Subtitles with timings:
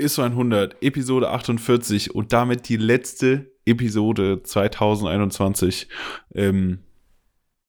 [0.00, 5.88] ISO 100, Episode 48 und damit die letzte Episode 2021.
[6.34, 6.80] Ähm,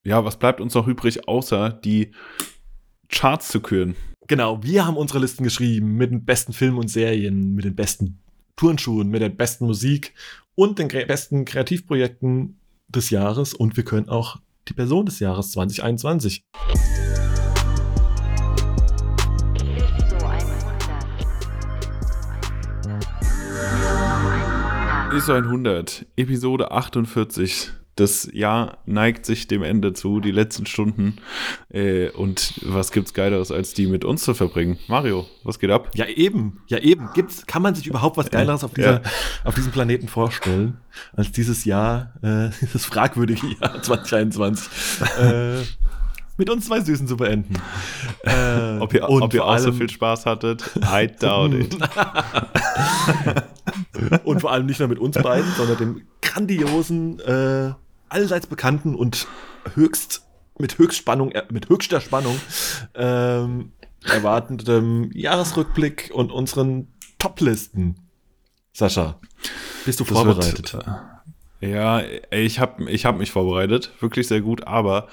[0.04, 2.12] ja, was bleibt uns noch übrig, außer die
[3.10, 3.96] Charts zu küren?
[4.28, 8.20] Genau, wir haben unsere Listen geschrieben mit den besten Filmen und Serien, mit den besten
[8.56, 10.14] Turnschuhen, mit der besten Musik
[10.56, 12.58] und den besten Kreativprojekten
[12.88, 14.38] des Jahres und wir können auch
[14.68, 16.44] die Person des Jahres 2021.
[25.14, 27.72] ISO 100, Episode 48.
[27.96, 31.18] Das Jahr neigt sich dem Ende zu, die letzten Stunden.
[31.70, 34.80] Äh, und was gibt's Geileres, als die mit uns zu verbringen?
[34.88, 35.92] Mario, was geht ab?
[35.96, 37.10] Ja, eben, ja, eben.
[37.14, 39.12] Gibt's, kann man sich überhaupt was Geileres auf, dieser, ja.
[39.44, 40.78] auf diesem Planeten vorstellen,
[41.14, 44.70] als dieses Jahr, äh, dieses fragwürdige Jahr 2021?
[45.20, 45.58] äh,
[46.38, 47.56] mit uns zwei Süßen zu beenden.
[48.24, 51.78] Äh, ob ihr, ob ihr auch so viel Spaß hattet, I doubt it.
[54.24, 57.74] und vor allem nicht nur mit uns beiden, sondern dem grandiosen, äh,
[58.10, 59.28] allseits bekannten und
[59.76, 60.24] höchst
[60.58, 62.40] mit Höchstspannung, äh, mit höchster Spannung
[62.96, 63.72] ähm,
[64.04, 67.96] erwartendem Jahresrückblick und unseren Toplisten.
[68.74, 69.20] Sascha,
[69.86, 70.74] bist du das vorbereitet?
[70.74, 70.86] Wird,
[71.62, 75.08] ja, ich habe ich hab mich vorbereitet, wirklich sehr gut, aber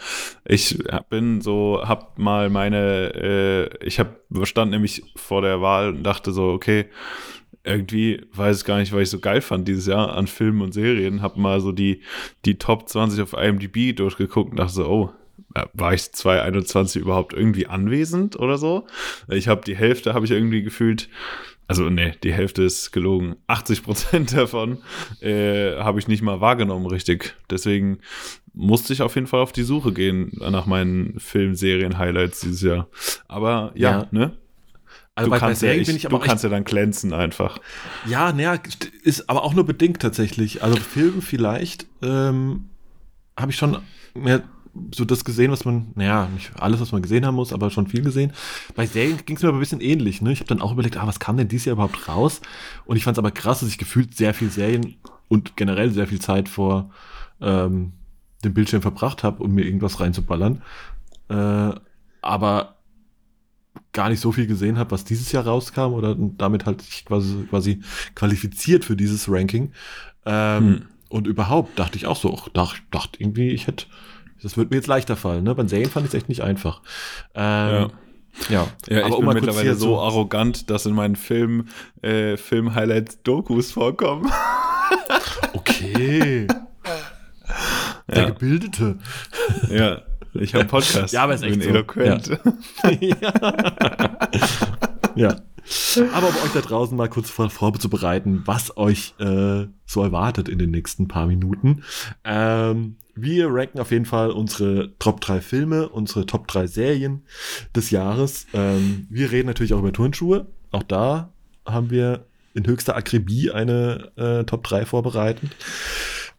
[0.47, 0.79] ich
[1.11, 6.33] bin so, hab mal meine, äh, ich hab, stand nämlich vor der Wahl und dachte
[6.33, 6.87] so, okay,
[7.69, 10.73] irgendwie weiß ich gar nicht, was ich so geil fand dieses Jahr an Filmen und
[10.73, 11.23] Serien.
[11.23, 12.03] Hab mal so die,
[12.45, 15.11] die Top 20 auf IMDb durchgeguckt und dachte so, oh,
[15.55, 18.87] äh, war ich 2021 überhaupt irgendwie anwesend oder so?
[19.29, 21.09] Ich habe die Hälfte, habe ich irgendwie gefühlt,
[21.67, 23.37] also nee, die Hälfte ist gelogen.
[23.47, 24.79] 80 Prozent davon
[25.21, 27.35] äh, habe ich nicht mal wahrgenommen, richtig.
[27.51, 27.99] Deswegen
[28.55, 32.89] musste ich auf jeden Fall auf die Suche gehen nach meinen Film-Serien-Highlights dieses Jahr.
[33.29, 34.09] Aber ja, ja.
[34.11, 34.37] ne?
[35.19, 37.59] Also du bei, kannst, bei ja, ich, ich du kannst ja dann glänzen einfach.
[38.07, 38.57] Ja, naja,
[39.03, 40.63] ist aber auch nur bedingt tatsächlich.
[40.63, 42.69] Also Film vielleicht ähm,
[43.37, 43.79] habe ich schon
[44.15, 44.45] mehr
[44.95, 47.89] so das gesehen, was man, naja, nicht alles, was man gesehen haben muss, aber schon
[47.89, 48.33] viel gesehen.
[48.77, 50.23] Bei Serien ging es mir aber ein bisschen ähnlich.
[50.23, 50.31] Ne?
[50.31, 52.41] Ich habe dann auch überlegt, ah, was kam denn dieses Jahr überhaupt raus?
[52.85, 56.07] Und ich fand es aber krass, dass ich gefühlt sehr viel Serien und generell sehr
[56.07, 56.91] viel Zeit vor
[57.41, 57.93] ähm,
[58.45, 60.63] dem Bildschirm verbracht habe, um mir irgendwas reinzuballern.
[61.29, 61.73] Äh,
[62.23, 62.78] aber
[63.93, 67.47] gar nicht so viel gesehen habe, was dieses Jahr rauskam oder damit halt ich quasi,
[67.49, 67.81] quasi
[68.15, 69.73] qualifiziert für dieses Ranking.
[70.27, 70.83] Ähm, hm.
[71.09, 73.87] Und überhaupt dachte ich auch so, dachte, dachte irgendwie, ich hätte,
[74.43, 75.45] das wird mir jetzt leichter fallen.
[75.45, 75.55] Ne?
[75.55, 76.83] Bei Serien fand ich es echt nicht einfach.
[77.35, 77.91] Ähm, ja.
[78.51, 81.69] Ja, ja aber ich um bin mittlerweile so, so arrogant, dass in meinen Film,
[82.03, 84.31] äh, Film-Highlights Dokus vorkommen.
[85.55, 86.47] okay.
[88.09, 88.31] Der ja.
[88.31, 88.99] Gebildete.
[89.71, 90.03] Ja,
[90.35, 91.13] ich habe einen Podcast.
[91.13, 91.69] Ja, aber ist echt bin so.
[91.71, 92.39] eloquent.
[93.01, 93.33] Ja.
[95.17, 95.37] ja.
[96.15, 100.59] Aber um euch da draußen mal kurz vor, vorzubereiten, was euch äh, so erwartet in
[100.59, 101.83] den nächsten paar Minuten.
[102.25, 107.25] Ähm, wir ranken auf jeden Fall unsere Top 3 Filme, unsere Top 3 Serien
[107.75, 108.47] des Jahres.
[108.55, 110.47] Ähm, wir reden natürlich auch über Turnschuhe.
[110.71, 111.33] Auch da
[111.67, 115.51] haben wir in höchster Akribie eine äh, Top 3 vorbereitet.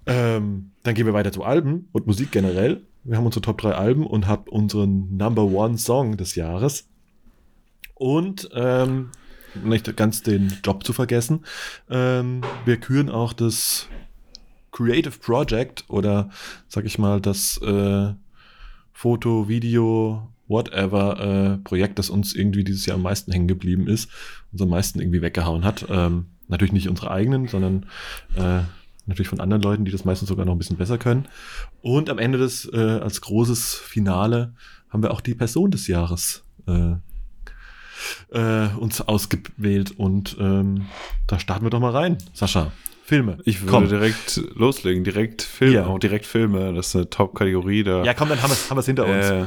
[0.06, 2.82] Ähm, dann gehen wir weiter zu Alben und Musik generell.
[3.04, 6.88] Wir haben unsere Top 3 Alben und haben unseren Number One Song des Jahres.
[7.96, 9.12] Und ähm,
[9.64, 11.46] nicht ganz den Job zu vergessen,
[11.90, 13.88] ähm, wir küren auch das
[14.72, 16.30] Creative Project oder
[16.68, 18.14] sag ich mal das äh,
[18.94, 24.09] Foto, Video, whatever äh, Projekt, das uns irgendwie dieses Jahr am meisten hängen geblieben ist,
[24.52, 25.86] uns am meisten irgendwie weggehauen hat.
[25.90, 27.86] Ähm, natürlich nicht unsere eigenen, sondern
[28.36, 28.62] äh,
[29.06, 31.28] natürlich von anderen Leuten, die das meistens sogar noch ein bisschen besser können.
[31.81, 34.53] Und am Ende des, äh, als großes Finale,
[34.90, 36.95] haben wir auch die Person des Jahres äh,
[38.31, 39.91] äh, uns ausgewählt.
[39.91, 40.88] Und ähm,
[41.28, 42.17] da starten wir doch mal rein.
[42.34, 42.72] Sascha,
[43.03, 43.38] Filme.
[43.45, 43.90] Ich würde komm.
[43.90, 45.85] direkt loslegen, direkt Filme, ja.
[45.85, 48.03] auch direkt Filme, das ist eine Top-Kategorie da.
[48.03, 49.25] Ja, komm, dann haben wir es hinter uns.
[49.25, 49.46] Äh,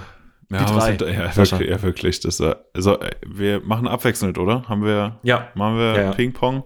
[0.51, 0.89] ja, die drei.
[0.91, 2.21] Hinter, ja, wirklich, ja, wirklich.
[2.21, 4.69] Das, also, wir machen abwechselnd, oder?
[4.69, 5.49] Haben wir, ja.
[5.55, 6.13] machen wir ja, ja.
[6.13, 6.65] Ping-Pong?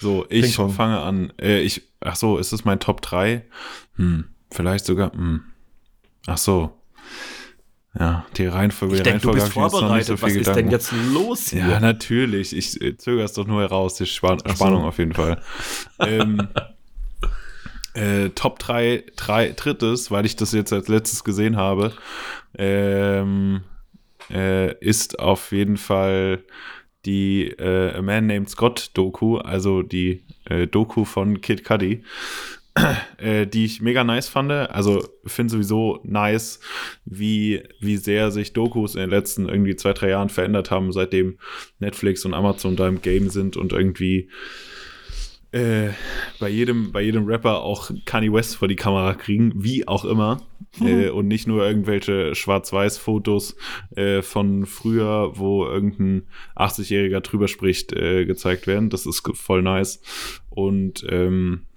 [0.00, 1.32] So, ich Ping fange an.
[1.40, 3.44] Äh, ich, ach so, ist das mein Top 3?
[3.96, 5.42] Hm, vielleicht sogar, hm.
[6.26, 6.74] Ach so.
[7.98, 8.96] Ja, die Reihenfolge.
[8.96, 10.18] Ich denke, du bist vorbereitet.
[10.18, 11.66] So Was ist denn jetzt los hier?
[11.66, 12.54] Ja, natürlich.
[12.54, 14.54] Ich äh, zögere es doch nur heraus, die Span so.
[14.54, 15.40] Spannung auf jeden Fall.
[15.98, 16.48] ähm,
[17.94, 21.92] äh, Top 3, 3 drittes, weil ich das jetzt als letztes gesehen habe,
[22.56, 23.62] ähm,
[24.30, 26.44] äh, ist auf jeden Fall
[27.04, 32.04] die äh, A Man Named Scott Doku, also die äh, Doku von Kid Cudi.
[33.18, 34.50] äh, die ich mega nice fand.
[34.50, 36.60] Also finde sowieso nice,
[37.04, 41.38] wie, wie sehr sich Dokus in den letzten irgendwie zwei, drei Jahren verändert haben, seitdem
[41.78, 44.30] Netflix und Amazon da im Game sind und irgendwie
[45.50, 45.88] äh,
[46.40, 50.36] bei jedem, bei jedem Rapper auch Kanye West vor die Kamera kriegen, wie auch immer.
[50.36, 50.42] Mhm.
[50.80, 53.56] Äh, und nicht nur irgendwelche Schwarz-Weiß-Fotos
[53.96, 56.26] äh, von früher, wo irgendein
[56.56, 58.90] 80-Jähriger drüber spricht, äh, gezeigt werden.
[58.90, 60.02] Das ist voll nice.
[60.50, 61.67] Und ähm,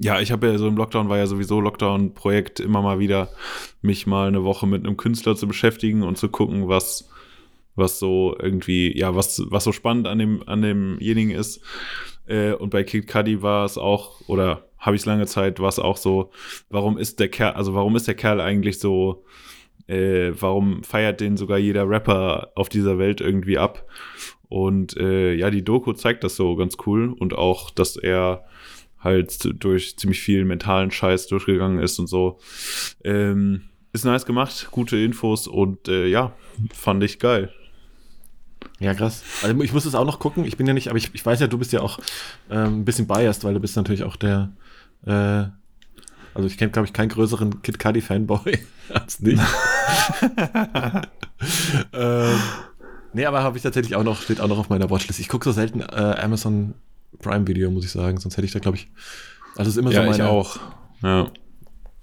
[0.00, 3.28] ja, ich habe ja so im Lockdown war ja sowieso Lockdown-Projekt immer mal wieder,
[3.82, 7.10] mich mal eine Woche mit einem Künstler zu beschäftigen und zu gucken, was
[7.76, 11.60] was so irgendwie, ja, was, was so spannend an dem, an demjenigen ist.
[12.26, 15.68] Äh, und bei Kid Cudi war es auch, oder habe ich es lange Zeit, war
[15.68, 16.30] es auch so,
[16.68, 19.24] warum ist der Kerl, also warum ist der Kerl eigentlich so,
[19.86, 23.86] äh, warum feiert den sogar jeder Rapper auf dieser Welt irgendwie ab?
[24.48, 28.44] Und äh, ja, die Doku zeigt das so ganz cool und auch, dass er
[29.00, 32.38] halt durch ziemlich viel mentalen Scheiß durchgegangen ist und so.
[33.02, 33.62] Ähm,
[33.92, 36.32] ist nice gemacht, gute Infos und äh, ja,
[36.72, 37.52] fand ich geil.
[38.78, 39.22] Ja, krass.
[39.42, 40.44] Also ich muss es auch noch gucken.
[40.44, 41.98] Ich bin ja nicht, aber ich, ich weiß ja, du bist ja auch
[42.50, 44.52] ähm, ein bisschen biased, weil du bist natürlich auch der,
[45.06, 45.44] äh,
[46.34, 48.58] also ich kenne, glaube ich, keinen größeren Kid Cudi Fanboy
[48.94, 49.42] als nicht.
[51.92, 52.38] ähm,
[53.12, 55.20] nee, aber habe ich tatsächlich auch noch, steht auch noch auf meiner Watchlist.
[55.20, 56.74] Ich gucke so selten äh, Amazon
[57.18, 58.18] Prime Video, muss ich sagen.
[58.18, 58.88] Sonst hätte ich da, glaube ich,
[59.56, 60.22] also es ist immer ja, so meine.
[60.22, 60.58] Ich auch.
[61.02, 61.30] Ja.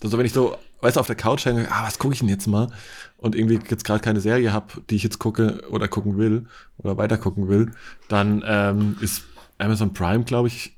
[0.04, 2.30] Also wenn ich so, weißt du, auf der Couch hänge, ah, was gucke ich denn
[2.30, 2.69] jetzt mal?
[3.18, 6.45] und irgendwie jetzt gerade keine Serie habe, die ich jetzt gucke oder gucken will
[6.77, 7.71] oder weiter gucken will,
[8.07, 9.24] dann ähm, ist
[9.57, 10.77] Amazon Prime, glaube ich,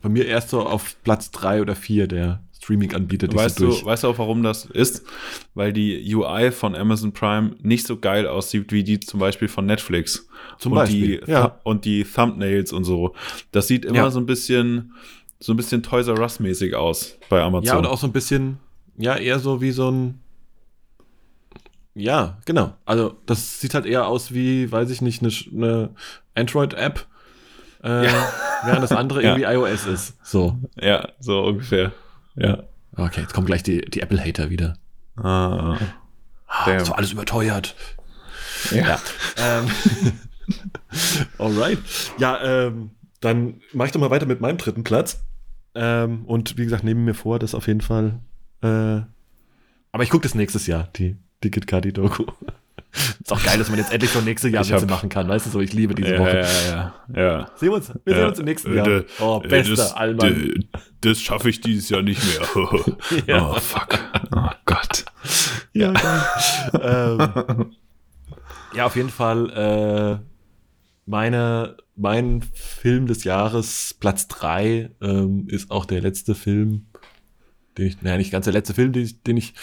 [0.00, 3.80] bei mir erst so auf Platz drei oder vier der Streaming-Anbieter, die weißt durch.
[3.80, 5.04] Du, weißt du auch, warum das ist?
[5.54, 9.66] Weil die UI von Amazon Prime nicht so geil aussieht wie die zum Beispiel von
[9.66, 10.28] Netflix.
[10.58, 11.58] Zum und Beispiel, die, ja.
[11.64, 13.14] Und die Thumbnails und so.
[13.50, 14.10] Das sieht immer ja.
[14.10, 14.94] so ein bisschen,
[15.40, 17.66] so ein bisschen Toys R Us mäßig aus bei Amazon.
[17.66, 18.58] Ja, und auch so ein bisschen,
[18.96, 20.20] ja, eher so wie so ein,
[21.94, 22.74] ja, genau.
[22.86, 25.90] Also das sieht halt eher aus wie, weiß ich nicht, eine, eine
[26.34, 27.06] Android-App,
[27.82, 28.28] äh, ja.
[28.64, 29.36] während das andere ja.
[29.36, 30.16] irgendwie iOS ist.
[30.24, 30.56] So.
[30.80, 31.92] Ja, so ungefähr.
[32.36, 32.62] Ja.
[32.96, 34.76] Okay, jetzt kommen gleich die, die Apple-Hater wieder.
[35.16, 35.78] Ah.
[36.46, 37.74] ah das war alles überteuert.
[38.70, 38.86] Ja.
[38.88, 39.00] ja.
[39.38, 39.70] Ähm,
[41.38, 41.78] Alright.
[42.18, 42.90] Ja, ähm,
[43.20, 45.22] dann mache ich doch mal weiter mit meinem dritten Platz.
[45.74, 48.20] Ähm, und wie gesagt, nehme mir vor, das auf jeden Fall.
[48.62, 49.00] Äh,
[49.92, 52.24] aber ich gucke das nächstes Jahr, die die Kid Cudi Doku.
[52.92, 55.28] Ist auch geil, dass man jetzt endlich so nächste Jahr Witze machen kann.
[55.28, 56.40] Weißt du so, ich liebe diese Woche.
[56.40, 57.50] Ja, ja, ja.
[57.56, 59.02] Sehen wir uns, wir sehen uns im nächsten Jahr.
[59.20, 60.68] Oh, bester das, Allmann.
[61.00, 62.46] Das schaffe ich dieses Jahr nicht mehr.
[63.40, 63.98] Oh, fuck.
[64.34, 65.04] Oh Gott.
[65.72, 65.92] Ja,
[66.80, 67.72] ähm,
[68.74, 70.24] ja auf jeden Fall äh,
[71.06, 76.86] meine, mein Film des Jahres, Platz 3, ähm, ist auch der letzte Film,
[77.78, 79.54] den ich, naja, nicht ganz der letzte Film, den ich, den ich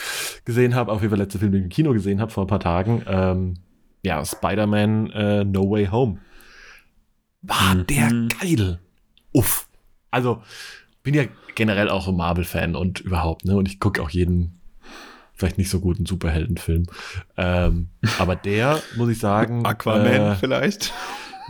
[0.45, 2.43] gesehen habe, auf jeden Fall der letzte Film, den ich im Kino gesehen habe vor
[2.43, 3.03] ein paar Tagen.
[3.07, 3.55] Ähm,
[4.01, 6.19] ja, Spider-Man äh, No Way Home.
[7.41, 7.87] War mhm.
[7.87, 8.79] der geil.
[9.31, 9.67] Uff.
[10.11, 10.41] Also,
[11.03, 11.23] bin ja
[11.55, 13.55] generell auch ein Marvel-Fan und überhaupt, ne?
[13.55, 14.59] Und ich gucke auch jeden
[15.33, 16.85] vielleicht nicht so guten Superheldenfilm.
[17.37, 17.89] Ähm,
[18.19, 19.65] aber der, muss ich sagen.
[19.65, 20.93] Aquaman äh, vielleicht?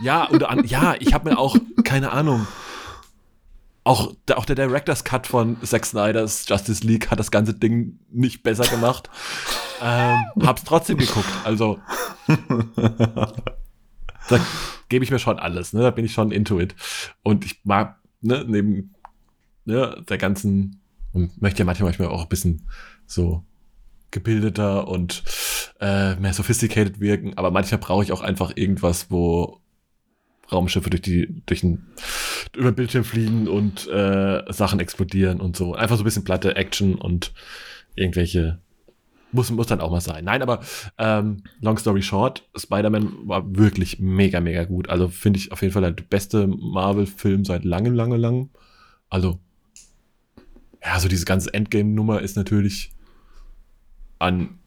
[0.02, 2.46] Ja, und an, ja, ich habe mir auch, keine Ahnung,
[3.90, 8.44] auch, auch der Director's Cut von Zack Snyder's Justice League hat das ganze Ding nicht
[8.44, 9.10] besser gemacht.
[9.82, 11.28] ähm, hab's trotzdem geguckt.
[11.42, 11.80] Also
[14.28, 14.40] da
[14.88, 15.72] gebe ich mir schon alles.
[15.72, 15.80] Ne?
[15.80, 16.76] Da bin ich schon into it.
[17.24, 18.94] Und ich mag ne, neben
[19.64, 20.80] ne, der ganzen
[21.12, 22.68] und möchte ja manchmal, auch ein bisschen
[23.06, 23.44] so
[24.12, 25.24] gebildeter und
[25.80, 29.59] äh, mehr sophisticated wirken, aber manchmal brauche ich auch einfach irgendwas, wo
[30.52, 31.86] Raumschiffe durch die, durch den,
[32.56, 35.74] über Bildschirm fliegen und äh, Sachen explodieren und so.
[35.74, 37.32] Einfach so ein bisschen platte Action und
[37.94, 38.58] irgendwelche
[39.32, 40.24] muss, muss dann auch mal sein.
[40.24, 40.60] Nein, aber
[40.98, 44.88] ähm, long story short, Spider-Man war wirklich mega, mega gut.
[44.88, 48.50] Also finde ich auf jeden Fall der beste Marvel-Film seit langem, lange, lang.
[49.08, 49.38] Also,
[50.82, 52.90] ja, so diese ganze Endgame-Nummer ist natürlich
[54.18, 54.58] an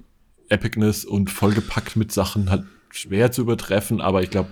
[0.49, 4.49] Epicness und vollgepackt mit Sachen halt schwer zu übertreffen, aber ich glaube,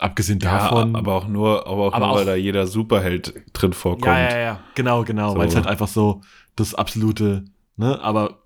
[0.00, 0.92] abgesehen davon.
[0.92, 4.06] Ja, aber auch nur, aber auch aber nur, auch, weil da jeder Superheld drin vorkommt.
[4.06, 5.32] Ja, ja, ja, genau, genau.
[5.32, 5.38] So.
[5.38, 6.22] Weil es halt einfach so
[6.56, 7.44] das absolute,
[7.76, 8.38] ne, aber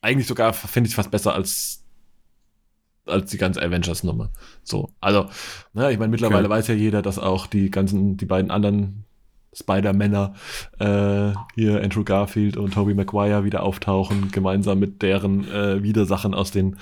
[0.00, 1.80] eigentlich sogar finde ich fast besser als
[3.06, 4.30] als die ganze Avengers-Nummer.
[4.62, 5.26] So, also,
[5.74, 6.56] ne, ich meine, mittlerweile okay.
[6.56, 9.04] weiß ja jeder, dass auch die ganzen, die beiden anderen
[9.52, 10.34] Spider-Männer,
[10.78, 16.50] äh, hier Andrew Garfield und Tobey Maguire wieder auftauchen, gemeinsam mit deren äh, Widersachen aus
[16.50, 16.76] den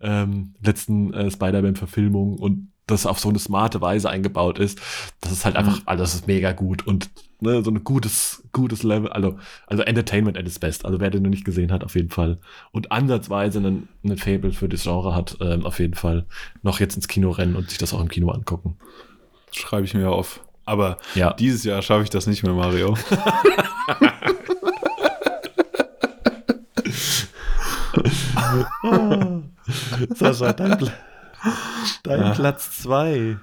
[0.00, 4.80] ähm, letzten äh, Spider-Man-Verfilmungen und das auf so eine smarte Weise eingebaut ist.
[5.20, 7.08] Das ist halt einfach, also das ist mega gut und
[7.40, 10.84] ne, so ein gutes, gutes Level, also, also Entertainment at its best.
[10.84, 12.38] Also wer den noch nicht gesehen hat, auf jeden Fall.
[12.72, 16.26] Und ansatzweise einen, einen Fable für das Genre hat, ähm, auf jeden Fall
[16.62, 18.76] noch jetzt ins Kino rennen und sich das auch im Kino angucken.
[19.46, 20.40] Das schreibe ich mir auf.
[20.66, 21.32] Aber Ja.
[21.34, 22.96] dieses Jahr schaffe ich das nicht mehr, Mario.
[30.14, 30.92] Sascha, dein, Pla
[32.02, 32.34] dein Ah.
[32.34, 33.36] Platz zwei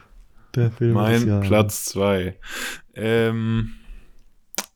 [0.55, 1.41] der Film Mein.
[1.41, 2.37] Platz zwei.
[2.95, 3.73] Ähm,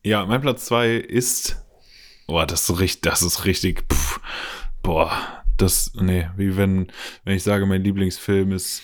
[0.04, 1.58] ja, mein Platz zwei ist.
[2.28, 3.84] Boah, das ist richtig, das ist richtig.
[3.92, 4.20] Pff,
[4.82, 5.12] boah,
[5.58, 6.88] das, nee, wie wenn,
[7.24, 8.82] wenn ich sage, mein Lieblingsfilm ist,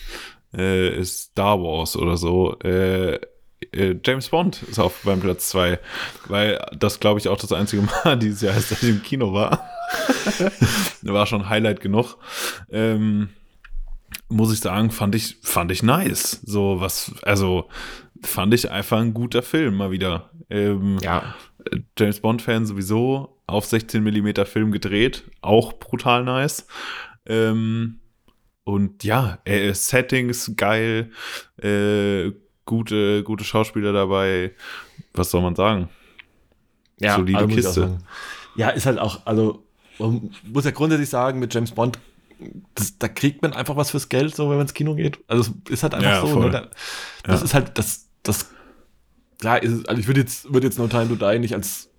[0.55, 2.57] äh, ist Star Wars oder so.
[2.59, 3.19] Äh,
[3.71, 5.79] äh, James Bond ist auf meinem Platz zwei,
[6.27, 9.33] weil das, glaube ich, auch das einzige Mal dieses Jahr ist, dass ich im Kino
[9.33, 9.67] war.
[11.01, 12.17] war schon Highlight genug.
[12.71, 13.29] Ähm,
[14.31, 16.41] muss ich sagen, fand ich, fand ich nice.
[16.43, 17.69] So was, also
[18.21, 20.31] fand ich einfach ein guter Film mal wieder.
[20.49, 21.35] Ähm, Ja,
[21.97, 26.65] James Bond-Fan sowieso auf 16 mm Film gedreht, auch brutal nice.
[27.25, 27.99] Ähm,
[28.63, 31.11] und ja, äh, Settings geil,
[31.61, 32.31] äh,
[32.65, 34.53] gute, gute Schauspieler dabei.
[35.13, 35.89] Was soll man sagen?
[37.01, 37.97] ja Solide also Kiste.
[38.55, 39.63] Ja, ist halt auch, also
[39.99, 41.99] man muss ja grundsätzlich sagen, mit James Bond,
[42.75, 45.19] das, da kriegt man einfach was fürs Geld, so wenn man ins Kino geht.
[45.27, 46.39] Also es ist halt einfach Ja, so.
[46.39, 46.49] Ne?
[46.49, 46.69] Da,
[47.23, 47.45] das Ja.
[47.45, 48.49] ist halt, das, das,
[49.39, 51.89] klar, ist es, also ich würde jetzt, würde jetzt No Time to Die nicht als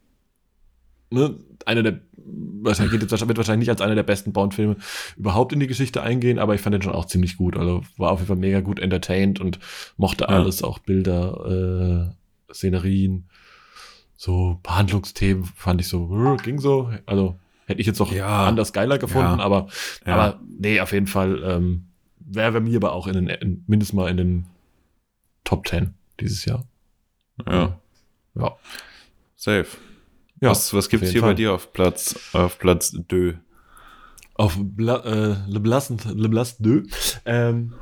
[1.11, 4.76] ne, einer der, wahrscheinlich geht jetzt wird wahrscheinlich nicht als einer der besten Bond-Filme
[5.16, 7.56] überhaupt in die Geschichte eingehen, aber ich fand den schon auch ziemlich gut.
[7.56, 9.58] Also war auf jeden Fall mega gut entertained und
[9.96, 10.30] mochte Ja.
[10.30, 12.12] alles, auch Bilder,
[12.50, 13.28] äh, Szenerien,
[14.16, 16.90] so Behandlungsthemen fand ich so, äh, ging so.
[17.06, 17.38] Also
[17.73, 18.47] hätte ich jetzt noch Ja.
[18.47, 19.45] anders geiler gefunden, Ja.
[19.45, 19.69] aber,
[20.07, 20.14] Ja.
[20.14, 21.87] aber nee, auf jeden Fall ähm,
[22.21, 24.47] wäre bei mir aber auch in den, in, mindestens mal in den
[25.45, 26.64] Top 10 dieses Jahr.
[27.47, 27.79] Ja,
[28.35, 28.57] Ja.
[29.37, 29.67] safe.
[30.41, 31.31] Ja, was was gibt's jeden hier Fall.
[31.31, 33.35] bei dir auf Platz, auf Platz Dö?
[34.35, 36.83] Auf Bla äh, Le Blas Le Blas 2
[37.26, 37.75] ähm,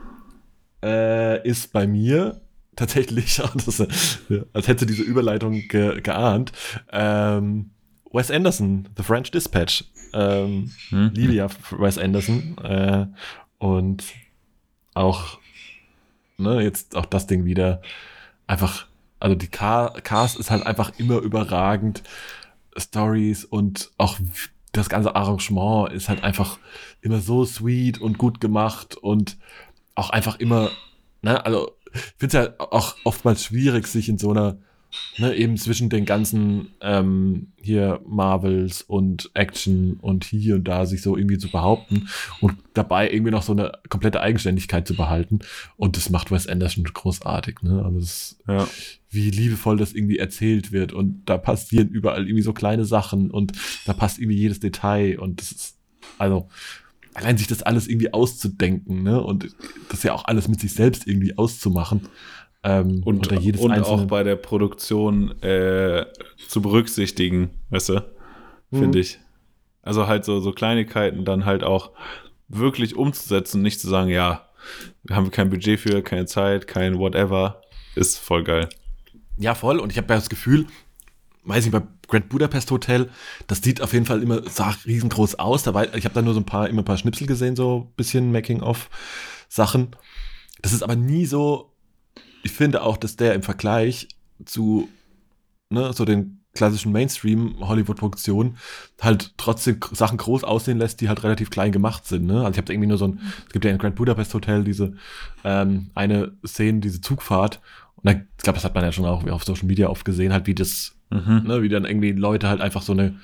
[0.82, 2.40] äh, ist bei mir
[2.76, 3.86] tatsächlich, das, äh,
[4.52, 6.52] als hätte diese Überleitung ge geahnt,
[6.92, 7.70] ähm,
[8.12, 9.84] Wes Anderson, The French Dispatch.
[10.12, 11.10] Ähm, Hm?
[11.14, 13.06] liebe ja Wes Anderson äh,
[13.58, 14.02] und
[14.94, 15.38] auch
[16.36, 17.80] ne, jetzt auch das Ding wieder
[18.48, 18.86] einfach,
[19.20, 22.02] also die Ca Cast ist halt einfach immer überragend.
[22.76, 24.18] Stories und auch
[24.72, 26.58] das ganze Arrangement ist halt einfach
[27.02, 29.36] immer so sweet und gut gemacht und
[29.94, 30.70] auch einfach immer,
[31.22, 34.58] ne, also ich finde es ja auch oftmals schwierig, sich in so einer,
[35.18, 41.02] ne, eben zwischen den ganzen ähm, hier Marvels und Action und hier und da sich
[41.02, 42.08] so irgendwie zu behaupten
[42.40, 45.40] und dabei irgendwie noch so eine komplette Eigenständigkeit zu behalten.
[45.76, 47.82] Und das macht Wes Anderson großartig, ne?
[47.84, 48.66] Also das, Ja.
[49.10, 53.52] wie liebevoll das irgendwie erzählt wird und da passieren überall irgendwie so kleine Sachen und
[53.86, 55.76] da passt irgendwie jedes Detail und das ist,
[56.18, 56.48] also
[57.14, 59.20] allein sich das alles irgendwie auszudenken, ne?
[59.20, 59.48] Und
[59.88, 62.02] das ja auch alles mit sich selbst irgendwie auszumachen.
[62.62, 66.06] Ähm, Und, und auch bei der Produktion äh,
[66.48, 68.04] zu berücksichtigen, weißt du,
[68.70, 68.78] Mhm.
[68.78, 69.18] finde ich.
[69.82, 71.90] Also halt so, so Kleinigkeiten dann halt auch
[72.48, 74.46] wirklich umzusetzen, nicht zu sagen, ja,
[75.04, 77.62] wir haben kein Budget für, keine Zeit, kein whatever,
[77.94, 78.68] ist voll geil.
[79.38, 79.78] Ja, voll.
[79.78, 80.66] Und ich habe ja das Gefühl,
[81.44, 83.08] weiß nicht, bei Grand Budapest Hotel,
[83.46, 85.62] das sieht auf jeden Fall immer sah riesengroß aus.
[85.62, 87.88] Da war, ich habe da nur so ein paar, immer ein paar Schnipsel gesehen, so
[87.88, 89.96] ein bisschen Making-of-Sachen.
[90.60, 91.69] Das ist aber nie so,
[92.42, 94.08] ich finde auch, dass der im Vergleich
[94.44, 94.88] zu
[95.70, 98.56] ne, so den klassischen Mainstream-Hollywood-Produktionen
[99.00, 102.26] halt trotzdem Sachen groß aussehen lässt, die halt relativ klein gemacht sind.
[102.26, 102.38] Ne?
[102.40, 104.94] Also ich habe irgendwie nur so ein, es gibt ja in Grand Budapest Hotel diese
[105.44, 107.60] ähm, eine Szene, diese Zugfahrt.
[107.96, 110.32] Und da, ich glaube, das hat man ja schon auch auf Social Media oft gesehen,
[110.32, 111.42] halt wie das, Mhm.
[111.44, 113.16] ne, wie dann irgendwie Leute halt einfach so eine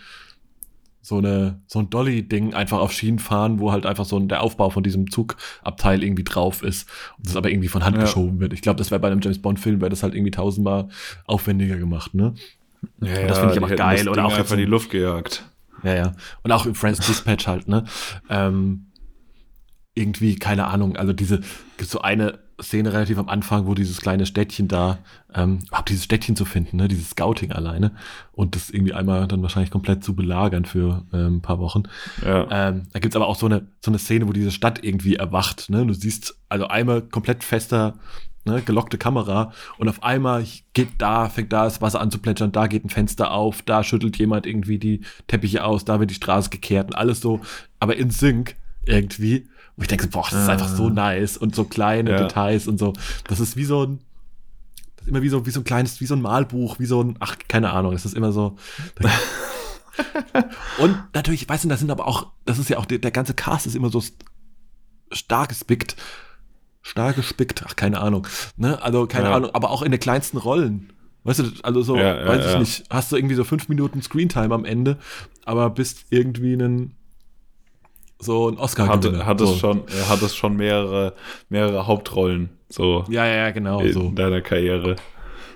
[1.06, 4.42] so eine so ein Dolly-Ding einfach auf Schienen fahren, wo halt einfach so ein, der
[4.42, 8.02] Aufbau von diesem Zugabteil irgendwie drauf ist und das aber irgendwie von Hand Ja.
[8.02, 8.52] geschoben wird.
[8.52, 10.88] Ich glaube, das wäre bei einem James Bond-Film wäre das halt irgendwie tausendmal
[11.24, 12.34] aufwendiger gemacht, ne?
[13.00, 15.48] Ja, das finde ich aber geil, oder Ding auch einfach in die Luft gejagt.
[15.84, 16.12] Ja, ja.
[16.42, 17.84] Und auch im Friends Dispatch halt, ne?
[18.28, 18.86] Ähm,
[19.94, 21.40] irgendwie, keine Ahnung, also diese,
[21.76, 24.98] gibt so eine Szene relativ am Anfang, wo dieses kleine Städtchen da,
[25.34, 26.88] ähm, überhaupt dieses Städtchen zu finden, ne?
[26.88, 27.92] Dieses Scouting alleine
[28.32, 31.84] und das irgendwie einmal dann wahrscheinlich komplett zu belagern für ähm, ein paar Wochen.
[32.24, 32.46] Ja.
[32.50, 35.68] Ähm, da gibt's aber auch so eine, so eine Szene, wo diese Stadt irgendwie erwacht.
[35.68, 35.84] Ne?
[35.86, 37.98] Du siehst also einmal komplett fester,
[38.46, 42.52] ne, gelockte Kamera und auf einmal geht da, fängt da das Wasser an zu plätschern,
[42.52, 46.14] da geht ein Fenster auf, da schüttelt jemand irgendwie die Teppiche aus, da wird die
[46.14, 47.40] Straße gekehrt und alles so,
[47.80, 49.48] aber in Sync irgendwie.
[49.76, 52.16] Wo ich denke, boah, das ist einfach so nice und so kleine Ja.
[52.22, 52.92] Details und so.
[53.28, 53.98] Das ist wie so ein,
[54.96, 57.02] das ist immer wie so, wie so ein kleines, wie so ein Malbuch, wie so
[57.02, 58.56] ein, ach, keine Ahnung, das ist immer so.
[60.78, 63.34] und natürlich, weißt du, das sind aber auch, das ist ja auch, der, der ganze
[63.34, 64.12] Cast ist immer so st-
[65.12, 65.96] stark gespickt.
[66.82, 68.26] Stark gespickt, ach, keine Ahnung.
[68.56, 68.80] Ne?
[68.82, 69.34] Also, keine Ja.
[69.36, 70.92] Ahnung, aber auch in den kleinsten Rollen.
[71.24, 74.54] Weißt du, also so, Ja, weiß ich nicht, hast du irgendwie so fünf Minuten Screentime
[74.54, 74.98] am Ende,
[75.44, 76.94] aber bist irgendwie ein
[78.18, 79.52] so ein Oscar Hat, gewinner hat, so.
[79.52, 81.14] es schon, hat es schon mehrere,
[81.48, 83.80] mehrere Hauptrollen so Ja, ja, genau.
[83.80, 84.10] in So.
[84.10, 84.96] deiner Karriere.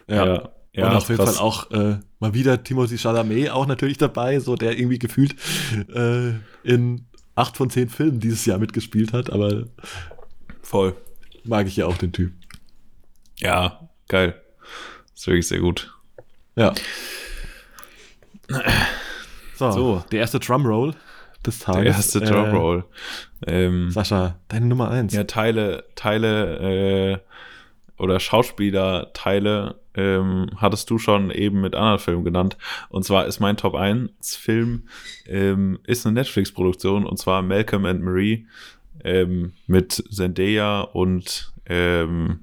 [0.08, 0.26] Ja.
[0.26, 1.24] ja, ja und auf jeden.
[1.24, 5.34] Fall auch äh, mal wieder Timothy Chalamet auch natürlich dabei, so der irgendwie gefühlt
[5.94, 9.64] äh, in acht von zehn Filmen dieses Jahr mitgespielt hat, aber
[10.62, 10.94] voll.
[11.44, 12.32] mag ich ja auch den Typ.
[13.38, 14.34] Ja, geil.
[15.14, 15.92] Ist wirklich sehr gut.
[16.56, 16.74] Ja.
[19.56, 20.04] So, So.
[20.10, 20.94] der erste Drumroll
[21.46, 21.82] des Tages.
[21.82, 22.84] Der erste Drumroll.
[23.46, 25.12] Ähm, Äh, Sascha, deine Nummer eins.
[25.14, 27.20] ja, Teile, Teile
[27.98, 32.56] äh, oder Schauspieler-Teile ähm, hattest du schon eben mit anderen Filmen genannt.
[32.88, 34.84] Und zwar ist mein Top 1 Film
[35.26, 38.46] ähm, ist eine Netflix-Produktion und zwar Malcolm and Marie
[39.04, 42.40] ähm, mit Zendaya und ähm,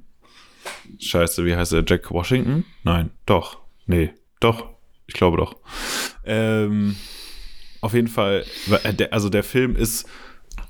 [1.00, 1.84] Scheiße, wie heißt er?
[1.88, 2.66] Jack Washington?
[2.84, 3.60] Nein, doch.
[3.86, 4.70] Nee, doch.
[5.08, 5.56] Ich glaube doch.
[6.25, 6.98] Ähm,
[7.82, 8.46] auf jeden Fall,
[8.98, 10.08] der- also der Film ist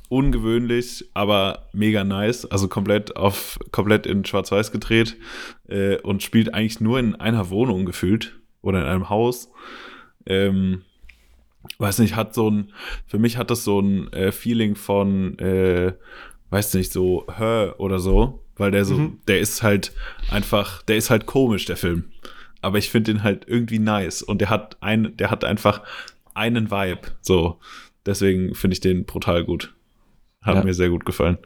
[0.10, 2.46] ungewöhnlich, aber mega nice.
[2.46, 5.18] Also komplett auf komplett in Schwarz-Weiß gedreht
[5.68, 9.50] äh, und spielt eigentlich nur in einer Wohnung gefühlt oder in einem Haus.
[10.26, 10.84] Ähm,
[11.80, 12.72] weiß nicht, hat so ein,
[13.06, 15.94] für mich hat das so ein äh, Feeling von, äh,
[16.50, 19.20] weiß nicht, so Her oder so, weil der so, Mhm.
[19.28, 19.92] der ist halt
[20.32, 22.06] einfach, der ist halt komisch, der Film.
[22.62, 25.84] Aber ich finde den halt irgendwie nice und der hat ein, der hat einfach
[26.38, 27.60] einen Vibe, so.
[28.06, 29.74] Deswegen finde ich den brutal gut.
[30.42, 30.64] Hat Ja.
[30.64, 31.38] mir sehr gut gefallen.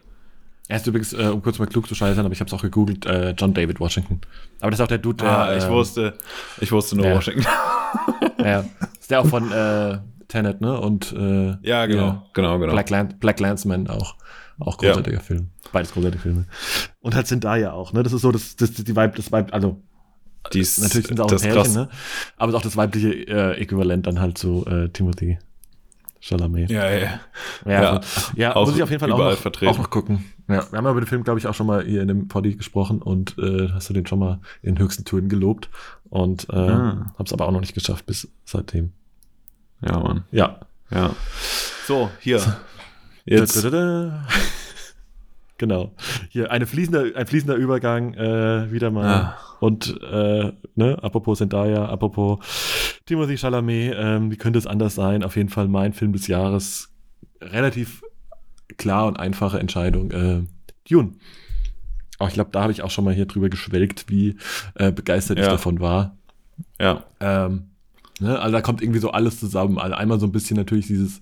[0.68, 2.62] Er ist übrigens, äh, um kurz mal klug zu scheißern, aber ich habe es auch
[2.62, 4.22] gegoogelt, äh, John David Washington.
[4.62, 5.30] Aber das ist auch der Dude, der.
[5.38, 6.14] ah, ich ähm, wusste,
[6.62, 7.16] ich wusste nur ja.
[7.16, 7.46] Washington.
[8.44, 8.66] Ja,
[9.00, 10.80] ist der auch von äh, Tenet, ne?
[10.80, 12.72] Und äh, ja, genau, ja, genau, genau.
[12.74, 14.16] Black, Lan Black Landsman auch.
[14.60, 15.50] Auch großartiger Film.
[15.72, 16.46] Beides großartige Filme.
[17.02, 18.02] Und halt sind da ja auch, ne?
[18.04, 19.82] Das ist so, das, das, die Vibe, das Vibe, also
[20.54, 21.76] Die ist, natürlich sind sie auch ein das Pärchen, krass.
[21.76, 21.90] ne?
[22.38, 25.38] Aber es ist auch das weibliche äh, Äquivalent dann halt zu äh, Timothy
[26.20, 26.70] Chalamet.
[26.70, 27.20] Ja, ja.
[27.66, 28.02] Ja, Ja,
[28.36, 29.74] ja auch muss ich auf jeden Fall auch noch, vertreten.
[29.74, 30.26] auch noch gucken.
[30.48, 32.28] Ja, wir haben ja über den Film, glaube ich, auch schon mal hier in dem
[32.28, 35.70] Poddy gesprochen und äh, hast du den schon mal in höchsten Tönen gelobt
[36.10, 37.14] und äh, Ah.
[37.18, 38.92] hab's aber auch noch nicht geschafft bis seitdem.
[39.82, 40.24] Ja, Mann.
[40.32, 40.60] Ja.
[40.92, 41.16] Ja.
[41.88, 42.42] So, hier.
[43.26, 43.64] Jetzt.
[43.64, 44.28] Da, da, da, da.
[45.62, 45.92] Genau.
[46.30, 49.06] Hier eine fließender, ein fließender Übergang, äh, wieder mal.
[49.06, 49.38] Ah.
[49.60, 52.40] Und äh, ne, apropos Zendaya, apropos
[53.06, 55.24] Timothy Chalamet, ähm, wie könnte es anders sein?
[55.24, 56.90] Auf jeden Fall mein Film des Jahres.
[57.42, 58.02] Relativ
[58.78, 60.10] klar und einfache Entscheidung.
[60.10, 60.42] Äh,
[60.90, 61.12] Dune.
[62.18, 64.38] Auch ich glaube, da habe ich auch schon mal hier drüber geschwelgt, wie
[64.74, 65.52] äh, begeistert ich Ja.
[65.52, 66.18] davon war.
[66.80, 67.04] Ja.
[67.20, 67.68] Ähm,
[68.20, 69.78] ne, also da kommt irgendwie so alles zusammen.
[69.78, 71.22] Also einmal so ein bisschen natürlich dieses,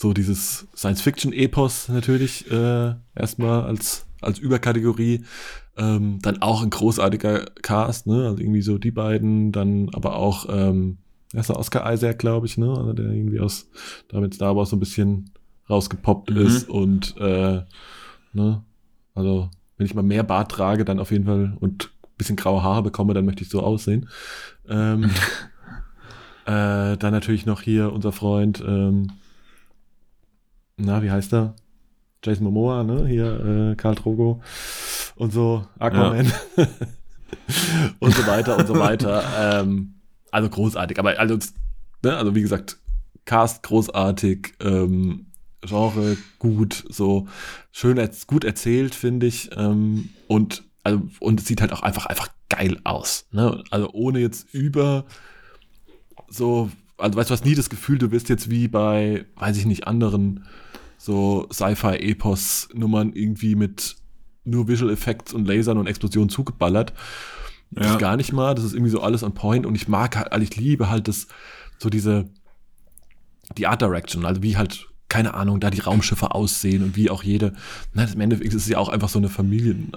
[0.00, 5.26] so dieses Science-Fiction-Epos natürlich äh, erstmal als, als Überkategorie.
[5.76, 8.26] Ähm, dann auch ein großartiger Cast, ne?
[8.28, 10.96] Also irgendwie so die beiden, dann aber auch, ähm,
[11.34, 12.70] er ist der Oscar Isaac, glaube ich, ne?
[12.70, 13.68] Also der irgendwie aus,
[14.08, 15.30] da mit Star Wars so ein bisschen
[15.68, 16.36] rausgepoppt Mhm.
[16.46, 17.60] ist und äh,
[18.32, 18.64] ne?
[19.14, 22.62] Also, wenn ich mal mehr Bart trage, dann auf jeden Fall und ein bisschen graue
[22.62, 24.08] Haare bekomme, dann möchte ich so aussehen.
[24.66, 25.10] Ähm,
[26.46, 29.08] äh, dann natürlich noch hier unser Freund, ähm,
[30.80, 31.54] na, wie heißt er?
[32.24, 33.06] Jason Momoa, ne?
[33.06, 34.42] Hier, äh, Karl Drogo
[35.16, 36.30] und so, Aquaman
[37.98, 39.22] und so weiter und so weiter.
[39.60, 39.94] Ähm,
[40.30, 41.38] also großartig, aber also,
[42.02, 42.16] ne?
[42.16, 42.78] also wie gesagt,
[43.24, 45.26] Cast großartig, ähm,
[45.62, 47.28] Genre gut, so
[47.70, 49.50] schön, erz- gut erzählt, finde ich.
[49.56, 53.26] Ähm, und, also, und es sieht halt auch einfach, einfach geil aus.
[53.30, 53.62] Ne?
[53.70, 55.04] Also ohne jetzt über
[56.28, 59.66] so, also weißt du, hast nie das Gefühl, du bist jetzt wie bei, weiß ich
[59.66, 60.44] nicht, anderen
[61.02, 63.96] so Sci-Fi-Epos-Nummern irgendwie mit
[64.44, 66.92] nur Visual Effects und Lasern und Explosionen zugeballert.
[67.70, 67.92] Das Ja.
[67.94, 70.30] ist gar nicht mal, das ist irgendwie so alles on point und ich mag halt,
[70.32, 71.26] also ich liebe halt das,
[71.78, 72.28] so diese,
[73.56, 77.22] die Art Direction, also wie halt, keine Ahnung, da die Raumschiffe aussehen und wie auch
[77.22, 77.54] jede,
[77.94, 79.92] na, im Endeffekt ist es ja auch einfach so eine Familien,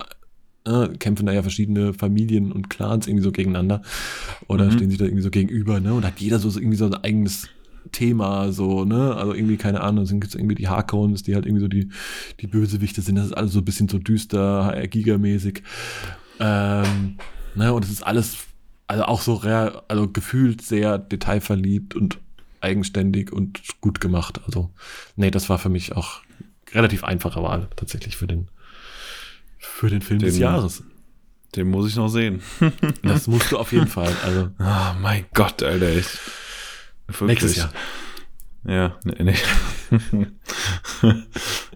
[0.65, 3.81] äh, kämpfen da ja verschiedene Familien und Clans irgendwie so gegeneinander
[4.47, 4.71] oder Mhm.
[4.71, 6.93] stehen sich da irgendwie so gegenüber, ne, und hat jeder so, so irgendwie so ein
[6.93, 7.49] eigenes
[7.91, 11.61] Thema, so, ne, also irgendwie, keine Ahnung, sind gibt's irgendwie die Harkons, die halt irgendwie
[11.61, 11.89] so die,
[12.39, 15.61] die Bösewichte sind, das ist alles so ein bisschen so düster, HR Giga-mäßig,
[16.39, 17.17] ähm,
[17.55, 18.37] ne, und es ist alles,
[18.87, 22.19] also auch so, also gefühlt sehr detailverliebt und
[22.61, 24.71] eigenständig und gut gemacht, also,
[25.15, 26.21] nee, das war für mich auch
[26.71, 28.47] relativ einfache Wahl tatsächlich für den,
[29.59, 30.83] für den Film Den- des Jahres.
[31.55, 32.41] Den muss ich noch sehen.
[33.03, 34.11] Das musst du auf jeden Fall.
[34.23, 35.87] Also Ah, mein Gott, Alter.
[35.95, 36.07] Ich,
[37.07, 37.41] wirklich.
[37.41, 37.73] nächstes Jahr.
[38.65, 39.35] Ja, nee, nee.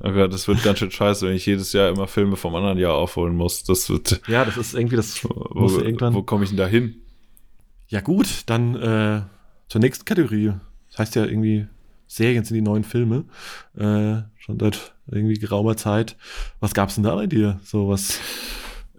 [0.02, 2.78] oh Gott, das wird ganz schön scheiße, wenn ich jedes Jahr immer Filme vom anderen
[2.78, 3.64] Jahr aufholen muss.
[3.66, 4.22] Das wird.
[4.28, 6.14] Ja, das ist irgendwie, das Wo, irgendwann.
[6.14, 6.96] wo komme ich denn da hin?
[7.88, 9.22] Ja, gut, dann äh,
[9.68, 10.54] zur nächsten Kategorie.
[10.90, 11.68] Das heißt ja irgendwie,
[12.08, 13.26] Serien sind die neuen Filme.
[13.76, 16.16] Äh, schon seit irgendwie geraumer Zeit.
[16.62, 17.60] Was gab's denn da bei dir?
[17.64, 18.20] So was.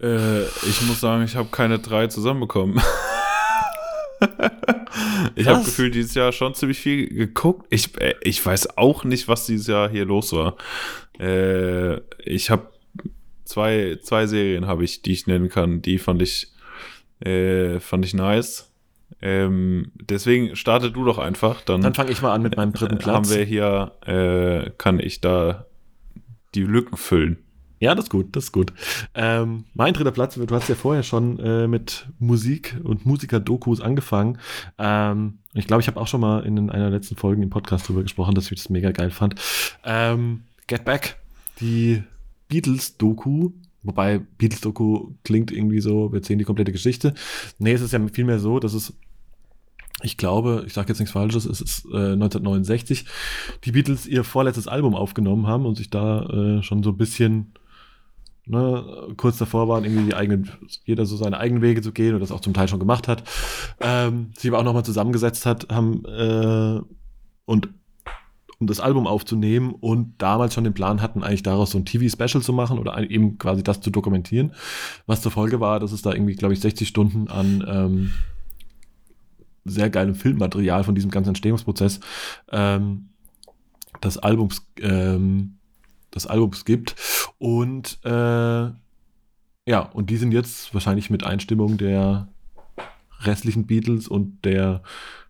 [0.01, 2.81] Äh, ich muss sagen, ich habe keine drei zusammenbekommen.
[5.39, 7.67] ich habe gefühlt dieses Jahr schon ziemlich viel geguckt.
[7.71, 10.57] Ich, äh, ich weiß auch nicht, was dieses Jahr hier los war.
[11.19, 12.71] Äh, ich habe
[13.45, 15.83] zwei, zwei Serien habe ich, die ich nennen kann.
[15.83, 16.53] Die fand ich,
[17.21, 18.71] äh, fand ich nice.
[19.21, 21.63] Ähm, deswegen starte du doch einfach.
[21.63, 23.15] Dann, Dann fange ich mal an mit meinem dritten äh, Platz.
[23.15, 25.67] haben wir hier, äh, kann ich da
[26.55, 27.39] die Lücken füllen.
[27.81, 28.73] Ja, das ist gut, das ist gut.
[29.15, 34.39] Ähm, mein dritter Platz, du hast ja vorher schon äh, mit Musik und Musiker-Dokus angefangen.
[34.79, 37.89] Ähm, ich glaube, ich habe auch schon mal in einer der letzten Folgen im Podcast
[37.89, 39.37] drüber gesprochen, dass ich das mega geil fand.
[39.85, 41.17] Ähm, Get Back,
[41.61, 42.03] die
[42.49, 43.51] Beatles-Doku.
[43.85, 47.15] Wobei Beatles-Doku klingt irgendwie so, wir erzählen die komplette Geschichte.
[47.59, 48.95] Nee, es ist ja vielmehr so, dass es
[50.03, 53.05] ich glaube, ich sage jetzt nichts Falsches, es ist äh, 1969,
[53.65, 57.53] die Beatles ihr vorletztes Album aufgenommen haben und sich da äh, schon so ein bisschen
[58.49, 60.51] ne, kurz davor waren, irgendwie die eigenen,
[60.85, 63.23] jeder so seine eigenen Wege zu gehen und das auch zum Teil schon gemacht hat.
[63.81, 66.81] Ähm, sie aber auch nochmal zusammengesetzt hat, haben äh,
[67.45, 67.69] und
[68.61, 72.43] um das Album aufzunehmen und damals schon den Plan hatten, eigentlich daraus so ein TV-Special
[72.43, 74.53] zu machen oder eben quasi das zu dokumentieren.
[75.07, 78.11] Was zur Folge war, dass es da irgendwie, glaube ich, 60 Stunden an ähm,
[79.65, 82.01] sehr geilem Filmmaterial von diesem ganzen Entstehungsprozess
[82.51, 83.11] ähm,
[84.03, 85.58] des Albums, ähm,
[86.19, 86.97] des Albums gibt.
[87.39, 88.11] Und äh,
[89.69, 92.29] ja, und die sind jetzt wahrscheinlich mit Einstimmung der
[93.21, 94.83] restlichen Beatles und der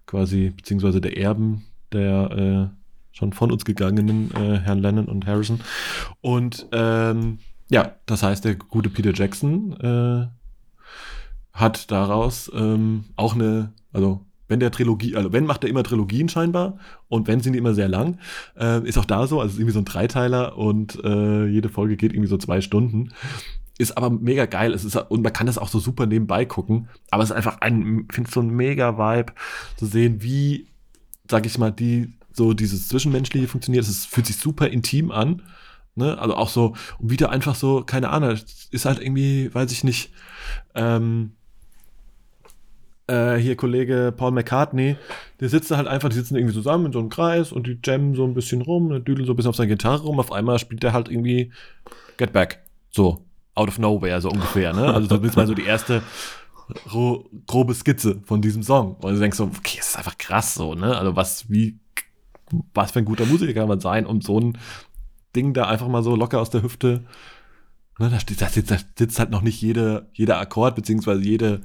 [0.07, 5.61] quasi, beziehungsweise der Erben der äh, schon von uns gegangenen äh, Herrn Lennon und Harrison.
[6.21, 7.39] Und ähm,
[7.71, 10.27] ja, das heißt, der gute Peter Jackson äh,
[11.53, 16.29] hat daraus ähm, auch eine, also wenn der Trilogie, also wenn macht er immer Trilogien
[16.29, 18.19] scheinbar und wenn sind die immer sehr lang,
[18.59, 21.97] äh, ist auch da so, also ist irgendwie so ein Dreiteiler und äh, jede Folge
[21.97, 23.13] geht irgendwie so zwei Stunden.
[23.79, 24.75] Ist aber mega geil.
[24.75, 26.89] Es ist, und man kann das auch so super nebenbei gucken.
[27.11, 29.33] Aber es ist einfach ein, finde so ein mega Vibe
[29.77, 30.67] zu sehen, wie,
[31.31, 33.85] sag ich mal, die, so dieses Zwischenmenschliche funktioniert.
[33.85, 35.43] Es fühlt sich super intim an.
[35.95, 36.19] Ne?
[36.19, 38.37] Also auch so, und wieder einfach so, keine Ahnung,
[38.71, 40.11] ist halt irgendwie, weiß ich nicht,
[40.75, 41.33] ähm,
[43.09, 44.97] äh, hier Kollege Paul McCartney,
[45.41, 47.79] der sitzt da halt einfach, die sitzen irgendwie zusammen in so einem Kreis und die
[47.85, 50.31] jammen so ein bisschen rum, der düdelt so ein bisschen auf seine Gitarre rum, auf
[50.33, 51.53] einmal spielt er halt irgendwie
[52.17, 52.61] Get Back.
[52.91, 54.93] So, out of nowhere, so ungefähr, ne?
[54.93, 56.03] Also das ist mal so die erste
[56.93, 58.97] ro- grobe Skizze von diesem Song.
[58.97, 60.97] Und du denkst so, okay, das ist einfach krass so, ne?
[60.97, 61.79] Also was, wie,
[62.75, 64.59] was für ein guter Musiker kann man sein, um so ein
[65.37, 67.05] Ding da einfach mal so locker aus der Hüfte,
[67.99, 68.11] ne?
[68.11, 71.61] Da, da, sitzt, da sitzt halt noch nicht jede, jeder Akkord, beziehungsweise jede,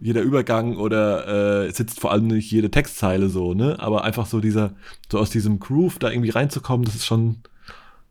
[0.00, 3.76] jeder Übergang oder äh, sitzt vor allem nicht jede Textzeile so, ne?
[3.78, 4.72] Aber einfach so dieser,
[5.10, 7.42] so aus diesem Groove da irgendwie reinzukommen, das ist schon,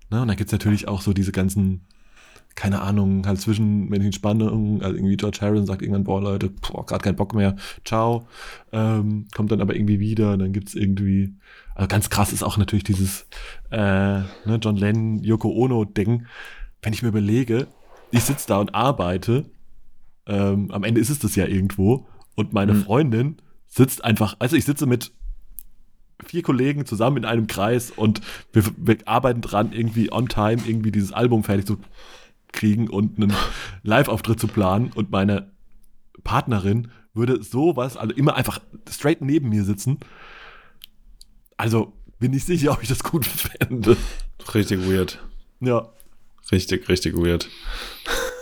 [0.10, 0.22] ne?
[0.22, 1.82] Und dann gibt's natürlich auch so diese ganzen,
[2.56, 7.04] keine Ahnung, halt zwischenmenschlichen Spannungen, also irgendwie George Harrison sagt irgendwann, boah Leute, boah, gerade
[7.04, 8.28] keinen Bock mehr, ciao,
[8.72, 11.34] ähm, kommt dann aber irgendwie wieder, dann gibt's irgendwie,
[11.74, 13.26] also ganz krass ist auch natürlich dieses
[13.72, 16.28] äh, ne, John Lennon, Yoko Ono-Ding,
[16.82, 17.68] wenn ich mir überlege,
[18.12, 19.46] ich sitze da und arbeite,
[20.30, 22.84] ähm, am Ende ist es das ja irgendwo und meine Mhm.
[22.84, 23.38] Freundin
[23.68, 25.12] sitzt einfach, also ich sitze mit
[26.26, 28.22] vier Kollegen zusammen in einem Kreis und
[28.54, 31.78] wir, wir arbeiten dran, irgendwie on time irgendwie dieses Album fertig zu
[32.52, 33.34] kriegen und einen
[33.84, 35.52] Live-Auftritt zu planen und meine
[36.24, 39.98] Partnerin würde sowas, also immer einfach straight neben mir sitzen.
[41.58, 43.98] Also bin ich sicher, ob ich das gut fände.
[44.54, 45.20] Richtig weird.
[45.62, 45.90] Ja.
[46.52, 47.50] Richtig, richtig weird.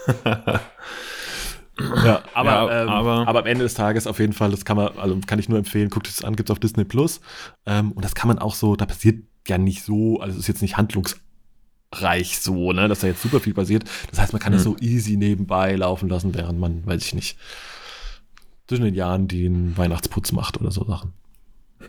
[2.04, 4.78] Ja, aber, Ja, ähm, aber- aber, am Ende des Tages auf jeden Fall, das kann
[4.78, 7.22] man, also kann ich nur empfehlen, guckt es an, gibt es auf Disney Plus.
[7.66, 10.48] Ähm, und das kann man auch so, da passiert ja nicht so, also es ist
[10.48, 13.84] jetzt nicht handlungsreich so, ne, dass da jetzt super viel passiert.
[14.10, 14.74] Das heißt, man kann es Hm.
[14.74, 17.38] so easy nebenbei laufen lassen, während man, weiß ich nicht,
[18.68, 21.14] zwischen den Jahren den Weihnachtsputz macht oder so Sachen.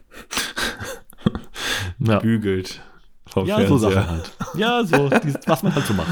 [1.98, 2.18] ja.
[2.20, 2.81] Bügelt.
[3.35, 3.92] ja, so Fernseher.
[3.92, 4.33] Sachen halt.
[4.55, 6.09] Ja, so, dieses, was man halt so macht.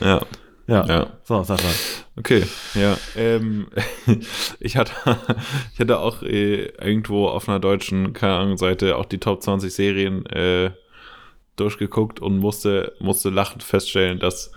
[0.00, 0.20] Ja,
[0.68, 0.84] Ja.
[0.86, 1.06] ja.
[1.24, 1.68] So, Sascha.
[2.16, 2.96] Okay, ja.
[3.16, 3.68] Ähm,
[4.60, 4.92] ich, hatte,
[5.74, 9.72] ich hatte auch äh, irgendwo auf einer deutschen, keine Ahnung, Seite auch die Top 20
[9.72, 10.70] Serien äh,
[11.56, 14.50] durchgeguckt und musste, musste lachend feststellen, dass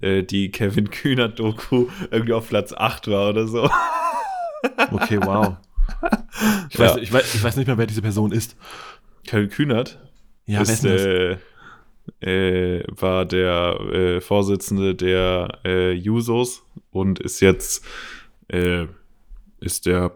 [0.00, 3.68] äh, die Kevin Kühner-Doku irgendwie auf Platz 8 war oder so.
[4.90, 5.56] Okay, wow.
[6.68, 6.86] Ich, Ja.
[6.86, 8.56] weiß, ich, weiß, ich weiß nicht mehr, wer diese Person ist.
[9.24, 10.00] Kevin Kühnert
[10.46, 11.38] Ja, ist, wer ist denn das?
[12.20, 17.84] Äh, äh, war der äh, Vorsitzende der äh, Jusos und ist jetzt
[18.48, 18.86] äh,
[19.60, 20.12] ist der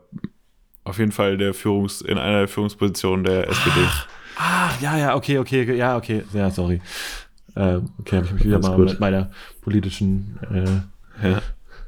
[0.85, 3.87] auf jeden Fall der Führungs in einer der Führungspositionen der SPD.
[4.37, 6.25] Ah, ja, ja, okay, okay, ja, okay.
[6.33, 6.81] Ja, sorry.
[7.55, 8.89] Ähm, okay, habe ich mich wieder Alles mal gut.
[8.89, 11.43] mit meiner politischen äh, Ja.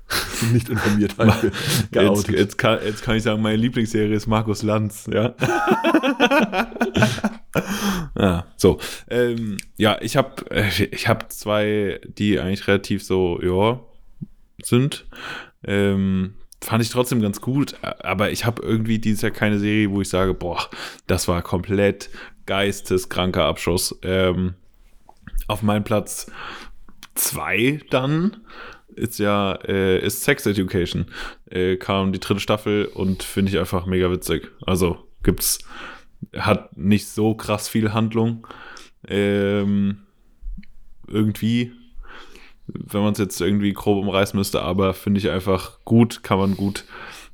[0.52, 1.52] nicht informiert halt
[1.90, 5.34] Jetzt, jetzt, kann, jetzt kann ich sagen, meine Lieblingsserie ist Markus Lanz, ja.
[8.18, 8.78] ja, so.
[9.08, 10.44] Ähm, ja, ich habe
[10.90, 13.80] ich hab zwei, die eigentlich relativ so, ja,
[14.62, 15.06] sind.
[15.64, 20.00] Ähm, fand ich trotzdem ganz gut, aber ich habe irgendwie dieses Jahr keine Serie, wo
[20.00, 20.68] ich sage, boah,
[21.06, 22.10] das war komplett
[22.46, 23.98] geisteskranker Abschuss.
[24.02, 24.54] Ähm,
[25.46, 26.30] auf meinem Platz
[27.14, 28.38] zwei dann
[28.96, 31.06] ist ja äh, ist Sex Education.
[31.50, 34.50] Äh, kam die dritte Staffel und finde ich einfach mega witzig.
[34.66, 35.58] Also gibt's
[36.36, 38.46] hat nicht so krass viel Handlung.
[39.06, 39.98] Ähm,
[41.06, 41.72] irgendwie,
[42.66, 46.56] wenn man es jetzt irgendwie grob umreißen müsste, aber finde ich einfach gut, kann man
[46.56, 46.84] gut,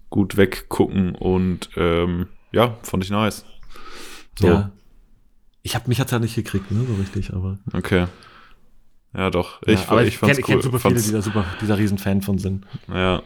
[0.09, 3.44] gut weggucken und ähm, ja, fand ich nice.
[4.38, 4.73] So, Ja.
[5.62, 7.59] Ich habe mich hat's ja nicht gekriegt, ne, so richtig, aber.
[7.75, 8.07] okay.
[9.14, 9.61] Ja, doch.
[9.66, 10.55] Ich, ja, aber ich, fand's kenn, cool.
[10.55, 12.64] kenn super viele, Fand's- die da super, die da riesen Fan von sind.
[12.88, 13.23] Ja.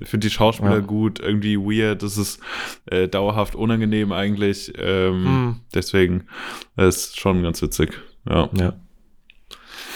[0.00, 0.80] Ich finde die Schauspieler Ja.
[0.80, 2.40] gut, irgendwie weird, das ist
[2.86, 4.72] äh, dauerhaft unangenehm eigentlich.
[4.76, 5.60] Ähm, Hm.
[5.74, 6.24] Deswegen
[6.76, 8.00] ist schon ganz witzig.
[8.28, 8.48] Ja.
[8.54, 8.72] Ja.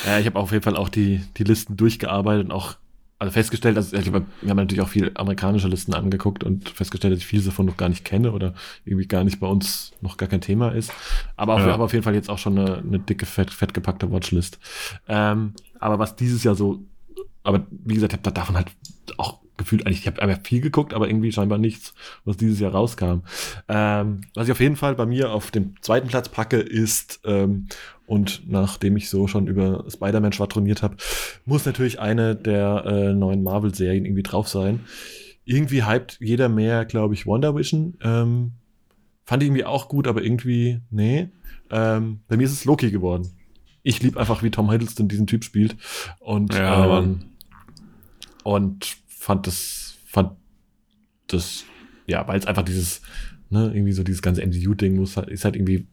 [0.04, 2.76] Ja, ich habe auf jeden Fall auch die, die Listen durchgearbeitet und auch
[3.18, 7.12] also festgestellt, dass ich, hab- wir haben natürlich auch viel amerikanische Listen angeguckt und festgestellt,
[7.14, 8.52] dass ich viele davon noch gar nicht kenne oder
[8.84, 10.92] irgendwie gar nicht bei uns noch gar kein Thema ist.
[11.36, 11.66] Aber auf, Ja.
[11.66, 14.58] wir haben auf jeden Fall jetzt auch schon eine, eine dicke, fett, fett gepackte Watchlist.
[15.08, 16.80] Ähm, aber was dieses Jahr so,
[17.42, 18.68] aber wie gesagt, ich habe da davon halt
[19.16, 22.72] auch gefühlt eigentlich, ich habe einfach viel geguckt, aber irgendwie scheinbar nichts, was dieses Jahr
[22.72, 23.20] rauskam.
[23.68, 27.68] Ähm, was ich auf jeden Fall bei mir auf dem zweiten Platz packe, ist, ähm,
[28.06, 30.96] und nachdem ich so schon über Spider-Man schwadroniert habe,
[31.44, 34.80] muss natürlich eine der äh, neuen Marvel-Serien irgendwie drauf sein.
[35.44, 37.98] Irgendwie hypt jeder mehr, glaube ich, Wonder Vision.
[38.02, 38.52] Ähm,
[39.24, 41.28] fand ich irgendwie auch gut, aber irgendwie, nee.
[41.70, 43.28] Ähm, bei mir ist es Loki geworden.
[43.82, 45.76] Ich liebe einfach, wie Tom Hiddleston diesen Typ spielt.
[46.20, 47.22] Und, Ja, ähm,
[48.44, 50.36] und fand das, fand
[51.26, 51.64] das,
[52.06, 53.02] ja, weil es einfach dieses,
[53.50, 55.88] ne, irgendwie so dieses ganze MCU-Ding muss halt, ist halt irgendwie,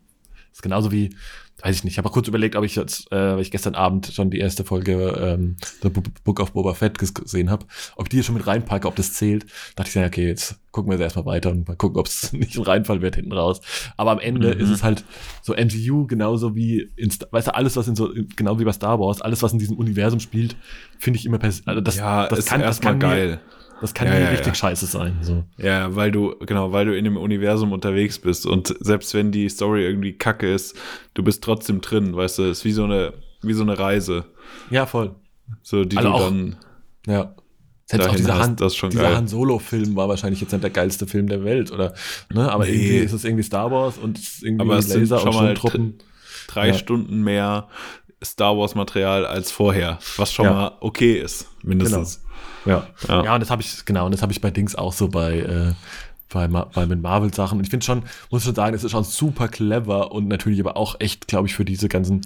[0.51, 1.15] ist genauso wie,
[1.65, 3.73] weiß ich nicht, ich habe auch kurz überlegt, ob ich jetzt, äh, weil ich gestern
[3.73, 5.89] Abend schon die erste Folge ähm, The
[6.23, 8.95] Book of Boba Fett ges- gesehen habe, ob ich die hier schon mit reinpacke, ob
[8.97, 9.45] das zählt.
[9.77, 12.33] dachte ich, ja, okay, jetzt gucken wir jetzt erstmal weiter und mal gucken, ob es
[12.33, 13.61] nicht ein Reinfall wird hinten raus.
[13.95, 14.61] Aber am Ende Mhm.
[14.61, 15.05] ist es halt
[15.41, 18.99] so MCU genauso wie, in, weißt du, alles, was in so, genau wie bei Star
[18.99, 20.55] Wars, alles, was in diesem Universum spielt,
[20.99, 23.27] finde ich immer, pers also das, ja, das ist kann, das kann geil.
[23.29, 23.39] Mir,
[23.81, 24.55] das kann Ja, nie ja, richtig ja.
[24.55, 25.17] scheiße sein.
[25.21, 25.43] So.
[25.57, 29.49] Ja, weil du, genau, weil du in dem Universum unterwegs bist und selbst wenn die
[29.49, 30.75] Story irgendwie kacke ist,
[31.13, 34.25] du bist trotzdem drin, weißt du, ist wie so eine, wie so eine Reise,
[34.69, 35.15] Ja, voll.
[35.61, 36.55] so die Also du auch- dann,
[37.07, 37.35] Ja.
[37.85, 39.13] Selbst auch dieser, Han, schon dieser.
[39.13, 41.93] Han Solo-Film war wahrscheinlich jetzt nicht der geilste Film der Welt, oder?
[42.33, 42.49] Ne?
[42.49, 42.71] Aber Nee.
[42.71, 45.27] irgendwie ist es irgendwie Star Wars und es ist irgendwie Aber es sind Laser schon
[45.29, 45.97] und mal Truppen.
[46.47, 46.73] drei Ja.
[46.75, 47.67] Stunden mehr
[48.23, 50.53] Star Wars Material als vorher, was schon Ja.
[50.53, 52.23] mal okay ist, mindestens.
[52.65, 52.87] Ja.
[53.07, 53.23] Ja.
[53.25, 55.39] ja, und das habe ich, genau, und das habe ich bei Dings auch so bei,
[55.39, 55.73] äh,
[56.29, 57.57] bei, bei mit Marvel-Sachen.
[57.57, 60.77] Und ich finde schon, muss schon sagen, es ist schon super clever und natürlich aber
[60.77, 62.21] auch echt, glaube ich, für diese ganzen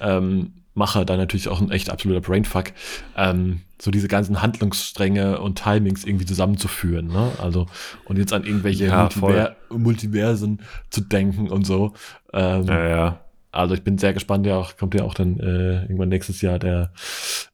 [0.00, 2.72] ähm, Macher da natürlich auch ein echt absoluter Brainfuck,
[3.16, 7.08] ähm, so diese ganzen Handlungsstränge und Timings irgendwie zusammenzuführen.
[7.08, 7.32] Ne?
[7.38, 7.66] Also,
[8.04, 11.94] und jetzt an irgendwelche Ja, Multiver Multiversen zu denken und so.
[12.32, 13.20] Ähm, Ja, ja.
[13.52, 16.58] Also ich bin sehr gespannt, ja auch, kommt ja auch dann äh, irgendwann nächstes Jahr
[16.58, 16.92] der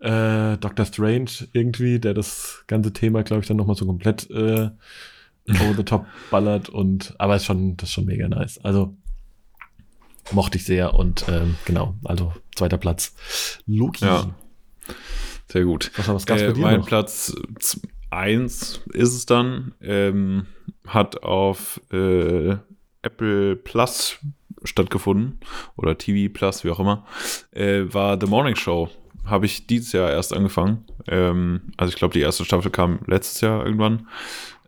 [0.00, 4.70] äh, Doctor Strange irgendwie, der das ganze Thema, glaube ich, dann nochmal so komplett äh,
[5.48, 8.59] over the top ballert und aber ist schon, das ist schon mega nice.
[8.64, 8.96] Also
[10.32, 13.14] mochte ich sehr und ähm, genau, also zweiter Platz.
[13.66, 14.04] Loki.
[14.04, 14.35] Ja.
[15.48, 15.92] Sehr gut.
[15.96, 16.87] Was, was gab's Äh, bei dir mein noch?
[16.87, 17.35] Platz
[18.11, 19.72] 1 ist es dann.
[19.80, 20.46] Ähm,
[20.87, 22.56] hat auf äh,
[23.02, 24.18] Apple Plus
[24.66, 25.38] stattgefunden
[25.76, 27.07] oder TV Plus, wie auch immer.
[27.52, 28.90] Äh, war The Morning Show.
[29.24, 30.85] Habe ich dieses Jahr erst angefangen.
[31.09, 34.09] Ähm, also ich glaube, die erste Staffel kam letztes Jahr irgendwann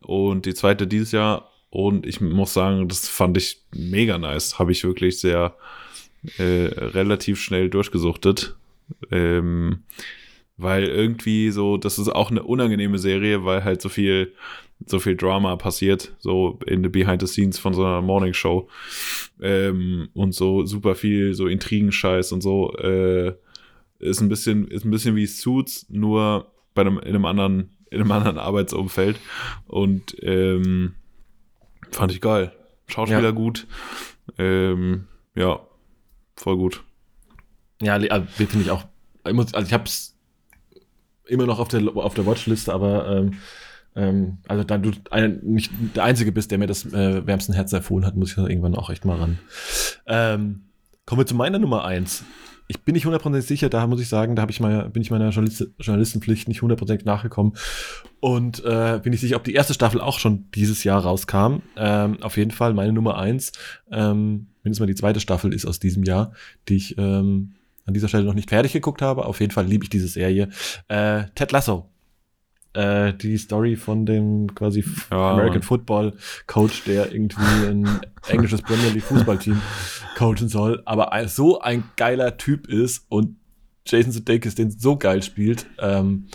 [0.01, 1.51] und die zweite dieses Jahr.
[1.71, 4.59] Und ich muss sagen, das fand ich mega nice.
[4.59, 5.55] Habe ich wirklich sehr
[6.39, 8.57] äh, relativ schnell durchgesuchtet.
[9.11, 9.83] Ähm,
[10.57, 14.35] weil irgendwie so, das ist auch eine unangenehme Serie, weil halt so viel,
[14.87, 18.69] so viel Drama passiert, so in the Behind the Scenes von so einer Morning Show
[19.41, 23.35] ähm, und so super viel so Intrigenscheiß und so äh,
[23.99, 28.01] ist ein bisschen, ist ein bisschen wie Suits, nur bei einem, in einem anderen, in
[28.01, 29.19] einem anderen Arbeitsumfeld
[29.67, 30.95] und ähm,
[31.91, 32.53] fand ich geil.
[32.87, 33.31] Schauspieler ja.
[33.33, 33.67] gut,
[34.39, 35.61] ähm, ja,
[36.37, 36.83] voll gut.
[37.83, 38.85] Ja, also, finde ich auch.
[39.25, 40.17] Also ich habe es
[41.27, 43.07] immer noch auf der, auf der Watchliste, aber
[43.95, 47.73] ähm, also da du ein, nicht der Einzige bist, der mir das äh, wärmsten Herz
[47.73, 49.39] erfohlen hat, muss ich da irgendwann auch echt mal ran.
[50.07, 50.61] Ähm,
[51.05, 52.25] kommen wir zu meiner Nummer eins.
[52.71, 55.31] Ich bin nicht hundertprozentig sicher, da muss ich sagen, da ich mal, bin ich meiner
[55.31, 57.55] Journalist Journalistenpflicht nicht hundertprozentig nachgekommen.
[58.21, 61.63] Und äh, bin ich sicher, ob die erste Staffel auch schon dieses Jahr rauskam.
[61.77, 63.53] Ähm, auf jeden Fall meine Nummer eins.
[63.91, 66.33] Ähm, mindestens mal die zweite Staffel ist aus diesem Jahr,
[66.69, 67.55] die ich ähm,
[67.87, 69.25] an dieser Stelle noch nicht fertig geguckt habe.
[69.25, 70.51] Auf jeden Fall liebe ich diese Serie.
[70.89, 71.89] Äh, Ted Lasso.
[72.75, 76.15] Äh, die Story von dem quasi ja, American Football
[76.47, 79.61] Coach, der irgendwie ein englisches Premier League Fußballteam
[80.17, 83.37] coachen soll, aber so ein geiler Typ ist und
[83.87, 86.27] Jason Sudeikis den so geil spielt, ähm,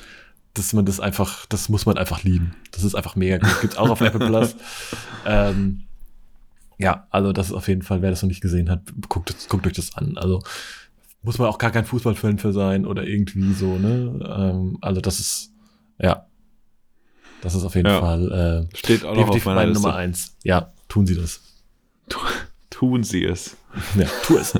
[0.53, 2.55] dass man das einfach, das muss man einfach lieben.
[2.71, 3.61] Das ist einfach mega gut.
[3.61, 4.55] Gibt's auch auf Apple Plus.
[5.25, 5.83] Ähm,
[6.77, 9.65] ja, also das ist auf jeden Fall, wer das noch nicht gesehen hat, guckt, guckt
[9.65, 10.17] euch das an.
[10.17, 10.41] Also
[11.21, 14.19] muss man auch gar kein Fußballfan für sein oder irgendwie so, ne?
[14.37, 15.52] Ähm, also das ist,
[15.99, 16.27] ja.
[17.41, 17.99] Das ist auf jeden ja.
[17.99, 19.81] Fall äh, Steht auch noch auf meiner Liste.
[19.83, 20.37] Nummer eins.
[20.43, 21.41] Ja, tun Sie das.
[22.69, 23.57] Tun Sie es.
[23.97, 24.53] Ja, tu es.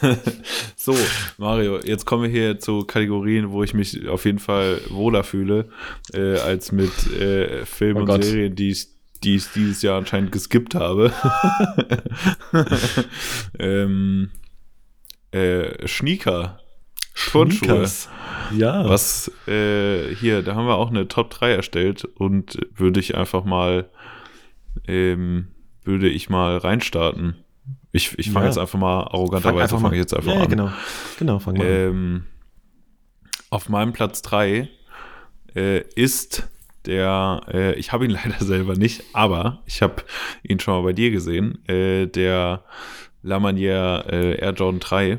[0.76, 0.96] so,
[1.38, 5.68] Mario, jetzt kommen wir hier zu Kategorien, wo ich mich auf jeden Fall wohler fühle,
[6.12, 8.24] äh, als mit äh, Filmen oh und Gott.
[8.24, 8.88] Serien, die ich,
[9.22, 11.12] die ich dieses Jahr anscheinend geskippt habe.
[13.58, 14.30] ähm,
[15.30, 16.58] äh, Schnieker.
[17.14, 17.86] Turnschuhe.
[18.56, 18.88] Ja.
[18.88, 23.44] Was, äh, hier, da haben wir auch eine Top 3 erstellt und würde ich einfach
[23.44, 23.88] mal,
[24.88, 25.48] ähm,
[25.84, 27.36] würde ich mal reinstarten.
[27.92, 28.50] Ich, ich fange ja.
[28.50, 30.48] jetzt einfach mal arroganterweise, fange ich jetzt einfach ja, an.
[30.48, 30.70] genau.
[31.18, 32.24] Genau, fangen wir ähm,
[33.50, 34.68] Auf meinem Platz 3
[35.54, 36.48] äh, ist
[36.86, 40.02] der, äh, ich habe ihn leider selber nicht, aber ich habe
[40.42, 42.64] ihn schon mal bei dir gesehen, äh, der
[43.22, 45.18] La Manière äh, Air Jordan 3,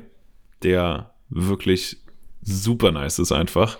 [0.64, 1.98] der wirklich
[2.44, 3.78] super nice ist einfach.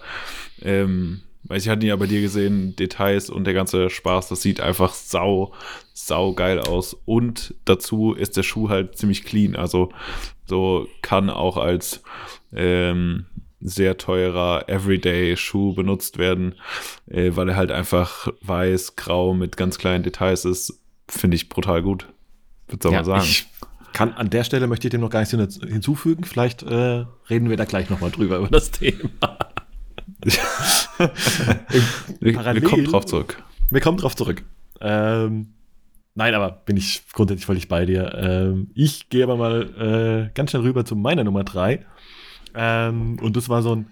[0.62, 4.62] Ähm, weil ich hatte ja bei dir gesehen, Details und der ganze Spaß, das sieht
[4.62, 5.54] einfach sau,
[5.94, 6.96] sau geil aus.
[7.06, 9.56] Und dazu ist der Schuh halt ziemlich clean.
[9.56, 9.92] Also
[10.46, 12.04] so kann auch als
[12.54, 13.26] ähm,
[13.60, 16.56] sehr teurer Everyday-Schuh benutzt werden,
[17.08, 20.80] äh, weil er halt einfach weiß, grau mit ganz kleinen Details ist.
[21.08, 22.08] Finde ich brutal gut.
[22.68, 23.24] Würde ich ja, mal sagen.
[23.24, 23.46] Ich
[23.94, 26.24] kann an der Stelle möchte ich dem noch gar nichts hinzufügen.
[26.24, 29.38] Vielleicht äh, reden wir da gleich nochmal drüber über das Thema.
[32.20, 33.42] wir, wir, kommen drauf zurück.
[33.70, 34.44] Wir kommen drauf zurück.
[34.80, 35.54] Ähm,
[36.16, 38.14] nein, aber bin ich grundsätzlich völlig bei dir.
[38.16, 41.86] Ähm, ich gehe aber mal äh, ganz schnell rüber zu meiner Nummer 3.
[42.54, 43.88] Ähm, und das war so ein.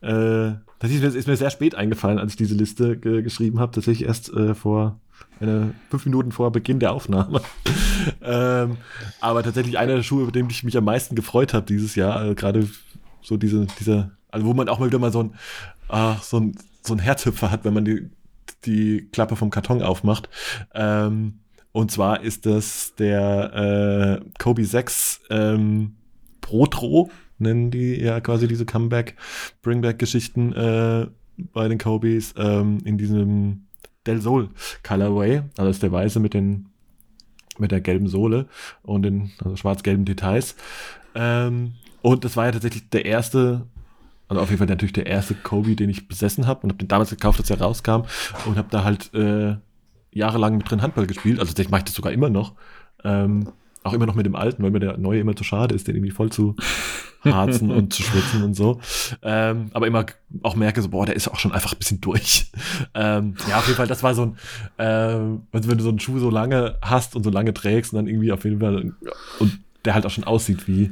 [0.00, 3.72] Äh, das ist, ist, mir sehr spät eingefallen, als ich diese Liste geschrieben habe.
[3.72, 4.98] Tatsächlich erst äh, vor
[5.40, 7.40] eine, fünf Minuten vor Beginn der Aufnahme.
[8.24, 8.76] Ähm,
[9.20, 12.16] aber tatsächlich einer der Schuhe, über den ich mich am meisten gefreut habe dieses Jahr,
[12.16, 12.68] also gerade
[13.22, 15.34] so diese, dieser, also wo man auch mal wieder mal so ein,
[15.88, 18.10] ach, so ein, so ein Herzhüpfer hat, wenn man die,
[18.64, 20.28] die Klappe vom Karton aufmacht.
[20.74, 21.40] Ähm,
[21.72, 25.96] und zwar ist das der äh, Kobe 6 ähm,
[26.40, 29.16] Protro, nennen die ja quasi diese Comeback,
[29.62, 31.06] Bringback-Geschichten äh,
[31.52, 33.66] bei den Kobes ähm, in diesem
[34.06, 34.50] Del Sol
[34.82, 35.42] Colorway.
[35.56, 36.68] Also ist der weiße mit den
[37.58, 38.46] mit der gelben Sohle
[38.82, 40.56] und den also schwarz-gelben Details.
[41.14, 43.66] Ähm, und das war ja tatsächlich der erste,
[44.28, 46.88] also auf jeden Fall natürlich der erste Kobe, den ich besessen habe und habe den
[46.88, 48.02] damals gekauft, als er rauskam
[48.46, 49.56] und habe da halt äh,
[50.12, 51.40] jahrelang mit drin Handball gespielt.
[51.40, 52.54] Also ich mache das sogar immer noch.
[53.04, 53.48] Ähm,
[53.84, 55.96] auch immer noch mit dem alten, weil mir der neue immer zu schade ist, den
[55.96, 56.54] irgendwie voll zu
[57.24, 58.80] harzen und zu schwitzen und so.
[59.22, 60.06] Ähm, aber immer
[60.42, 62.50] auch merke so, boah, der ist auch schon einfach ein bisschen durch.
[62.94, 64.36] Ähm, ja, auf jeden Fall, das war so ein,
[64.78, 64.84] äh,
[65.52, 68.06] also wenn du so einen Schuh so lange hast und so lange trägst und dann
[68.06, 68.92] irgendwie auf jeden Fall,
[69.38, 70.90] und der halt auch schon aussieht wie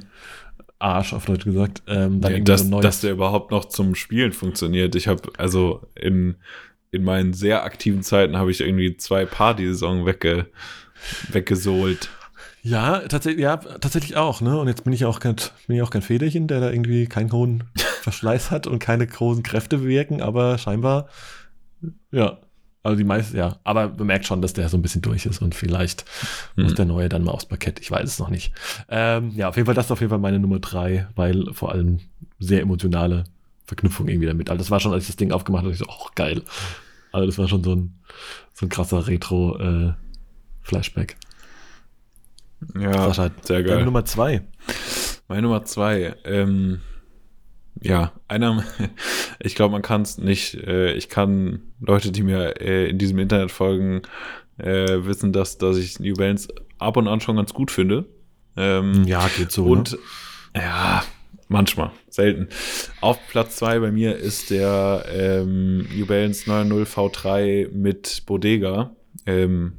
[0.78, 4.32] Arsch, auf Deutsch gesagt, ähm, dann ja, dass, so dass der überhaupt noch zum Spielen
[4.32, 4.94] funktioniert.
[4.94, 6.36] Ich habe, also in,
[6.90, 10.46] in meinen sehr aktiven Zeiten habe ich irgendwie zwei Paar die Saison wegge,
[11.30, 12.08] weggesohlt.
[12.62, 14.58] Ja, tatsächlich, ja, tatsächlich auch, ne?
[14.58, 17.32] Und jetzt bin ich auch kein, bin ich auch kein Federchen, der da irgendwie keinen
[17.32, 17.64] hohen
[18.02, 21.08] Verschleiß hat und keine großen Kräfte wirken, aber scheinbar,
[22.10, 22.38] ja.
[22.82, 23.58] Also die meisten, ja.
[23.62, 26.06] Aber man merkt schon, dass der so ein bisschen durch ist und vielleicht
[26.54, 26.64] hm.
[26.64, 27.78] muss der neue dann mal aufs Parkett.
[27.78, 28.54] Ich weiß es noch nicht.
[28.88, 31.72] Ähm, ja, auf jeden Fall, das ist auf jeden Fall meine Nummer drei, weil vor
[31.72, 32.00] allem
[32.38, 33.24] sehr emotionale
[33.66, 34.48] Verknüpfung irgendwie damit.
[34.48, 36.40] Also das war schon, als ich das Ding aufgemacht habe, ich so, oh, geil.
[37.12, 38.00] Also das war schon so ein,
[38.54, 41.12] so ein krasser Retro-Flashback.
[41.12, 41.16] Äh,
[42.78, 43.84] ja, Sascha, sehr geil.
[43.84, 44.42] Nummer zwei.
[45.28, 46.14] Meine Nummer zwei.
[46.24, 46.80] Ähm,
[47.80, 48.64] ja, einer,
[49.40, 53.18] ich glaube, man kann es nicht, äh, ich kann Leute, die mir äh, in diesem
[53.18, 54.02] Internet folgen,
[54.58, 56.48] äh, wissen, dass, dass ich New Balance
[56.78, 58.06] ab und an schon ganz gut finde.
[58.56, 59.64] Ähm, ja, geht so.
[59.64, 59.98] Und ne?
[60.56, 61.04] ja,
[61.48, 62.48] manchmal, selten.
[63.00, 68.94] Auf Platz 2 bei mir ist der ähm, New Balance 90 V3 mit Bodega.
[69.26, 69.72] Ähm,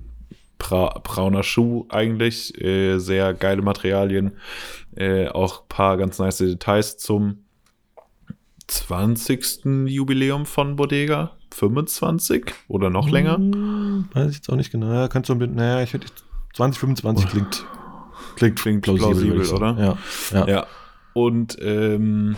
[0.62, 4.34] bra brauner Schuh eigentlich, äh, sehr geile Materialien,
[4.96, 7.40] äh, auch paar ganz nice Details zum
[8.68, 9.88] 20.
[9.88, 11.32] Jubiläum von Bodega.
[11.54, 13.36] 25 oder noch länger?
[13.36, 14.94] Hm, weiß ich jetzt auch nicht genau.
[14.94, 16.08] Ja, kannst du mit, naja, ich hätte
[16.54, 17.66] 2025 klingt,
[18.38, 19.76] klingt, klingt plausibel, plausibel oder?
[19.78, 19.98] Ja,
[20.40, 20.48] ja.
[20.48, 20.68] ja.
[21.14, 22.38] Und ähm,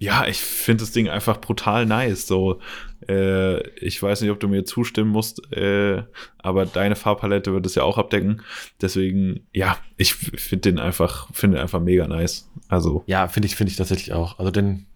[0.00, 2.26] ja, ich finde das Ding einfach brutal nice.
[2.26, 2.58] So,
[3.06, 6.02] äh, ich weiß nicht, ob du mir zustimmen musst, äh,
[6.38, 8.40] aber deine Farbpalette wird es ja auch abdecken.
[8.80, 12.48] Deswegen, ja, ich finde den einfach, finde einfach mega nice.
[12.68, 14.38] Also ja, finde ich, finde ich tatsächlich auch.
[14.38, 14.86] Also den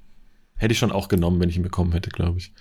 [0.57, 2.55] hätte ich schon auch genommen, wenn ich ihn bekommen hätte, glaube ich.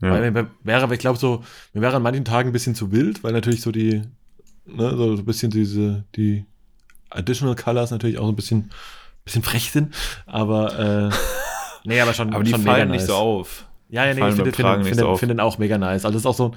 [0.00, 0.12] Ja.
[0.12, 3.34] Weil, wäre, ich glaube so, mir wäre an manchen Tagen ein bisschen zu wild, weil
[3.34, 4.00] natürlich so die,
[4.64, 6.46] ne, so ein bisschen diese, die
[7.10, 8.70] Additional Colors natürlich auch so ein bisschen
[9.24, 9.94] bisschen frech sind,
[10.26, 11.14] aber äh,
[11.84, 13.08] nee, aber schon, aber die schon fallen nicht nice.
[13.08, 13.66] so auf.
[13.88, 16.04] Ja, ja, nee, ich finde find, find, so find den auch mega nice.
[16.04, 16.52] Also das ist auch so,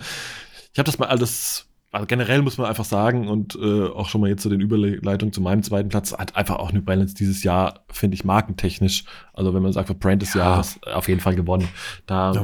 [0.73, 4.21] ich habe das mal alles, also generell muss man einfach sagen und äh, auch schon
[4.21, 7.13] mal jetzt zu so den Überleitungen zu meinem zweiten Platz, hat einfach auch New Balance
[7.13, 10.41] dieses Jahr, finde ich, markentechnisch, also wenn man sagt, für Brand des ja.
[10.41, 11.67] Jahres, auf jeden Fall gewonnen.
[12.05, 12.43] Da ja,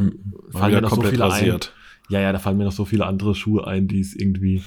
[0.52, 1.74] fallen mir noch so viele rasiert.
[1.76, 2.14] ein.
[2.14, 4.64] Ja, ja, da fallen mir noch so viele andere Schuhe ein, die es irgendwie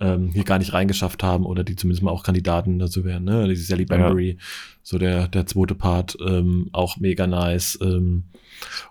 [0.00, 3.24] ähm, hier gar nicht reingeschafft haben oder die zumindest mal auch Kandidaten dazu wären.
[3.24, 3.48] Ne?
[3.48, 4.36] Dieses Sally Bambury, ja.
[4.82, 7.78] so der, der zweite Part, ähm, auch mega nice.
[7.80, 8.24] Ähm,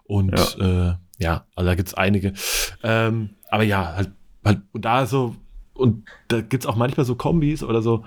[0.06, 0.92] und ja.
[0.92, 2.34] Äh, ja, also da gibt's einige.
[2.84, 4.12] Ähm, aber ja, halt,
[4.44, 5.36] halt, und da so,
[5.74, 8.04] und da gibt's auch manchmal so Kombis oder so,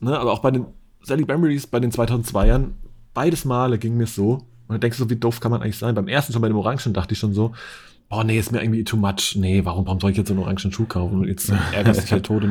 [0.00, 0.66] ne, aber auch bei den
[1.02, 2.70] Sally Bamburys, bei den 2002ern,
[3.14, 4.46] beides Male ging mir so.
[4.68, 5.94] Und da denkst du so, wie doof kann man eigentlich sein?
[5.94, 7.52] Beim ersten schon bei dem Orangen dachte ich schon so,
[8.12, 9.36] oh nee, ist mir irgendwie too much.
[9.36, 11.20] Nee, warum, warum soll ich jetzt so einen orangen Schuh kaufen?
[11.20, 12.44] Und jetzt ärgerst du dich halt tot,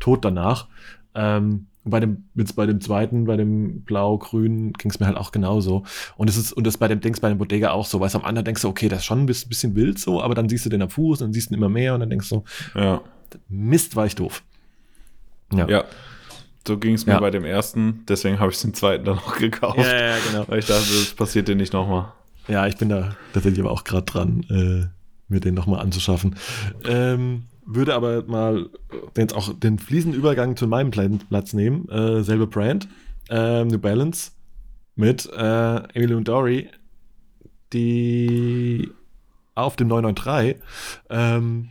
[0.00, 0.66] tot danach.
[1.14, 5.32] Ähm, bei dem, jetzt bei dem zweiten, bei dem blau-grün, ging es mir halt auch
[5.32, 5.84] genauso.
[6.16, 8.20] Und es ist, und das bei dem Dings, bei dem Bodega auch so, weißt du,
[8.20, 10.48] am anderen denkst du, okay, das ist schon ein bisschen, bisschen wild so, aber dann
[10.48, 12.28] siehst du den am Fuß und dann siehst du ihn immer mehr und dann denkst
[12.28, 12.44] du,
[12.74, 13.00] ja.
[13.48, 14.42] Mist, war ich doof.
[15.52, 15.68] Ja.
[15.68, 15.84] ja.
[16.66, 17.20] So ging es mir ja.
[17.20, 19.78] bei dem ersten, deswegen habe ich den zweiten dann auch gekauft.
[19.78, 20.44] Ja, ja, genau.
[20.46, 22.12] Weil ich dachte, das passiert dir nicht nochmal.
[22.46, 25.01] Ja, ich bin da tatsächlich aber auch gerade dran, äh,
[25.32, 26.36] mir den nochmal anzuschaffen.
[26.84, 28.68] Ähm, würde aber mal
[29.16, 31.88] jetzt auch den fließenden Übergang zu meinem Platz nehmen.
[31.88, 32.88] Äh, selbe Brand,
[33.28, 34.32] äh, New Balance
[34.94, 36.68] mit äh, Emily und Dory,
[37.72, 38.90] die
[39.54, 40.56] auf dem 993
[41.10, 41.68] ähm,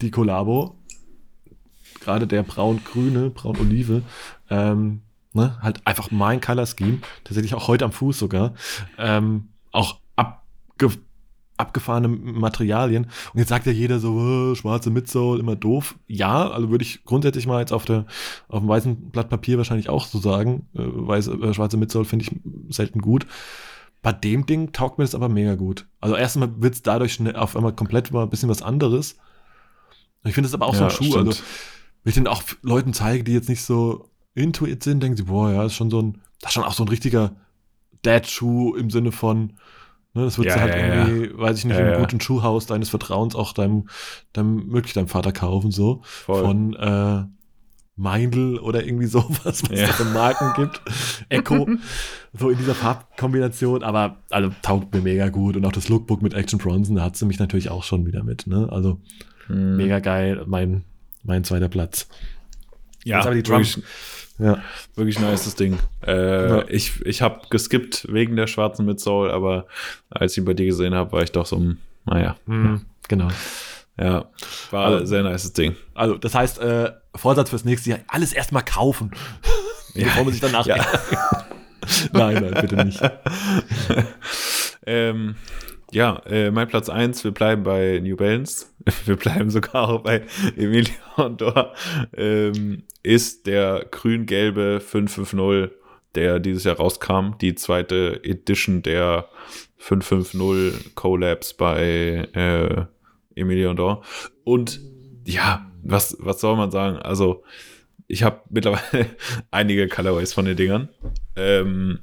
[0.00, 0.76] die Kollabo,
[2.00, 4.02] gerade der braun-grüne, braun-olive,
[4.50, 8.54] ähm, ne, halt einfach mein Color Scheme, tatsächlich auch heute am Fuß sogar,
[8.98, 10.90] ähm, auch abge
[11.58, 13.04] abgefahrene Materialien.
[13.32, 15.96] Und jetzt sagt ja jeder so, äh, schwarze Midsole, immer doof.
[16.06, 18.06] Ja, also würde ich grundsätzlich mal jetzt auf, der,
[18.48, 20.66] auf dem weißen Blatt Papier wahrscheinlich auch so sagen.
[20.74, 23.26] Äh, weiß, äh, schwarze Midsole finde ich selten gut.
[24.00, 25.86] Bei dem Ding taugt mir das aber mega gut.
[26.00, 29.16] Also erstmal wird es dadurch schnell auf einmal komplett mal ein bisschen was anderes.
[30.24, 31.04] Ich finde es aber auch ja, so ein Schuh.
[31.10, 31.28] Stimmt.
[31.28, 31.42] Also,
[32.04, 35.24] wenn ich den auch Leuten zeige, die jetzt nicht so into it sind, denken sie,
[35.24, 37.36] boah, ja, ist schon so ein, das ist schon auch so ein richtiger
[38.02, 39.54] Dad-Schuh im Sinne von,
[40.14, 41.38] Ne, das würdest ja, du halt ja, irgendwie, ja.
[41.38, 43.88] weiß ich nicht, in einem guten Schuhhaus deines Vertrauens auch deinem,
[44.32, 46.00] deinem, möglich deinem Vater kaufen, so.
[46.02, 46.42] Voll.
[46.42, 47.24] Von äh,
[47.98, 50.80] Meindl oder irgendwie sowas, was es da für Marken gibt.
[51.28, 51.68] Echo,
[52.32, 55.56] so in dieser Farbkombination, aber also taugt mir mega gut.
[55.56, 58.22] Und auch das Lookbook mit Action Bronson, da hat sie mich natürlich auch schon wieder
[58.22, 58.46] mit.
[58.46, 58.68] Ne?
[58.70, 59.00] Also
[59.48, 59.76] hm.
[59.76, 60.84] mega geil, mein,
[61.22, 62.08] mein zweiter Platz.
[63.04, 63.80] Ja, aber die Drums,
[64.38, 64.62] ja.
[64.94, 65.78] Wirklich nice, das Ding.
[66.06, 66.64] Äh, ja.
[66.68, 69.66] Ich, ich habe geskippt wegen der schwarzen Midsole, aber
[70.10, 71.60] als ich ihn bei dir gesehen habe, war ich doch so,
[72.04, 72.36] naja.
[72.46, 73.28] Mhm, genau.
[74.00, 74.26] Ja,
[74.70, 75.74] war also, sehr nice Ding.
[75.94, 79.10] Also, das heißt, äh, Vorsatz fürs nächste Jahr, alles erstmal kaufen.
[79.94, 80.04] Ja.
[80.04, 80.66] Bevor man sich danach.
[80.66, 80.76] Ja.
[82.12, 83.00] nein, nein, bitte nicht.
[84.86, 85.34] ähm,
[85.90, 88.66] ja, äh, mein Platz 1, wir bleiben bei New Balance.
[89.04, 90.22] Wir bleiben sogar auch bei
[90.56, 91.74] Emilio Ondor.
[92.16, 95.76] Ähm, ist der grün-gelbe 550,
[96.14, 97.36] der dieses Jahr rauskam.
[97.40, 99.28] Die zweite Edition der
[99.76, 102.84] 550 Collabs bei äh,
[103.34, 104.04] Emilio Ondor.
[104.44, 104.80] Und
[105.24, 106.96] ja, was, was soll man sagen?
[106.96, 107.44] Also,
[108.06, 109.06] ich habe mittlerweile
[109.50, 110.88] einige Colorways von den Dingern.
[111.36, 112.00] Ähm,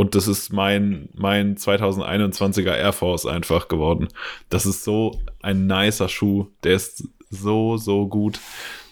[0.00, 4.08] und das ist mein, mein 2021er Air Force einfach geworden.
[4.48, 6.46] Das ist so ein nicer Schuh.
[6.64, 8.40] Der ist so, so gut.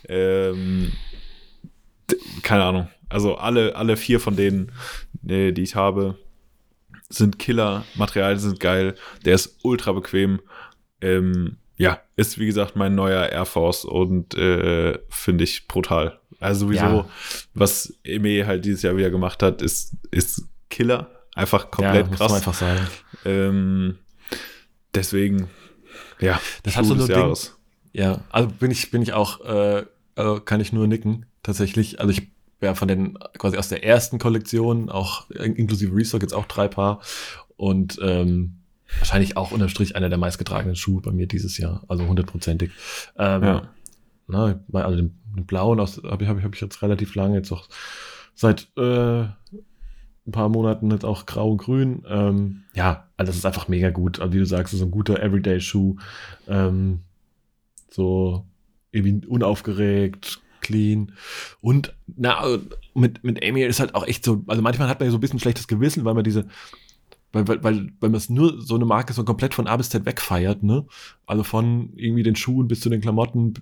[0.06, 0.92] Ähm,
[2.42, 2.88] keine Ahnung.
[3.08, 4.70] Also alle, alle vier von denen,
[5.26, 6.18] äh, die ich habe,
[7.08, 7.86] sind Killer.
[7.94, 8.94] Materialien sind geil.
[9.24, 10.42] Der ist ultra bequem.
[11.00, 16.20] Ähm, ja, ist wie gesagt mein neuer Air Force und äh, finde ich brutal.
[16.38, 17.08] Also sowieso, ja.
[17.54, 21.10] was Eme halt dieses Jahr wieder gemacht hat, ist, ist Killer.
[21.34, 22.18] Einfach komplett ja, krass.
[22.18, 22.86] Muss man einfach sagen.
[23.24, 23.98] Ähm,
[24.94, 25.48] deswegen,
[26.20, 27.36] ja, das hat so ein Ding.
[27.92, 32.00] Ja, also bin ich, bin ich auch, äh, also kann ich nur nicken, tatsächlich.
[32.00, 36.46] Also ich wäre von den, quasi aus der ersten Kollektion, auch inklusive Restock jetzt auch
[36.46, 37.00] drei Paar.
[37.56, 38.58] Und ähm,
[38.98, 41.84] wahrscheinlich auch unterm Strich einer der meistgetragenen Schuhe bei mir dieses Jahr.
[41.88, 42.72] Also hundertprozentig.
[43.16, 43.68] Ähm, ja.
[44.26, 45.90] Na, also den, den blauen habe
[46.22, 47.68] ich, hab ich, hab ich jetzt relativ lange, jetzt auch
[48.34, 49.24] seit äh,
[50.28, 52.04] ein paar Monaten jetzt auch grau und grün.
[52.06, 54.20] Ähm, ja, also das ist einfach mega gut.
[54.20, 55.96] Also wie du sagst, so ein guter Everyday-Schuh.
[56.46, 57.00] Ähm,
[57.90, 58.44] so
[58.92, 61.12] irgendwie unaufgeregt, clean.
[61.60, 62.44] Und na,
[62.94, 65.20] mit, mit Amy ist halt auch echt so, also manchmal hat man ja so ein
[65.20, 66.46] bisschen schlechtes Gewissen, weil man diese,
[67.32, 69.90] weil, weil, weil, weil man es nur so eine Marke so komplett von A bis
[69.90, 70.86] Z wegfeiert, ne?
[71.26, 73.54] Also von irgendwie den Schuhen bis zu den Klamotten,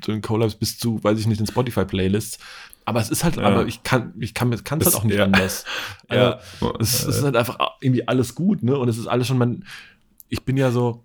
[0.00, 2.38] zu den Collabs bis zu, weiß ich nicht, den Spotify-Playlists.
[2.88, 3.42] Aber es ist halt, ja.
[3.42, 5.24] aber ich kann, ich kann, kann es halt auch nicht ja.
[5.24, 5.64] anders.
[6.08, 6.72] Also, ja.
[6.80, 8.78] es, es, ist halt einfach irgendwie alles gut, ne?
[8.78, 9.64] Und es ist alles schon, man,
[10.30, 11.04] ich bin ja so,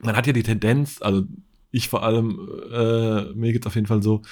[0.00, 1.22] man hat ja die Tendenz, also
[1.70, 4.22] ich vor allem, äh, mir geht's auf jeden Fall so,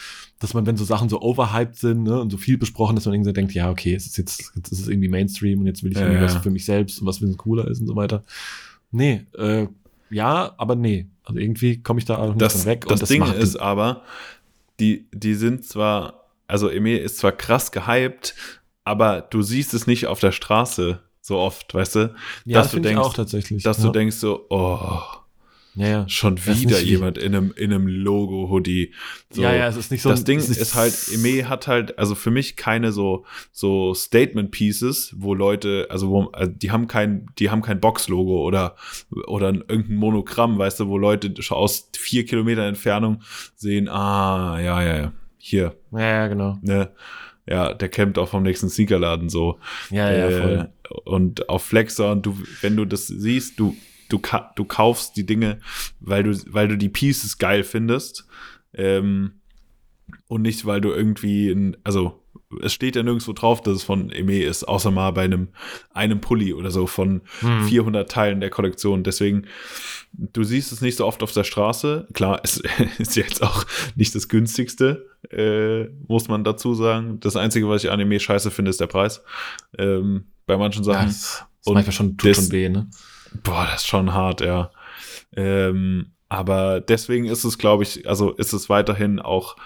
[0.41, 3.15] dass man, wenn so Sachen so overhyped sind ne, und so viel besprochen, dass man
[3.15, 5.93] irgendwie denkt, ja, okay, es ist jetzt, jetzt ist es irgendwie Mainstream und jetzt will
[5.93, 8.25] ich irgendwie was für mich selbst und was für cooler ist und so weiter.
[8.91, 9.69] Nee, äh,
[10.11, 11.07] ja, aber nee.
[11.25, 12.87] Also irgendwie komme ich da auch nicht das, weg.
[12.89, 14.03] Das, das Ding ist aber,
[14.81, 18.35] die, die sind zwar, also Emil ist zwar krass gehypt,
[18.85, 22.15] aber du siehst es nicht auf der Straße so oft, weißt du?
[22.45, 23.63] Ja, dass das du denkst, auch tatsächlich.
[23.63, 23.85] Dass ja.
[23.85, 25.01] du denkst so, oh,
[25.77, 26.09] ja, ja.
[26.09, 28.95] Schon wieder jemand in einem, in einem Logo-Hoodie.
[29.31, 30.09] So, ja, ja, es ist nicht so.
[30.09, 35.17] Das Ding ist, ist halt, Eme hat halt, also für mich keine so, so Statement-Pieces,
[35.19, 38.77] wo Leute, also wo, also die haben kein, die haben kein Box-Logo oder,
[39.27, 43.21] oder irgendein Monogramm, weißt du, wo Leute schon aus vier Kilometer Entfernung
[43.55, 45.13] sehen, ah, ja, ja, ja,
[45.47, 45.77] hier.
[45.93, 46.59] Ja, ja, genau.
[46.63, 46.91] Ne?
[47.49, 49.59] Ja, der campt auch vom nächsten Sneakerladen so.
[49.91, 50.69] Ja, ja, äh, voll.
[51.05, 53.77] Und auf Flexer und du, wenn du das siehst, du,
[54.09, 54.21] du,
[54.57, 55.61] du kaufst die Dinge,
[56.01, 58.27] weil du, weil du die Pieces geil findest.
[58.75, 59.41] Ähm,
[60.29, 62.23] und nicht, weil du irgendwie, in, also
[62.63, 65.49] es steht ja nirgendwo drauf, dass es von Eme ist, außer mal bei einem,
[65.93, 67.65] einem Pulli oder so von hm.
[67.65, 69.03] 400 Teilen der Kollektion.
[69.03, 69.47] Deswegen,
[70.13, 72.07] du siehst es nicht so oft auf der Straße.
[72.13, 72.63] Klar, es
[72.99, 73.65] ist jetzt auch
[73.97, 77.19] nicht das günstigste, äh, muss man dazu sagen.
[77.21, 79.23] Das Einzige, was ich Anime scheiße finde, ist der Preis.
[79.77, 81.07] Ähm, bei manchen Sachen.
[81.07, 82.89] das, das manchmal schon, tut schon weh, ne?
[83.43, 84.71] Boah, das ist schon hart, ja.
[85.35, 89.57] Ähm, aber deswegen ist es, glaube ich, also ist es weiterhin auch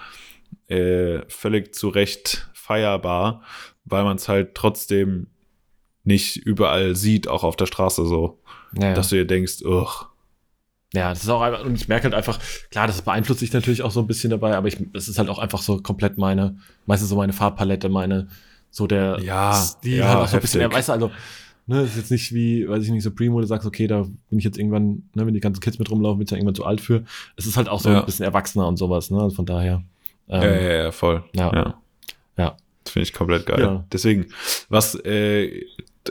[0.67, 3.41] äh, völlig zu Recht feierbar,
[3.85, 5.27] weil man es halt trotzdem
[6.03, 8.39] nicht überall sieht, auch auf der Straße so.
[8.79, 10.07] Ja, dass du dir denkst, ugh.
[10.93, 13.81] Ja, das ist auch einfach, und ich merke halt einfach, klar, das beeinflusst sich natürlich
[13.81, 16.57] auch so ein bisschen dabei, aber ich, das ist halt auch einfach so komplett meine,
[16.85, 18.27] meistens so meine Farbpalette, meine,
[18.69, 21.11] so der ja, Stil ja, halt auch so ein bisschen, weißt du, also,
[21.67, 24.39] Ne, ist jetzt nicht wie, weiß ich nicht, Supreme, wo du sagst, okay, da bin
[24.39, 26.65] ich jetzt irgendwann, ne, wenn die ganzen Kids mit rumlaufen, bin ich ja irgendwann zu
[26.65, 27.03] alt für.
[27.37, 27.99] Es ist halt auch so ja.
[27.99, 29.21] ein bisschen erwachsener und sowas, ne?
[29.21, 29.83] Also von daher.
[30.27, 31.23] Ähm, ja, ja, ja, voll.
[31.33, 31.53] Ja.
[31.53, 31.80] Ja.
[32.37, 32.57] Ja.
[32.83, 33.59] Das finde ich komplett geil.
[33.59, 33.85] Ja.
[33.91, 34.27] Deswegen,
[34.69, 35.65] was, äh,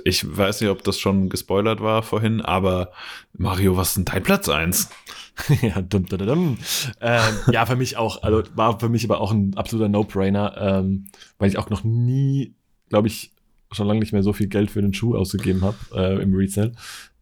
[0.05, 2.93] ich weiß nicht, ob das schon gespoilert war vorhin, aber
[3.33, 4.89] Mario, was ist denn dein Platz 1?
[5.63, 6.59] ja, dum, dum, dum.
[7.01, 11.07] Ähm, ja, für mich auch, also war für mich aber auch ein absoluter No-Brainer, ähm,
[11.39, 12.55] weil ich auch noch nie,
[12.89, 13.33] glaube ich,
[13.73, 16.73] schon lange nicht mehr so viel Geld für den Schuh ausgegeben habe äh, im Resell.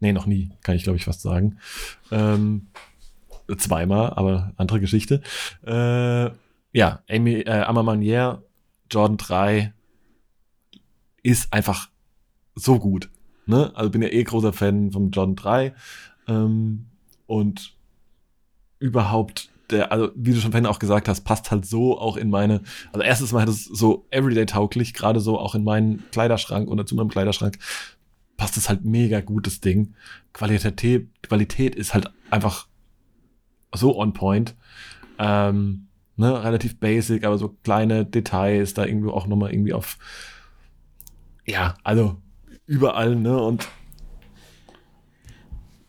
[0.00, 1.58] Nee, noch nie, kann ich glaube ich fast sagen.
[2.10, 2.68] Ähm,
[3.56, 5.22] zweimal, aber andere Geschichte.
[5.66, 6.30] Äh,
[6.72, 8.42] ja, Amy, äh, Amamanier,
[8.90, 9.72] Jordan 3
[11.22, 11.88] ist einfach
[12.54, 13.10] so gut.
[13.46, 13.72] Ne?
[13.74, 15.74] Also bin ja eh großer Fan von Jordan 3
[16.28, 16.86] ähm,
[17.26, 17.76] und
[18.78, 22.30] überhaupt der, also wie du schon vorhin auch gesagt hast, passt halt so auch in
[22.30, 22.62] meine,
[22.92, 26.94] also erstens mal hat es so everyday-tauglich, gerade so auch in meinen Kleiderschrank oder zu
[26.94, 27.58] meinem Kleiderschrank,
[28.36, 29.94] passt es halt mega gut, das Ding.
[30.32, 32.66] Qualität, Qualität ist halt einfach
[33.74, 34.54] so on point.
[35.18, 35.87] Ähm,
[36.18, 39.98] ne, relativ basic, aber so kleine Details, da irgendwie auch nochmal irgendwie auf,
[41.46, 42.16] ja, also
[42.66, 43.68] überall, ne, und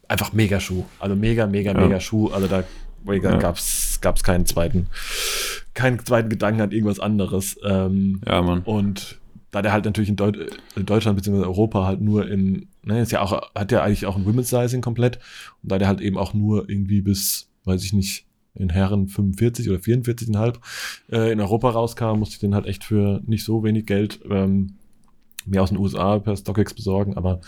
[0.07, 0.86] einfach mega Schuh.
[0.99, 1.80] Also mega, mega, ja.
[1.80, 2.30] mega Schuh.
[2.30, 2.63] Also da
[3.05, 3.38] ja.
[3.38, 4.88] gab es keinen zweiten,
[5.73, 7.57] keinen zweiten Gedanken an irgendwas anderes.
[7.63, 8.61] Ähm, ja, Mann.
[8.63, 9.19] Und
[9.51, 10.38] da der halt natürlich in, Deut
[10.75, 11.43] in Deutschland bzw.
[11.43, 14.82] Europa halt nur in, ne, ist ja auch, hat ja eigentlich auch ein Women's Sizing
[14.82, 15.19] komplett.
[15.63, 18.25] Und da der halt eben auch nur irgendwie bis, weiß ich nicht,
[18.55, 20.55] in Herren 45 oder 44,5
[21.11, 24.75] äh, in Europa rauskam, musste ich den halt echt für nicht so wenig Geld ähm,
[25.45, 27.15] mir aus den USA per StockX besorgen.
[27.15, 27.41] Aber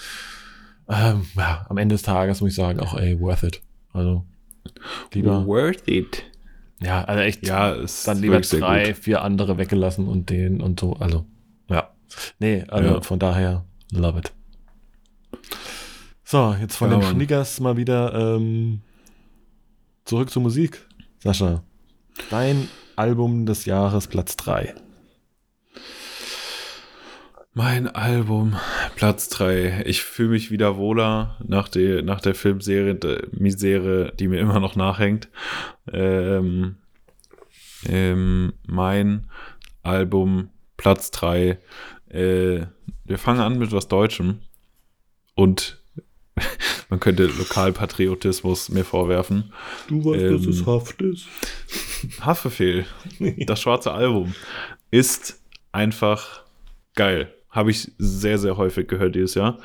[0.87, 3.61] ähm, ja, am Ende des Tages muss ich sagen, auch ey, worth it.
[3.93, 4.25] Also
[5.13, 5.45] lieber.
[5.45, 6.23] Worth it.
[6.81, 7.45] Ja, also echt.
[7.45, 7.75] Ja,
[8.05, 10.93] dann lieber drei, vier andere weggelassen und den und so.
[10.93, 11.25] Also,
[11.69, 11.91] ja.
[12.39, 13.01] Nee, also Ja.
[13.01, 14.31] von daher, love it.
[16.23, 17.03] So, jetzt von Ja, den.
[17.09, 18.81] Schnickers mal wieder ähm,
[20.05, 20.87] zurück zur Musik.
[21.23, 21.63] Sascha,
[22.31, 24.73] dein Album des Jahres, Platz 3.
[27.53, 28.55] Mein Album,
[28.95, 29.83] Platz 3.
[29.85, 34.59] Ich fühle mich wieder wohler nach der, nach der Filmserie, der Misere, die mir immer
[34.59, 35.29] noch nachhängt.
[35.93, 36.77] Ähm,
[37.85, 39.29] ähm, mein
[39.83, 41.59] Album, Platz 3.
[42.09, 42.65] Äh,
[43.05, 44.39] wir fangen an mit was Deutschem.
[45.35, 45.80] Und
[46.89, 49.51] man könnte Lokalpatriotismus mir vorwerfen.
[49.87, 51.27] Du weißt, dass es Haft ist.
[52.21, 52.85] Haftbefehl,
[53.45, 54.33] das schwarze Album,
[54.89, 56.43] ist einfach
[56.95, 57.33] geil.
[57.49, 59.59] Habe ich sehr, sehr häufig gehört dieses Jahr.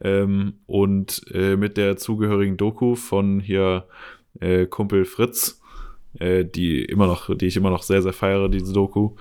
[0.00, 3.86] Ähm, und äh, mit der zugehörigen Doku von hier
[4.40, 5.60] äh, Kumpel Fritz,
[6.18, 9.14] äh, die immer noch, die ich immer noch sehr, sehr feiere, diese Doku.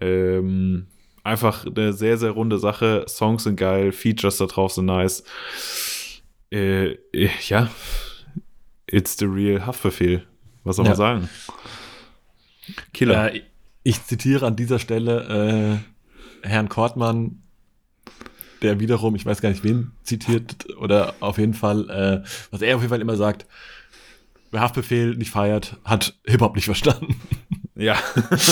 [0.00, 0.86] Ähm,
[1.22, 3.04] einfach eine sehr, sehr runde Sache.
[3.06, 5.24] Songs sind geil, Features da drauf sind nice.
[6.50, 7.68] Äh, äh, ja,
[8.86, 10.26] it's the real Haftbefehl.
[10.64, 10.90] Was soll Ja.
[10.90, 11.28] man sagen?
[12.92, 13.34] Killer.
[13.34, 13.42] Äh,
[13.82, 15.80] ich zitiere an dieser Stelle
[16.42, 17.42] äh, Herrn Kortmann,
[18.62, 22.76] der wiederum, ich weiß gar nicht wen zitiert, oder auf jeden Fall, äh, was er
[22.76, 23.46] auf jeden Fall immer sagt,
[24.50, 27.20] wer Haftbefehl nicht feiert, hat Hip-Hop nicht verstanden.
[27.76, 27.96] ja.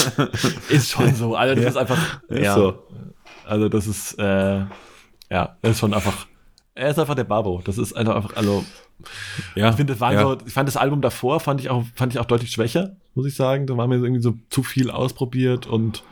[0.69, 1.35] ist schon so.
[1.35, 1.69] Also das Ja.
[1.71, 2.83] ist einfach, Ist ja, so.
[3.45, 4.59] also das ist, äh,
[5.29, 6.25] ja, das ist schon einfach,
[6.77, 7.61] er ist einfach der Babo.
[7.65, 8.63] Das ist einfach, also,
[9.55, 9.69] Ja.
[9.69, 10.21] ich finde, das waren ja.
[10.21, 13.25] so, ich fand das Album davor, fand ich auch, fand ich auch deutlich schwächer, muss
[13.25, 13.67] ich sagen.
[13.67, 16.03] Da war mir irgendwie so zu viel ausprobiert und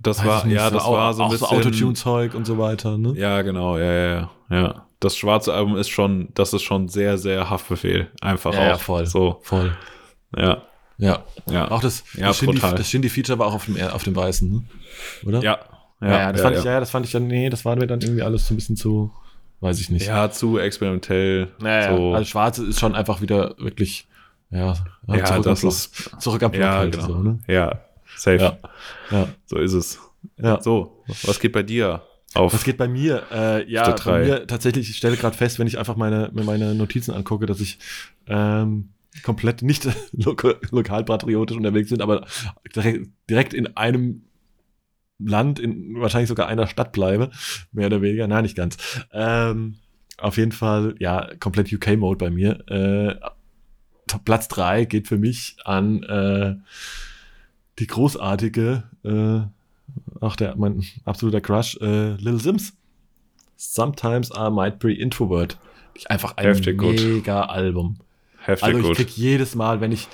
[0.00, 1.48] das war, ich nicht, ja, das au- war so ein auch bisschen.
[1.48, 3.12] so Autotune-Zeug und so weiter, ne?
[3.16, 4.86] Ja, genau, ja, ja, ja, ja.
[5.00, 8.08] Das schwarze Album ist schon, das ist schon sehr, sehr Haftbefehl.
[8.20, 8.80] Einfach Ja, ja, auch.
[8.80, 9.04] voll.
[9.06, 9.76] So, Voll.
[10.36, 10.62] ja,
[10.98, 11.24] Ja.
[11.50, 11.70] ja.
[11.70, 14.62] Auch das, Ja, das Shindy- das Shindy-Feature war auch auf dem, auf dem Weißen, ne?
[15.26, 15.42] Oder?
[15.42, 15.58] ja.
[16.00, 18.00] Ja, ja, das fand ich, ja, das fand ich dann, nee, das war mir dann
[18.00, 19.12] irgendwie alles so ein bisschen zu,
[19.62, 20.06] weiß ich nicht.
[20.06, 21.48] Ja, zu experimentell.
[21.60, 22.12] Naja, so.
[22.14, 24.06] also Schwarze ist schon einfach wieder wirklich,
[24.50, 24.74] ja,
[25.06, 27.06] Ja, zurück, das am ist- zurück am Block ja, halt genau.
[27.06, 27.38] so, ne?
[27.46, 27.80] Ja,
[28.16, 28.36] safe.
[28.36, 28.58] Ja.
[29.10, 29.28] Ja.
[29.46, 29.98] So ist es.
[30.36, 30.60] Ja.
[30.60, 32.02] So, was geht bei dir
[32.34, 32.52] auf?
[32.52, 33.22] Was geht bei mir?
[33.32, 36.74] Äh, ja, bei mir tatsächlich, ich stelle gerade fest, wenn ich einfach meine, mir meine
[36.74, 37.78] Notizen angucke, dass ich
[38.26, 38.90] ähm,
[39.22, 42.26] komplett nicht loka lokalpatriotisch unterwegs bin, aber
[42.74, 44.24] direkt, direkt in einem
[45.26, 47.30] Land, in wahrscheinlich sogar einer Stadt bleibe,
[47.72, 48.76] mehr oder weniger, nein, nicht ganz.
[49.12, 49.76] Ähm,
[50.18, 52.68] auf jeden Fall, ja, komplett UK-Mode bei mir.
[52.68, 53.14] Äh,
[54.24, 56.54] Platz drei geht für mich an äh,
[57.78, 59.40] die großartige, äh,
[60.20, 62.74] ach, der, mein absoluter Crush, äh, Little Sims.
[63.56, 65.58] Sometimes I might be introvert.
[66.06, 67.00] Einfach ein Heftig gut.
[67.00, 67.96] mega Album.
[68.38, 68.96] Heftig Also ich gut.
[68.96, 70.08] krieg jedes Mal, wenn ich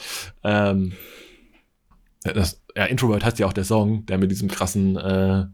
[0.44, 0.92] ähm,
[2.22, 5.46] das, ja, Introvert heißt ja auch der Song, der mit diesem krassen, äh,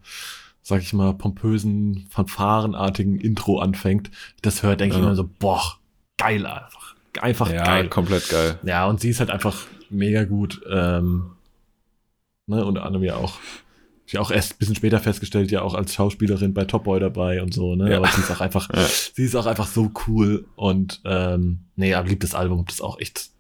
[0.62, 4.10] sag ich mal, pompösen, fanfarenartigen Intro anfängt.
[4.42, 5.06] Das hört, denke ich Ja.
[5.06, 5.62] immer so, boah,
[6.18, 6.94] geil einfach.
[7.20, 7.88] Einfach ja, geil.
[7.88, 8.58] komplett geil.
[8.64, 9.56] Ja, und sie ist halt einfach
[9.88, 10.60] mega gut.
[10.70, 11.30] Ähm,
[12.46, 13.38] ne, unter anderem ja auch,
[14.06, 17.40] ich auch erst ein bisschen später festgestellt, ja auch als Schauspielerin bei Top Boy dabei
[17.42, 17.90] und so, ne?
[17.90, 17.96] Ja.
[17.98, 18.84] Aber sie ist auch einfach, Ja.
[19.14, 22.98] sie ist auch einfach so cool und ähm, nee, aber liebt das Album, das auch
[23.00, 23.30] echt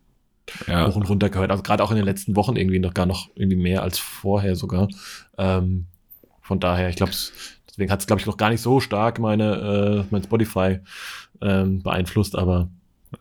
[0.66, 0.86] Ja.
[0.86, 1.50] hoch und runter gehört.
[1.50, 4.56] Also gerade auch in den letzten Wochen irgendwie noch gar noch irgendwie mehr als vorher
[4.56, 4.88] sogar.
[5.38, 5.86] Ähm,
[6.42, 7.12] von daher, ich glaube,
[7.68, 10.80] deswegen hat es, glaube ich, noch gar nicht so stark meine, äh, mein Spotify
[11.40, 12.68] ähm, beeinflusst, aber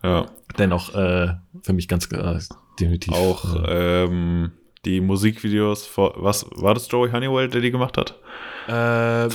[0.04, 0.26] ja.
[0.58, 2.40] dennoch äh, für mich ganz äh,
[2.80, 3.14] definitiv.
[3.14, 4.52] Auch Äh, ähm,
[4.86, 8.16] die Musikvideos, vor, was war das Joey Honeywell, der die gemacht hat?
[8.68, 8.72] äh,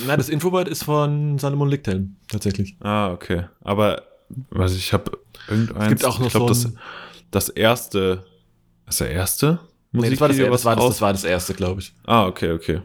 [0.07, 2.77] na, das Infobird ist von Salomon Lichthelm, tatsächlich.
[2.81, 3.45] Ah, okay.
[3.63, 4.03] Aber
[4.51, 5.13] was ich habe
[5.49, 5.85] irgendeins.
[5.85, 6.83] Es gibt auch noch ich glaube, so ein- das
[7.49, 8.25] erste.
[8.87, 9.61] Ist der erste
[9.93, 11.95] Nee, das, war das, Musikvideo, das, war das, das war das erste, glaube ich.
[12.05, 12.83] Ah, okay, okay.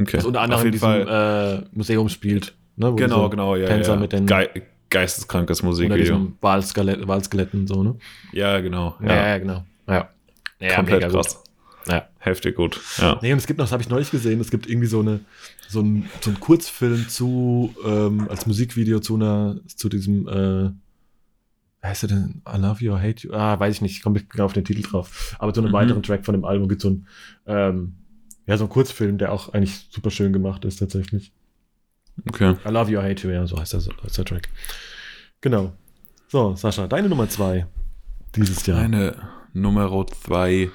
[0.00, 0.16] Okay.
[0.16, 2.54] Das unter anderem in diesem äh, Museum spielt.
[2.76, 3.66] Ne, genau, genau, ja.
[3.66, 4.00] Tänzer ja.
[4.00, 4.48] mit den Ge
[4.88, 5.96] geisteskrankes Musikvideo.
[5.96, 7.96] diesem Walskelett, Walskeletten so, ne?
[8.32, 8.94] Ja, genau.
[9.00, 9.64] Ja, Ja, ja genau.
[9.86, 10.10] Ja.
[10.60, 11.42] ja komplett krass.
[11.88, 12.08] Ja.
[12.18, 12.78] Heftig gut.
[12.98, 13.18] Ja.
[13.22, 15.20] Nee, und es gibt noch, das habe ich neulich gesehen, es gibt irgendwie so eine
[15.68, 20.70] so ein, so ein Kurzfilm zu ähm, als Musikvideo zu einer zu diesem äh,
[21.88, 22.42] heißt der denn?
[22.48, 23.32] I love you or hate you?
[23.34, 25.34] Ah, weiß ich nicht, ich komme nicht genau auf den Titel drauf.
[25.38, 25.74] Aber zu einem Mhm.
[25.74, 27.06] weiteren Track von dem Album gibt so ein
[27.46, 27.94] ähm,
[28.46, 31.32] ja so ein Kurzfilm, der auch eigentlich super schön gemacht ist tatsächlich.
[32.28, 32.56] Okay.
[32.66, 34.48] I love you, I hate you, ja, so heißt der, so heißt der Track.
[35.40, 35.72] Genau.
[36.28, 37.66] So, Sascha, deine Nummer zwei
[38.36, 38.80] dieses Jahr.
[38.80, 39.16] Meine
[39.52, 40.70] Nummer zwei,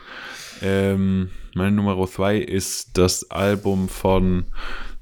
[0.61, 4.45] ähm, meine Nummer zwei ist das Album von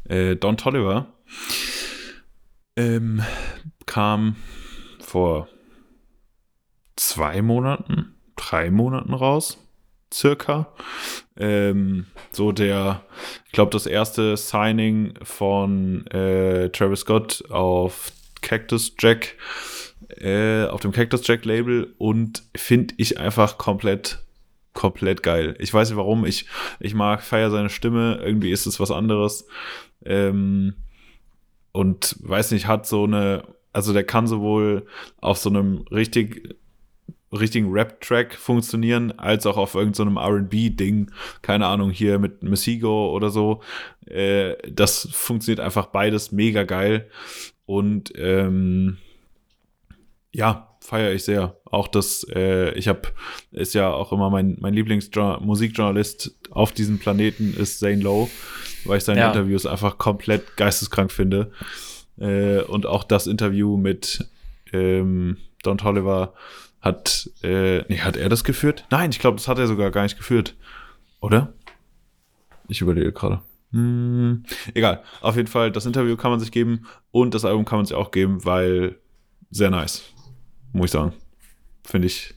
[0.06, 1.08] äh, Don Tolliver.
[2.76, 3.22] Ähm,
[3.86, 4.36] kam
[5.00, 5.48] vor
[6.96, 9.58] zwei Monaten, drei Monaten raus,
[10.14, 10.74] circa.
[11.38, 13.02] Ähm, so der,
[13.46, 19.36] ich glaube, das erste Signing von äh, Travis Scott auf Cactus Jack,
[20.18, 24.20] äh, auf dem Cactus Jack Label und finde ich einfach komplett,
[24.74, 25.56] komplett geil.
[25.60, 26.46] Ich weiß nicht warum, ich,
[26.80, 29.48] ich mag, feier seine Stimme, irgendwie ist es was anderes.
[30.06, 30.76] Ähm,
[31.72, 33.44] und weiß nicht, hat so eine,
[33.74, 34.86] also der kann sowohl
[35.20, 36.56] auf so einem richtig
[37.36, 41.12] richtigen Rap-Track funktionieren, als auch auf irgendeinem so RB-Ding.
[41.42, 43.62] Keine Ahnung, hier mit Messigo oder so.
[44.06, 47.10] Äh, das funktioniert einfach beides mega geil.
[47.66, 48.98] Und ähm,
[50.32, 51.58] ja, feiere ich sehr.
[51.66, 53.02] Auch das, äh, ich habe,
[53.52, 58.30] ist ja auch immer mein, mein Lieblingsmusikjournalist auf diesem Planeten ist Zane Lowe,
[58.86, 59.28] weil ich seine ja.
[59.28, 61.52] Interviews einfach komplett geisteskrank finde.
[62.20, 64.30] Äh, und auch das Interview mit
[64.72, 66.34] ähm, Don Tolliver
[66.86, 68.86] hat, äh, nee, hat er das geführt?
[68.92, 70.56] Nein, ich glaube, das hat er sogar gar nicht geführt.
[71.20, 71.52] Oder?
[72.68, 73.42] Ich überlege gerade.
[73.72, 74.44] Hm,
[74.76, 75.04] egal.
[75.22, 77.96] Auf jeden Fall, das Interview kann man sich geben und das Album kann man sich
[77.96, 79.00] auch geben, weil
[79.50, 80.04] sehr nice.
[80.74, 81.14] Muss ich sagen.
[81.84, 82.36] Finde ich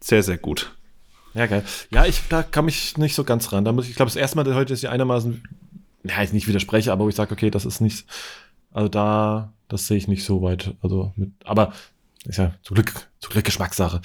[0.00, 0.76] sehr, sehr gut.
[1.32, 1.64] Ja, geil.
[1.90, 3.64] Ja, ich, da kam ich nicht so ganz ran.
[3.64, 5.42] Da muss ich, ich glaube, das erste Mal heute ist ja einigermaßen,
[6.04, 8.04] ja, ich nicht widerspreche, aber wo ich sage, okay, das ist nicht,
[8.72, 10.74] also da, das sehe ich nicht so weit.
[10.82, 11.72] Also mit, aber
[12.26, 14.00] ist ja zum Glück, zum Glück Geschmackssache.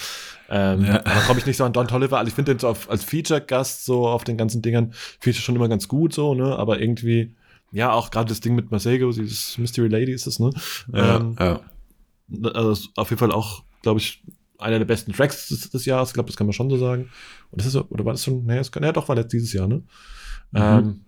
[0.50, 1.06] Ähm, ja.
[1.06, 2.18] Aber komme ich nicht so an Don Tolliver.
[2.18, 5.56] Also ich finde den so auf, als Feature-Gast so auf den ganzen Dingern, Feature schon
[5.56, 6.56] immer ganz gut so, ne?
[6.56, 7.34] Aber irgendwie,
[7.72, 10.52] ja, auch gerade das Ding mit Masego, dieses Mystery Lady ist es, ne?
[10.94, 11.62] Ja, ähm, ja.
[12.54, 14.24] Also auf jeden Fall auch, glaube ich,
[14.58, 16.10] einer der besten Tracks des, des Jahres.
[16.10, 17.10] Ich glaube, das kann man schon so sagen.
[17.52, 19.68] Und das ist, oder war das schon, naja, nee, ja, doch, war das dieses Jahr,
[19.68, 19.84] ne?
[20.52, 20.62] Mhm.
[20.62, 21.06] Ähm,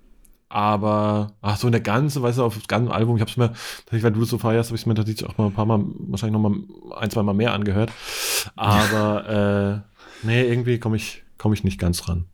[0.49, 3.49] aber, ach so, in der ganzen, weißt du, auf das ganze Album, ich hab's mir,
[3.49, 5.83] tatsächlich, weil du das so feierst, habe ich mir tatsächlich auch mal ein paar Mal,
[6.07, 6.57] wahrscheinlich noch mal
[6.97, 7.91] ein, zwei Mal mehr angehört.
[8.55, 9.83] Aber,
[10.23, 12.25] äh, nee, irgendwie komme ich, komm ich nicht ganz ran.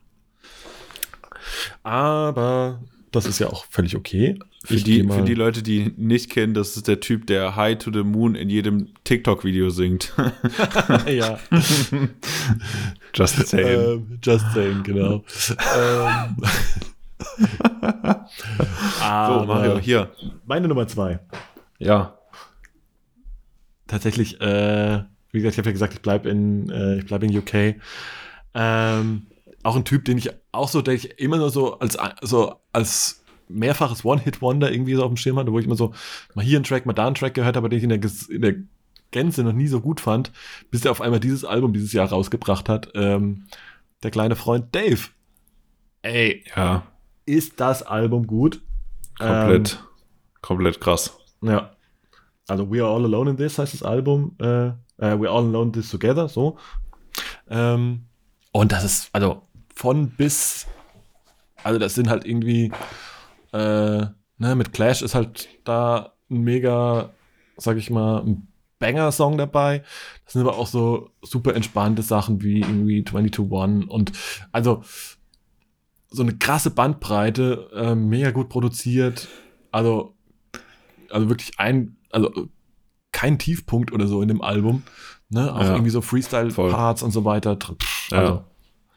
[1.81, 2.79] Aber
[3.11, 4.39] das ist ja auch völlig okay.
[4.65, 7.91] Für die, für die Leute, die nicht kennen, das ist der Typ, der High to
[7.91, 10.13] the Moon in jedem TikTok-Video singt.
[11.07, 11.37] ja.
[13.13, 13.81] Just saying.
[13.81, 15.23] Ähm, just saying, genau.
[15.77, 16.37] ähm,
[18.99, 20.11] so, Mario, hier.
[20.45, 21.19] Meine Nummer zwei.
[21.79, 22.17] Ja.
[23.87, 27.37] Tatsächlich, äh, wie gesagt, ich habe ja gesagt, ich bleibe in, äh, ich bleib in
[27.37, 27.75] UK.
[28.53, 29.27] Ähm,
[29.63, 33.23] auch ein Typ, den ich auch so, der ich immer nur so als, so als
[33.49, 35.93] mehrfaches One-Hit-Wonder irgendwie so auf dem Schirm hatte, wo ich immer so
[36.33, 37.99] mal hier einen Track, mal da einen Track gehört habe, den ich in der,
[38.29, 38.55] in der
[39.11, 40.31] Gänze noch nie so gut fand,
[40.71, 42.89] bis er auf einmal dieses Album dieses Jahr rausgebracht hat.
[42.95, 43.45] Ähm,
[44.01, 45.01] der kleine Freund Dave.
[46.01, 46.83] Ey, ja
[47.25, 48.61] ist das Album gut.
[49.17, 49.87] Komplett, ähm,
[50.41, 51.17] komplett krass.
[51.41, 51.71] Ja.
[52.47, 54.35] Also We Are All Alone in This heißt das Album.
[54.39, 54.67] Äh,
[54.97, 56.57] äh, We Are All Alone in This Together, so.
[57.49, 58.05] Ähm,
[58.51, 60.67] und das ist, also von bis,
[61.63, 62.71] also das sind halt irgendwie,
[63.51, 64.05] äh,
[64.37, 67.11] ne, mit Clash ist halt da ein mega,
[67.57, 68.47] sag ich mal, ein
[68.79, 69.83] Banger-Song dabei.
[70.25, 74.11] Das sind aber auch so super entspannte Sachen wie irgendwie 22 One und
[74.51, 74.83] also
[76.13, 79.27] so eine krasse Bandbreite, äh, mega gut produziert.
[79.71, 80.15] Also,
[81.09, 82.49] also wirklich ein, also
[83.11, 84.83] kein Tiefpunkt oder so in dem Album.
[85.29, 85.53] Ne?
[85.53, 85.71] Auch ja.
[85.71, 87.57] irgendwie so Freestyle-Parts und so weiter.
[88.11, 88.45] Also, ja.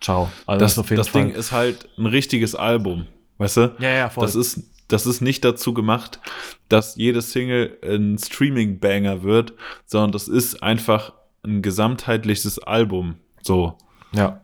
[0.01, 0.31] ciao.
[0.47, 3.07] Also das, das, das Ding ist halt ein richtiges Album.
[3.39, 3.75] Weißt du?
[3.79, 4.25] Ja, ja, voll.
[4.25, 6.21] Das ist, das ist nicht dazu gemacht,
[6.69, 9.55] dass jede Single ein Streaming-Banger wird,
[9.87, 13.17] sondern das ist einfach ein gesamtheitliches Album.
[13.43, 13.79] So.
[14.13, 14.43] Ja.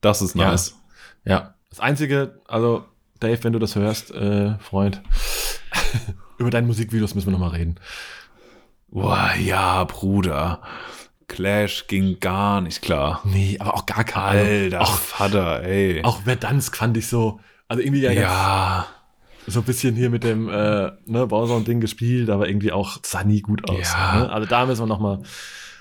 [0.00, 0.70] Das ist nice.
[0.70, 0.81] Ja.
[1.24, 2.84] Ja, das Einzige, also
[3.20, 5.02] Dave, wenn du das hörst, äh, Freund,
[6.38, 7.76] über deine Musikvideos müssen wir nochmal reden.
[8.88, 10.60] Boah, ja, Bruder.
[11.28, 13.22] Clash ging gar nicht klar.
[13.24, 14.38] Nee, aber auch gar kein.
[14.38, 16.04] Alter, auch, Vater, ey.
[16.04, 18.86] Auch Verdansk fand ich so, also irgendwie ja, ja.
[19.46, 23.40] so ein bisschen hier mit dem äh, ne, Bowser-Ding gespielt, aber irgendwie auch sah nie
[23.40, 23.92] gut aus.
[23.92, 24.18] Ja.
[24.18, 24.30] Ne?
[24.30, 25.22] Also da müssen wir nochmal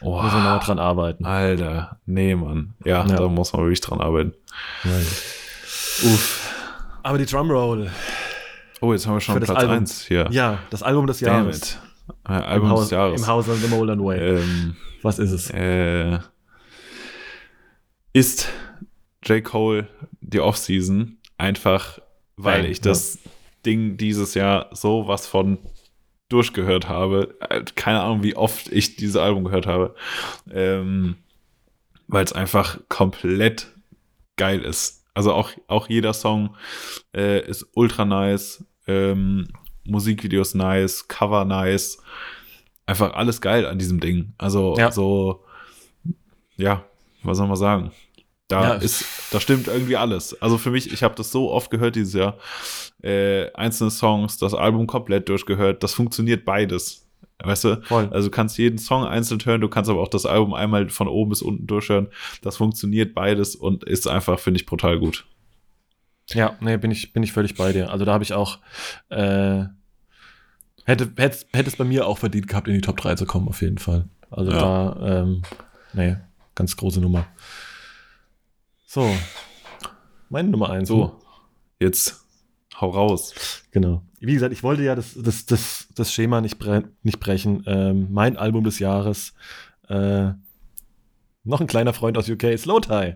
[0.01, 1.25] Oh, Müssen wir noch dran arbeiten.
[1.25, 2.73] Alter, nee, Mann.
[2.83, 4.33] Ja, ja, da muss man wirklich dran arbeiten.
[4.83, 4.91] Ja,
[6.03, 6.49] Uff.
[7.03, 7.91] Aber die Drumroll.
[8.79, 10.27] Oh, jetzt haben wir schon Platz 1 hier.
[10.31, 11.77] Ja, das Album des Jahres.
[12.27, 13.21] Äh, Album Im des Haus, Jahres.
[13.21, 14.37] Im Haus of the Molan Way.
[14.39, 15.49] Ähm, Was ist es?
[15.51, 16.17] Äh,
[18.13, 18.49] ist
[19.23, 19.43] J.
[19.43, 19.87] Cole
[20.21, 21.99] die Offseason einfach,
[22.37, 23.19] weil Bang, ich das
[23.65, 25.59] Ding dieses Jahr so was von
[26.31, 27.35] durchgehört habe.
[27.49, 29.95] Äh, keine Ahnung, wie oft ich dieses Album gehört habe.
[30.51, 31.15] Ähm,
[32.07, 33.67] Weil es einfach komplett
[34.37, 35.05] geil ist.
[35.13, 36.55] Also auch, auch jeder Song
[37.15, 38.63] äh, ist ultra nice.
[38.87, 39.47] Ähm,
[39.83, 41.97] Musikvideos nice, Cover nice.
[42.85, 44.33] Einfach alles geil an diesem Ding.
[44.37, 44.91] Also Ja.
[44.91, 45.43] so,
[46.57, 46.83] ja,
[47.23, 47.91] was soll man sagen?
[48.47, 50.39] Da Ja, ist, da stimmt irgendwie alles.
[50.41, 52.37] Also für mich, ich habe das so oft gehört dieses Jahr.
[53.03, 55.81] Äh, einzelne Songs, das Album komplett durchgehört.
[55.83, 57.07] Das funktioniert beides.
[57.43, 57.81] Weißt du?
[57.83, 58.07] Voll.
[58.11, 61.07] Also du kannst jeden Song einzeln hören, du kannst aber auch das Album einmal von
[61.07, 62.07] oben bis unten durchhören.
[62.43, 65.25] Das funktioniert beides und ist einfach, finde ich, brutal gut.
[66.29, 67.89] Ja, nee, bin ich, bin ich völlig bei dir.
[67.91, 68.59] Also da habe ich auch,
[69.09, 69.63] äh,
[70.85, 73.47] hätte, hätte, hätte es bei mir auch verdient gehabt, in die Top 3 zu kommen,
[73.47, 74.07] auf jeden Fall.
[74.29, 74.59] Also Ja.
[74.93, 75.41] da, ähm,
[75.93, 76.15] nee,
[76.53, 77.25] ganz große Nummer.
[78.85, 79.09] So.
[80.29, 80.87] Meine Nummer 1.
[80.87, 81.19] So,
[81.79, 82.23] jetzt
[82.81, 83.63] hau raus.
[83.71, 84.01] Genau.
[84.19, 87.63] Wie gesagt, ich wollte ja das, das, das, das Schema nicht, bre nicht brechen.
[87.67, 89.33] Ähm, mein Album des Jahres,
[89.87, 90.29] äh,
[91.43, 93.15] noch ein kleiner Freund aus UK, Slow Tie.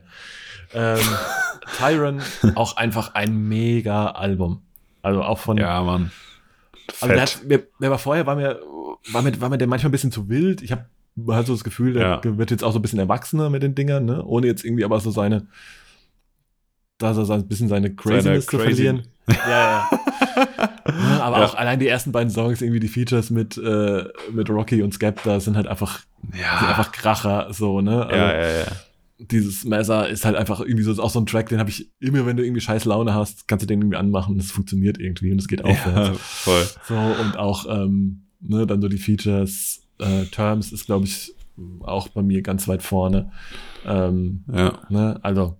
[0.73, 0.99] Ähm,
[1.77, 2.21] Tyron,
[2.55, 4.61] auch einfach ein mega Album.
[5.01, 5.57] Also auch von.
[5.57, 6.11] Ja, Mann.
[7.01, 8.59] also der, hat, mir, der war vorher, war mir,
[9.11, 10.61] war mir, war mir der manchmal ein bisschen zu wild.
[10.63, 10.85] Ich habe
[11.27, 12.37] halt so das Gefühl, der Ja.
[12.37, 14.23] wird jetzt auch so ein bisschen erwachsener mit den Dingern, ne?
[14.25, 15.47] ohne jetzt irgendwie aber so seine,
[16.97, 19.07] da so ein bisschen seine Craziness zu crazy- verlieren.
[19.27, 19.89] Ja, ja.
[21.21, 21.45] Aber Ja.
[21.45, 25.39] auch allein die ersten beiden Songs, irgendwie die Features mit, äh, mit Rocky und Skepta
[25.39, 26.67] sind halt einfach, sind ja.
[26.67, 28.05] einfach Kracher, so, ne?
[28.05, 28.65] Also, ja, ja, ja.
[29.17, 31.89] Dieses Messer ist halt einfach irgendwie so, ist auch so ein Track, den habe ich
[31.99, 34.99] immer, wenn du irgendwie scheiß Laune hast, kannst du den irgendwie anmachen und es funktioniert
[34.99, 36.07] irgendwie und es geht aufwärts.
[36.09, 36.67] ja voll.
[36.87, 41.33] So, und auch, ähm, ne, dann so die Features, äh, Terms ist, glaube ich,
[41.83, 43.31] auch bei mir ganz weit vorne.
[43.85, 44.79] Ähm, Ja.
[44.89, 45.55] ne, also,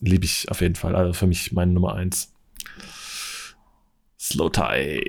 [0.00, 0.94] liebe ich auf jeden Fall.
[0.94, 2.31] Also für mich meine Nummer eins.
[4.22, 5.02] Slow Tie.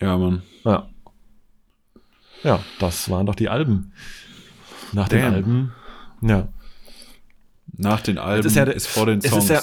[0.00, 0.42] Ja, Mann.
[0.64, 0.88] Ja.
[2.42, 3.92] Ja, das waren doch die Alben.
[4.92, 5.34] Nach den Damn.
[5.34, 5.72] Alben.
[6.22, 6.48] Ja.
[7.76, 9.44] Nach den Alben ist ja ist vor den es Songs.
[9.44, 9.62] ist ja-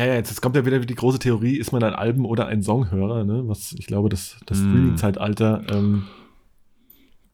[0.00, 2.46] Ja, ja, jetzt, jetzt kommt ja wieder die große Theorie, ist man ein Alben- oder
[2.46, 3.42] ein Songhörer, ne?
[3.46, 4.62] Was ich glaube, das, das Mm.
[4.70, 6.04] Streaming-Zeitalter ähm,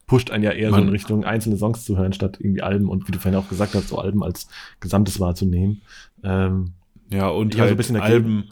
[0.07, 2.89] pusht einen ja eher so Man- in Richtung einzelne Songs zu hören, statt irgendwie Alben
[2.89, 4.49] und wie du vorhin auch gesagt hast, so Alben als
[4.81, 5.81] Gesamtes wahrzunehmen.
[6.23, 6.73] Ähm,
[7.09, 8.13] ja, und Ich hab so ein halt bisschen dagegen.
[8.15, 8.43] Alben.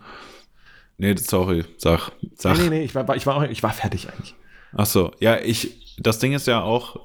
[0.97, 2.11] Nee, sorry, sag.
[2.35, 2.57] sag.
[2.57, 4.35] nee, nee, nee, ich war, ich war, auch, ich war fertig eigentlich.
[4.75, 6.99] Ach so, ja, ich, das Ding ist ja auch,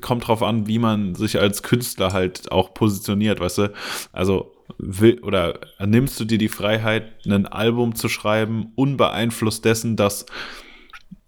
[0.00, 3.72] kommt drauf an, wie man sich als Künstler halt auch positioniert, weißt du?
[4.12, 10.26] Also, will, oder nimmst du dir die Freiheit, ein Album zu schreiben, unbeeinflusst dessen, dass,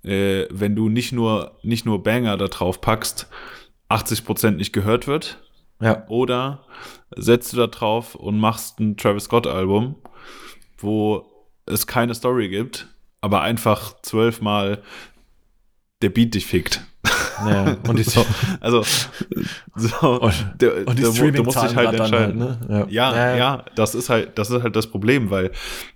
[0.02, 3.28] äh, wenn du nicht nur, nicht nur Banger da drauf packst,
[3.88, 5.38] 80% nicht gehört wird?
[5.80, 6.06] Ja.
[6.08, 6.64] Oder
[7.16, 9.96] setzt du da drauf und machst ein Travis Scott-Album,
[10.78, 11.33] wo
[11.66, 12.88] es keine Story gibt,
[13.20, 14.82] aber einfach zwölfmal
[16.02, 16.82] der Beat dich fickt.
[17.46, 17.76] ja.
[17.88, 18.24] Und die, So,
[18.60, 18.82] also,
[19.76, 22.38] so, Und- der, und die du, du musst dich halt entscheiden.
[22.38, 22.86] ne?
[22.90, 25.50] Ja, ja, das ist halt, das ist halt das Problem, weil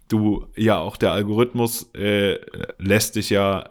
[0.08, 2.38] du ja auch der Algorithmus äh,
[2.78, 3.68] lässt dich ja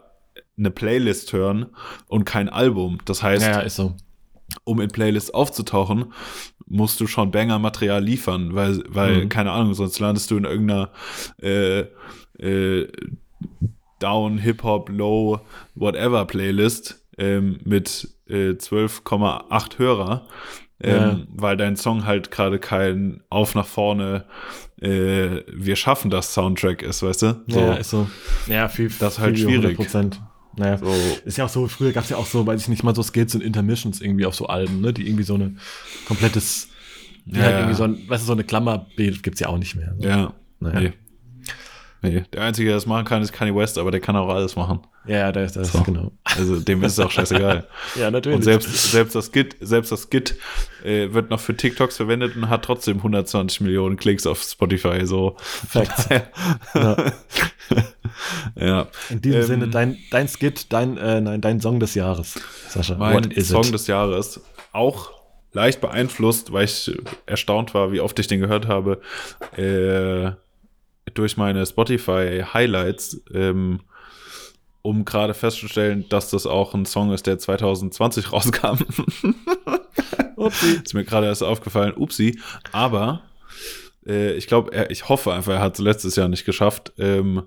[0.56, 1.66] eine Playlist hören
[2.06, 2.98] und kein Album.
[3.04, 3.94] Das heißt, Ja, ja, so.
[4.64, 6.12] um in Playlists aufzutauchen,
[6.68, 9.28] musst du schon Banger-Material liefern, weil, weil, Mhm.
[9.28, 10.90] keine Ahnung, sonst landest du in irgendeiner
[11.42, 11.80] äh,
[12.38, 12.88] äh,
[13.98, 15.40] Down, Hip-Hop, Low,
[15.74, 20.26] whatever Playlist ähm, mit äh, 12,8 Hörer,
[20.80, 21.18] ähm, Ja.
[21.34, 24.24] weil dein Song halt gerade kein Auf nach vorne,
[24.80, 27.42] äh, wir schaffen das Soundtrack ist, weißt du?
[27.48, 27.58] So.
[27.60, 28.08] Ja, ist so.
[28.46, 29.76] Ja, viel, Das ist halt viel schwierig.
[29.76, 30.20] Prozent.
[30.58, 30.92] Naja, So.
[31.24, 33.02] ist ja auch so, früher gab es ja auch so, weiß ich nicht mal, so
[33.02, 35.54] Skits und Intermissions irgendwie auf so Alben, ne, die irgendwie so eine
[36.06, 36.68] komplettes,
[37.24, 39.76] die Ja, halt irgendwie so ein, weißt du, so eine Klammerbild gibt's ja auch nicht
[39.76, 39.94] mehr.
[39.98, 40.08] So.
[40.08, 40.34] Ja.
[40.60, 40.80] Naja.
[40.80, 40.92] Nee.
[42.00, 42.22] Nee.
[42.32, 44.80] Der Einzige, der das machen kann, ist Kanye West, aber der kann auch alles machen.
[45.06, 45.82] Ja, ja, da ist das, So.
[45.82, 46.12] genau.
[46.22, 47.66] Also dem ist es auch scheißegal.
[47.96, 48.36] Ja, natürlich.
[48.36, 50.36] Und selbst, selbst das Git, selbst das Git
[50.84, 55.04] äh, wird noch für TikToks verwendet und hat trotzdem 120 Millionen Klicks auf Spotify.
[55.06, 55.36] So.
[55.38, 56.08] Facts.
[56.74, 56.96] Ja.
[58.56, 58.86] ja.
[59.10, 62.38] In diesem Ähm, Sinne, dein, dein Skit, dein, äh, nein, dein Song des Jahres,
[62.68, 62.94] Sascha.
[62.96, 63.74] Mein Song it?
[63.74, 64.40] des Jahres
[64.72, 65.10] auch
[65.52, 66.92] leicht beeinflusst, weil ich
[67.26, 69.00] erstaunt war, wie oft ich den gehört habe,
[69.56, 70.32] äh,
[71.14, 73.80] durch meine Spotify Highlights, ähm,
[74.82, 78.78] um gerade festzustellen, dass das auch ein Song ist, der 2020 rauskam.
[80.36, 80.80] Upsi.
[80.84, 82.38] Ist mir gerade erst aufgefallen, upsi.
[82.70, 83.22] Aber
[84.06, 86.92] äh, ich glaube, ich hoffe einfach, er hat es letztes Jahr nicht geschafft.
[86.98, 87.42] Ähm,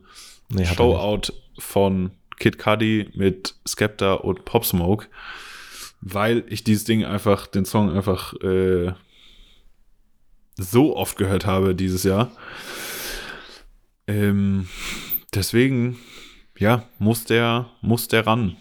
[0.54, 5.08] Nee, Showout von Kid Cudi mit Skepta und Pop Smoke,
[6.02, 8.94] weil ich dieses Ding einfach, den Song einfach äh,
[10.58, 12.32] so oft gehört habe dieses Jahr.
[14.08, 14.68] Ähm,
[15.34, 15.98] deswegen,
[16.58, 18.58] ja, muss der, muss der ran.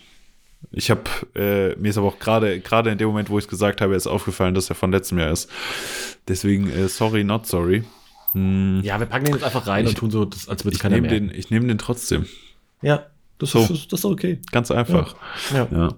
[0.72, 1.02] Ich habe,
[1.34, 3.94] äh, mir ist aber auch gerade, gerade in dem Moment, wo ich es gesagt habe,
[3.94, 5.50] ist aufgefallen, dass er von letztem Jahr ist.
[6.28, 7.84] Deswegen, äh, sorry, not sorry.
[8.32, 8.80] Hm.
[8.84, 10.80] Ja, wir packen den jetzt einfach rein ich, und tun so, dass, als würde ich
[10.80, 12.26] keiner den, Ich nehme den trotzdem.
[12.82, 13.06] Ja,
[13.38, 13.60] das, so.
[13.60, 14.38] ist, das ist okay.
[14.52, 15.16] Ganz einfach.
[15.52, 15.68] Ja.
[15.70, 15.78] ja.
[15.78, 15.88] ja.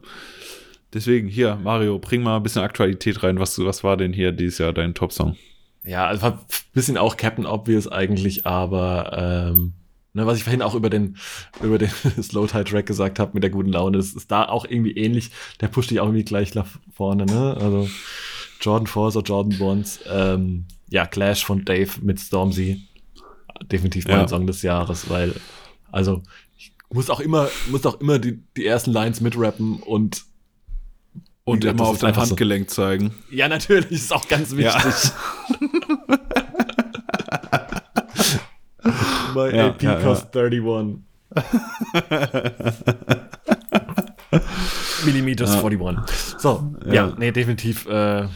[0.94, 3.38] Deswegen, hier, Mario, bring mal ein bisschen Aktualität rein.
[3.38, 5.36] Was, was war denn hier dieses Jahr dein Top-Song?
[5.84, 6.38] Ja, also war ein
[6.72, 9.72] bisschen auch Captain Obvious eigentlich, aber ähm,
[10.12, 11.16] ne, was ich vorhin auch über den,
[11.62, 11.88] über den
[12.22, 15.30] Slow Tide Track gesagt habe mit der guten Laune, das ist da auch irgendwie ähnlich.
[15.60, 17.56] Der pusht dich auch irgendwie gleich nach vorne, ne?
[17.60, 17.88] Also
[18.60, 22.86] Jordan Force oder Jordan Bonds, ähm, ja, Clash von Dave mit Stormzy.
[23.64, 24.28] Definitiv mein ja.
[24.28, 25.34] Song des Jahres, weil,
[25.90, 26.22] also,
[26.56, 30.24] ich muss auch immer, muss auch immer die, die ersten Lines mitrappen und
[31.44, 32.82] und immer auf dein Handgelenk so.
[32.82, 33.14] zeigen.
[33.30, 34.64] Ja, natürlich, ist auch ganz wichtig.
[34.64, 34.94] Ja.
[39.34, 40.98] My ja, AP ja, cost 31.
[45.04, 46.36] Millimeters 41.
[46.38, 48.28] So, ja, nee, definitiv, äh,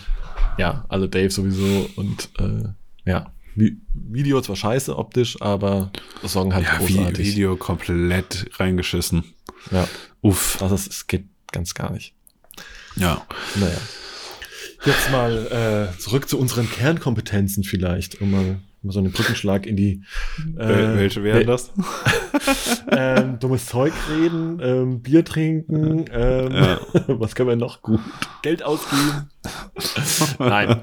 [0.59, 2.65] ja, also Dave sowieso und äh,
[3.05, 5.91] ja, Video zwar scheiße optisch, aber
[6.23, 7.27] der Song halt ja, großartig.
[7.27, 9.25] Video komplett reingeschissen.
[9.71, 9.89] Ja.
[10.21, 10.57] Uff.
[10.61, 12.15] Das ist, es geht ganz gar nicht.
[12.97, 13.27] Ja.
[13.57, 13.79] Naja.
[14.85, 19.77] Jetzt mal äh, zurück zu unseren Kernkompetenzen vielleicht, um mal, mal so einen Brückenschlag in
[19.77, 20.03] die.
[20.57, 21.73] Äh, Welche wären das?
[22.91, 26.81] ähm, dummes Zeug reden, ähm, Bier trinken, ähm, ja.
[27.09, 28.01] was können wir noch gut?
[28.43, 29.29] Geld ausgeben.
[30.39, 30.83] Nein.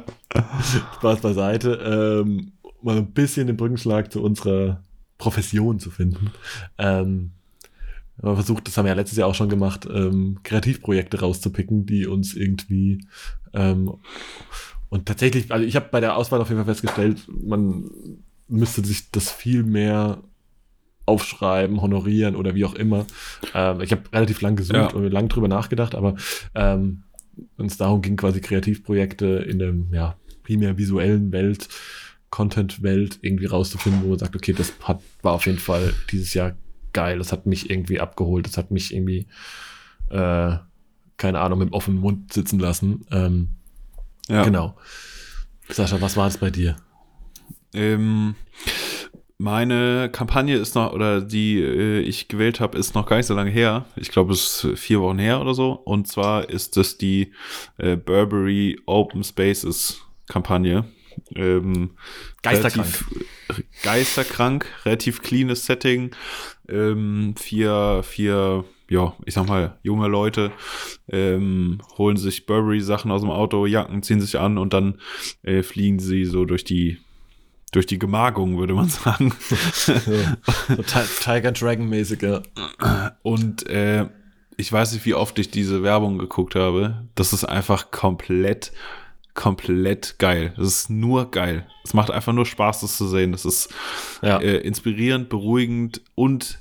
[0.97, 2.24] Spaß beiseite.
[2.26, 4.84] Ähm, mal ein bisschen den Brückenschlag zu unserer
[5.18, 6.32] Profession zu finden.
[6.78, 7.32] Ähm,
[8.32, 12.07] wir versucht, das haben wir ja letztes Jahr auch schon gemacht, ähm, Kreativprojekte rauszupicken, die
[12.07, 13.05] uns irgendwie
[13.53, 13.93] ähm,
[14.89, 17.89] und tatsächlich, also ich habe bei der Auswahl auf jeden Fall festgestellt, man
[18.47, 20.21] müsste sich das viel mehr
[21.07, 23.07] aufschreiben, honorieren oder wie auch immer.
[23.53, 24.93] Ähm, ich habe relativ lang gesucht ja.
[24.93, 26.15] und lang drüber nachgedacht, aber
[26.53, 27.03] ähm,
[27.57, 31.69] wenn es darum ging, quasi Kreativprojekte in der ja, primär visuellen Welt,
[32.30, 36.53] Content-Welt irgendwie rauszufinden, wo man sagt, okay, das hat, war auf jeden Fall dieses Jahr
[36.94, 39.28] geil, das hat mich irgendwie abgeholt, das hat mich irgendwie,
[40.10, 40.58] äh,
[41.18, 43.06] keine Ahnung, mit offenem Mund sitzen lassen.
[43.12, 43.50] Ähm,
[44.28, 44.44] ja.
[44.44, 44.78] Genau.
[45.70, 46.76] Sascha, was war es bei dir?
[47.74, 48.36] Ähm,
[49.38, 53.34] meine Kampagne ist noch, oder die äh, ich gewählt habe, ist noch gar nicht so
[53.34, 53.86] lange her.
[53.96, 55.72] Ich glaube, es ist vier Wochen her oder so.
[55.74, 57.34] Und zwar ist es die
[57.78, 60.86] äh, Burberry Open Spaces Kampagne.
[61.36, 61.91] Ähm,
[62.41, 62.88] Geisterkrank.
[62.88, 63.28] Relativ,
[63.84, 66.12] geisterkrank, relativ cleanes Setting.
[66.70, 70.52] Ähm, vier, vier, ja, ich sag mal, junge Leute
[71.10, 75.00] ähm, holen sich Burberry-Sachen aus dem Auto, Jacken, ziehen sich an und dann
[75.41, 77.00] äh, fliegen sie so durch die
[77.74, 79.34] durch die Gemagung, würde man sagen.
[79.74, 80.84] so, so
[81.22, 82.44] Tiger Dragon mäßig, ja.
[83.24, 84.08] Und äh,
[84.58, 87.08] ich weiß nicht, wie oft ich diese Werbung geguckt habe.
[87.16, 88.72] Das ist einfach komplett
[89.34, 90.53] komplett geil.
[90.57, 91.67] Das ist nur geil.
[91.84, 93.31] Es macht einfach nur Spaß, das zu sehen.
[93.31, 93.73] Das ist
[94.21, 94.38] ja.
[94.38, 96.59] äh, inspirierend, beruhigend und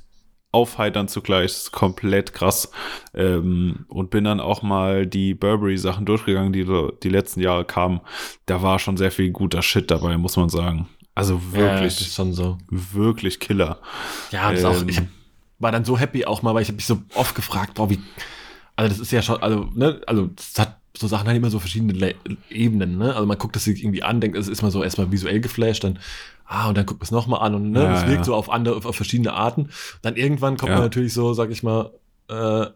[0.52, 1.52] aufheiternd zugleich.
[1.52, 2.70] Das ist komplett krass.
[3.14, 6.66] Ähm, und bin dann auch mal die Burberry-Sachen durchgegangen, die
[7.02, 8.00] die letzten Jahre kamen.
[8.46, 10.88] Da war schon sehr viel guter Shit dabei, muss man sagen.
[11.14, 12.58] Also wirklich, ja, schon so.
[12.70, 13.80] wirklich Killer.
[14.30, 15.06] Ja, das ähm, auch, ich hab,
[15.58, 18.00] war dann so happy auch mal, weil ich habe mich so oft gefragt, boah, wie,
[18.76, 21.59] also das ist ja schon, also, ne, also das hat so Sachen halt immer so
[21.59, 22.14] verschiedene Le
[22.51, 23.14] Ebenen, ne?
[23.14, 25.84] Also man guckt das sich irgendwie an, denkt, es ist mal so erstmal visuell geflasht,
[25.84, 25.99] dann,
[26.47, 28.24] ah, und dann guckt man es nochmal an und ne, es wirkt ja.
[28.24, 29.70] so auf andere, auf verschiedene Arten.
[30.03, 30.76] Dann irgendwann kommt ja.
[30.76, 31.90] man natürlich so, sag ich mal,
[32.28, 32.66] äh,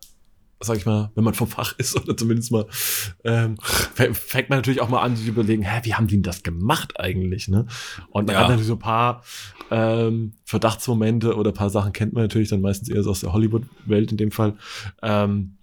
[0.60, 2.66] sag ich mal, wenn man vom Fach ist oder zumindest mal,
[3.24, 6.42] ähm, fängt man natürlich auch mal an zu überlegen, hä, wie haben die denn das
[6.42, 7.66] gemacht eigentlich, ne?
[8.10, 8.36] Und ja.
[8.38, 9.22] hat natürlich so ein paar
[9.70, 13.32] ähm, Verdachtsmomente oder ein paar Sachen kennt man natürlich dann meistens eher so aus der
[13.32, 14.54] Hollywood-Welt in dem Fall.
[15.02, 15.55] Ähm,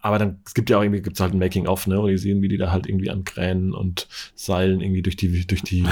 [0.00, 2.42] aber dann, es gibt ja auch irgendwie, gibt's halt ein Making-of, ne, und die sehen,
[2.42, 5.84] wie die da halt irgendwie an Kränen und Seilen irgendwie durch die, durch die,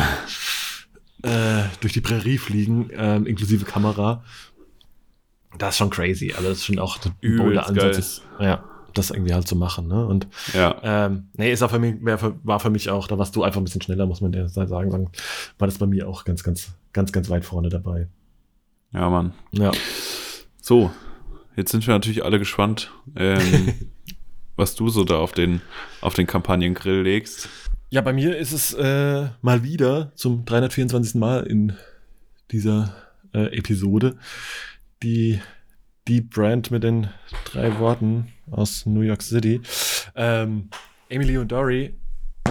[1.23, 4.25] äh, durch die Prärie fliegen, äh, inklusive Kamera.
[5.59, 6.33] Das ist schon crazy.
[6.35, 8.23] Also, das ist schon auch ein bolder Ansatz.
[8.39, 10.77] ja, das irgendwie halt zu machen, ne, und, ja.
[10.83, 13.65] ähm, nee, ist auch für mich, war für mich auch, da warst du einfach ein
[13.65, 15.11] bisschen schneller, muss man sagen, sagen,
[15.59, 18.09] war das bei mir auch ganz, ganz, ganz, ganz weit vorne dabei.
[18.93, 19.35] Ja, Mann.
[19.53, 19.71] Ja.
[20.63, 20.91] So,
[21.59, 22.93] jetzt sind wir natürlich alle gespannt.
[23.17, 23.75] Ähm,
[24.57, 25.61] was du so da auf den,
[26.01, 27.49] auf den Kampagnengrill legst.
[27.91, 31.15] Ja, bei mir ist es äh, mal wieder zum 324.
[31.15, 31.75] Mal in
[32.51, 32.95] dieser
[33.33, 34.17] äh, Episode
[35.03, 35.41] die,
[36.09, 37.09] die Brand mit den
[37.45, 39.61] drei Worten aus New York City.
[40.17, 40.71] Ähm,
[41.09, 41.95] Emily und Dory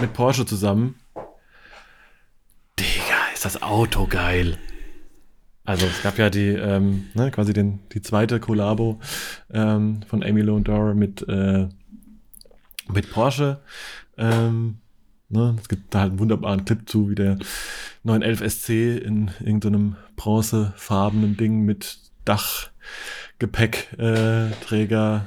[0.00, 0.96] mit Porsche zusammen.
[2.78, 4.56] Digga, ist das Auto geil.
[5.68, 8.98] Also es gab ja die, ähm, ne, quasi den, die zweite Kollabo
[9.52, 11.68] ähm, von Amy Lone mit, äh,
[12.90, 13.60] mit Porsche.
[14.16, 14.78] Ähm,
[15.28, 17.36] ne, es gibt da halt einen wunderbaren Clip zu, wie der
[18.02, 25.20] 911 SC in irgendeinem bronzefarbenen Ding mit Dachgepäckträger äh,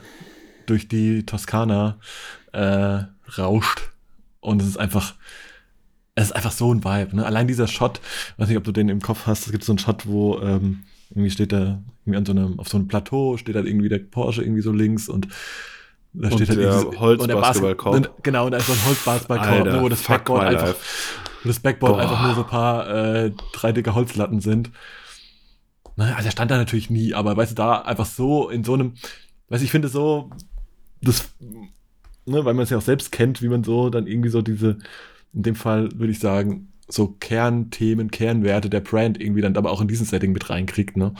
[0.66, 2.00] durch die Toskana
[2.52, 3.04] äh,
[3.38, 3.92] rauscht.
[4.40, 5.14] Und es ist einfach,
[6.16, 7.16] es ist einfach so ein Vibe.
[7.16, 7.26] Ne?
[7.26, 8.02] Allein dieser Shot,
[8.38, 10.84] weiß nicht, ob du den im Kopf hast, es gibt so einen Shot, wo ähm,
[11.10, 14.00] irgendwie steht da irgendwie an so einem, auf so einem Plateau, steht da irgendwie der
[14.00, 15.28] Porsche irgendwie so links und
[16.14, 18.24] da steht und halt der Holzbasketballkorb.
[18.24, 20.76] Genau, und da ist so ein Holzbasketballkorb, ne, wo das Backboard einfach,
[21.44, 22.02] wo das Backboard Boah.
[22.02, 24.72] einfach nur so ein paar äh, drei dicke Holzlatten sind.
[25.96, 28.74] Ne, also er stand da natürlich nie, aber weißt du, da einfach so in so
[28.74, 28.96] einem,
[29.48, 30.30] weißt du, ich finde so,
[31.02, 31.30] das,
[32.26, 34.80] ne, weil man es ja auch selbst kennt, wie man so dann irgendwie so diese,
[35.34, 39.82] in dem Fall würde ich sagen, so Kernthemen, Kernwerte der Brand irgendwie dann aber auch
[39.82, 41.14] in diesem Setting mit reinkriegt, ne?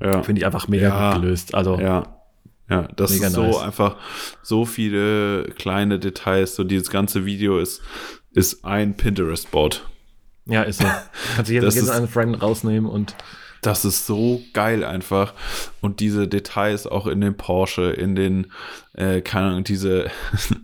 [0.00, 0.22] Ja.
[0.22, 1.12] Finde ich einfach mega ja.
[1.12, 1.54] gut gelöst.
[1.54, 2.18] Also, ja.
[2.70, 3.58] Ja, das mega ist so nice.
[3.58, 3.96] einfach
[4.42, 6.54] so viele kleine Details.
[6.54, 7.82] So dieses ganze Video ist,
[8.32, 9.86] ist ein Pinterest-Board.
[10.46, 10.86] Ja, ist so.
[11.36, 13.14] Kannst du jeden, jeden einen Frame rausnehmen und.
[13.60, 15.34] Das ist so geil einfach.
[15.80, 18.50] Und diese Details auch in den Porsche, in den,
[18.94, 20.10] äh, keine Ahnung, diese,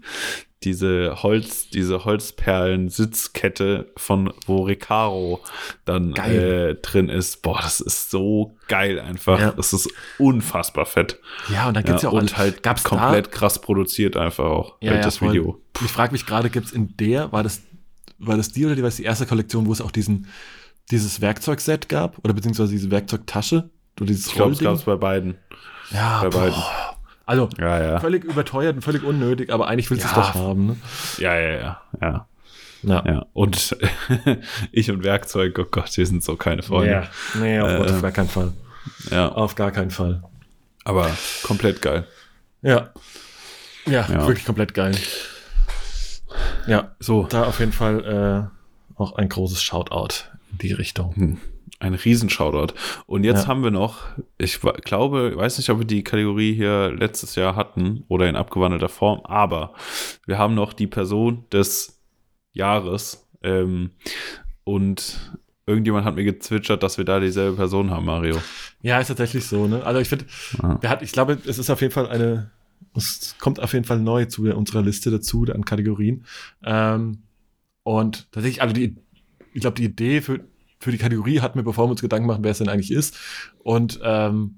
[0.65, 5.41] diese Holz, diese Holzperlen-Sitzkette von wo Recaro
[5.85, 7.43] dann äh, drin ist.
[7.43, 9.39] Boah, das ist so geil einfach.
[9.39, 9.53] Ja.
[9.53, 9.89] Das ist
[10.19, 11.21] unfassbar fett.
[11.49, 13.31] Ja, und dann gibt's ja, ja auch und halt gab's komplett da?
[13.31, 15.61] krass produziert einfach auch ja, halt das Video.
[15.85, 17.63] Ich frage mich gerade, gibt's in der, war das,
[18.19, 20.27] war das die oder die, war die erste Kollektion, wo es auch diesen,
[20.91, 23.71] dieses Werkzeugset gab oder beziehungsweise diese Werkzeugtasche?
[23.95, 25.37] Du dieses ich glaube, es gab es bei beiden.
[25.93, 26.41] Ja, bei boah.
[26.41, 26.63] beiden.
[27.29, 28.01] Also ja, ja.
[28.01, 30.67] völlig überteuert und völlig unnötig, aber eigentlich willst du es doch haben.
[30.67, 30.77] Ne?
[31.19, 32.27] Ja, ja, ja, ja.
[32.83, 33.05] Ja.
[33.07, 33.27] ja.
[33.35, 33.77] Und
[34.73, 36.91] ich und Werkzeug, oh Gott, wir sind so keine Freunde.
[36.91, 37.09] Ja.
[37.39, 38.55] Nee, auf, äh, gar keinen Fall.
[39.11, 39.29] Ja.
[39.29, 40.23] Auf gar keinen Fall.
[40.85, 41.11] Aber
[41.43, 42.07] komplett geil.
[42.63, 42.95] Ja.
[43.85, 44.27] Ja, ja.
[44.27, 44.97] wirklich komplett geil.
[46.67, 47.25] Ja, so.
[47.25, 48.49] Da auf jeden Fall
[48.97, 51.15] äh, auch ein großes Shoutout in die Richtung.
[51.15, 51.39] Hm.
[51.81, 52.75] Ein Riesenshoutout.
[53.07, 53.49] Und jetzt ja.
[53.49, 53.99] haben wir noch,
[54.39, 58.37] ich glaube, ich weiß nicht, ob wir die Kategorie hier letztes Jahr hatten oder in
[58.37, 59.75] abgewandelter Form, aber
[60.27, 62.01] wir haben noch die Person des
[62.53, 63.29] Jahres.
[63.43, 63.91] Ähm,
[64.65, 68.41] und irgendjemand hat mir gezwitschert, dass wir da dieselbe Person haben, Mario.
[68.83, 69.85] Ja, ist tatsächlich so, ne?
[69.85, 70.25] Also ich finde,
[70.83, 70.99] ja.
[71.01, 72.51] ich glaube, es ist auf jeden Fall eine,
[72.95, 76.25] es kommt auf jeden Fall neu zu unserer Liste dazu, an Kategorien.
[76.65, 77.19] Ähm,
[77.83, 78.97] und tatsächlich, also die,
[79.53, 80.41] ich glaube, die Idee für
[80.79, 83.17] für die Kategorie hatten wir, bevor wir uns Gedanken machen, wer es denn eigentlich ist.
[83.59, 84.57] Und ähm,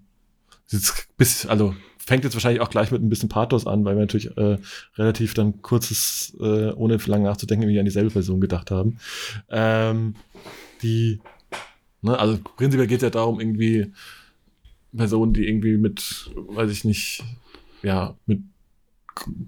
[1.17, 4.37] bis, also fängt jetzt wahrscheinlich auch gleich mit ein bisschen Pathos an, weil wir natürlich
[4.37, 4.59] äh,
[4.97, 8.99] relativ dann kurzes, äh, ohne lang nachzudenken, irgendwie an dieselbe Person gedacht haben.
[9.49, 10.15] Ähm,
[10.83, 11.21] die,
[12.03, 13.93] ne, also prinzipiell geht es ja darum, irgendwie
[14.97, 17.23] Personen, die irgendwie mit, weiß ich nicht,
[17.83, 18.41] ja, mit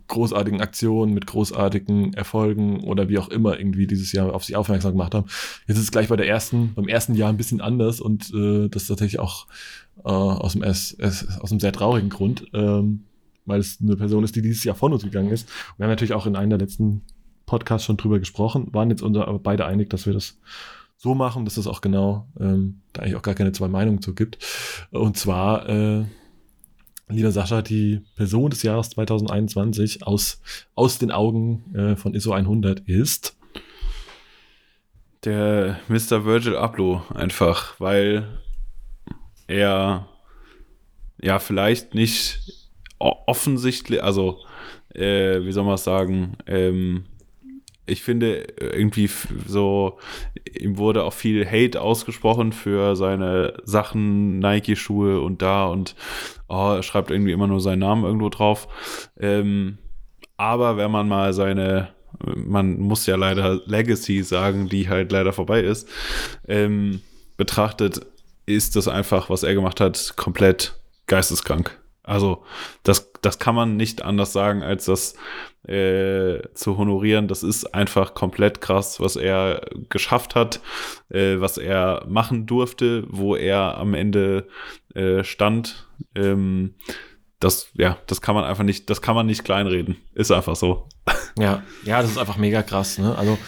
[0.08, 4.92] großartigen Aktionen, mit großartigen Erfolgen oder wie auch immer irgendwie dieses Jahr auf sich aufmerksam
[4.92, 5.26] gemacht haben.
[5.66, 8.68] Jetzt ist es gleich bei der ersten, beim ersten Jahr ein bisschen anders und äh,
[8.68, 9.46] das ist tatsächlich auch
[10.04, 13.04] äh, aus, dem aus einem sehr traurigen Grund, ähm,
[13.44, 15.48] weil es eine Person ist, die dieses Jahr von uns gegangen ist.
[15.48, 17.02] Und wir haben natürlich auch in einem der letzten
[17.46, 20.38] Podcasts schon drüber gesprochen, waren jetzt unser, aber beide einig, dass wir das
[20.96, 24.14] so machen, dass es auch genau, ähm, da eigentlich auch gar keine zwei Meinungen zu
[24.14, 24.38] gibt.
[24.92, 26.04] Und zwar äh,
[27.12, 30.40] Lieber Sascha, die Person des Jahres 2021 aus,
[30.74, 33.36] aus den Augen äh, von ISO 100 ist?
[35.24, 36.24] Der Mr.
[36.24, 38.40] Virgil Abloh einfach, weil
[39.46, 40.08] er
[41.20, 42.40] ja vielleicht nicht
[42.98, 44.40] offensichtlich, also
[44.94, 47.04] äh, wie soll man es sagen, ähm,
[47.86, 49.10] ich finde irgendwie
[49.46, 49.98] so,
[50.48, 55.94] ihm wurde auch viel Hate ausgesprochen für seine Sachen, Nike-Schuhe und da und
[56.48, 58.68] oh, er schreibt irgendwie immer nur seinen Namen irgendwo drauf.
[59.18, 59.78] Ähm,
[60.36, 61.88] aber wenn man mal seine,
[62.34, 65.88] man muss ja leider Legacy sagen, die halt leider vorbei ist,
[66.48, 67.00] ähm,
[67.36, 68.00] betrachtet,
[68.46, 70.74] ist das einfach, was er gemacht hat, komplett
[71.06, 71.81] geisteskrank.
[72.02, 72.44] Also
[72.82, 75.14] das, das kann man nicht anders sagen, als das
[75.66, 77.28] äh, zu honorieren.
[77.28, 80.60] Das ist einfach komplett krass, was er geschafft hat,
[81.10, 84.48] äh, was er machen durfte, wo er am Ende
[84.94, 85.88] äh, stand.
[86.14, 86.74] Ähm,
[87.38, 89.96] das, ja, das kann man einfach nicht, das kann man nicht kleinreden.
[90.14, 90.88] Ist einfach so.
[91.38, 92.98] Ja, ja, das ist einfach mega krass.
[92.98, 93.16] Ne?
[93.16, 93.38] Also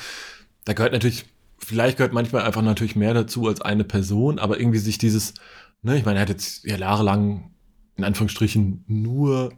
[0.65, 1.27] da gehört natürlich,
[1.59, 5.35] vielleicht gehört manchmal einfach natürlich mehr dazu als eine Person, aber irgendwie sich dieses,
[5.83, 7.54] ne, ich meine, er hat jetzt ja jahrelang
[7.97, 9.53] in Anführungsstrichen nur,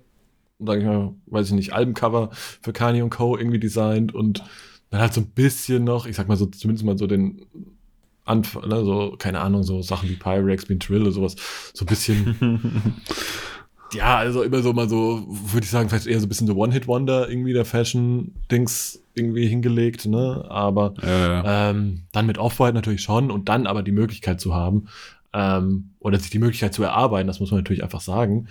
[0.58, 3.36] sag ich mal, weiß ich nicht, Albencover für Kanye und Co.
[3.36, 4.42] irgendwie designt und
[4.90, 7.42] dann halt so ein bisschen noch, ich sag mal so, zumindest mal so den
[8.24, 11.36] Anf ne, so, keine Ahnung, so Sachen wie Pyrex, wie Trill oder sowas,
[11.72, 12.94] so ein bisschen,
[13.92, 16.56] ja, also immer so mal so, würde ich sagen, vielleicht eher so ein bisschen so
[16.56, 21.08] One-Hit-Wonder irgendwie der Fashion-Dings irgendwie hingelegt, ne, aber Ja,
[21.42, 21.70] ja.
[21.70, 24.88] ähm, dann mit Off-White natürlich schon und dann aber die Möglichkeit zu haben,
[25.32, 28.48] ähm, oder sich die Möglichkeit zu erarbeiten, das muss man natürlich einfach sagen,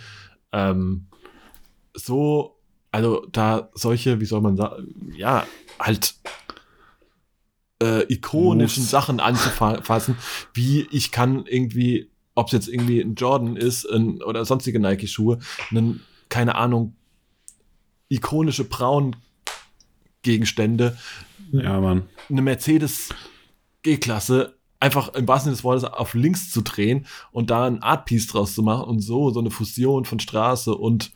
[0.52, 1.07] ähm,
[1.93, 2.60] so,
[2.91, 5.45] also da solche, wie soll man sagen, ja,
[5.80, 6.15] halt
[7.81, 8.91] äh, ikonischen Moves.
[8.91, 10.15] Sachen anzufassen,
[10.53, 15.39] wie ich kann irgendwie, ob es jetzt irgendwie ein Jordan ist ein, oder sonstige Nike-Schuhe,
[15.72, 16.95] einen, keine Ahnung,
[18.10, 20.97] ikonische Braun-Gegenstände,
[21.52, 22.10] ja, Mann.
[22.30, 23.10] eine Mercedes
[23.84, 28.27] G-Klasse einfach im wahrsten Sinne des Wortes auf links zu drehen und da ein Art-Piece
[28.27, 31.11] draus zu machen und so so eine Fusion von Straße und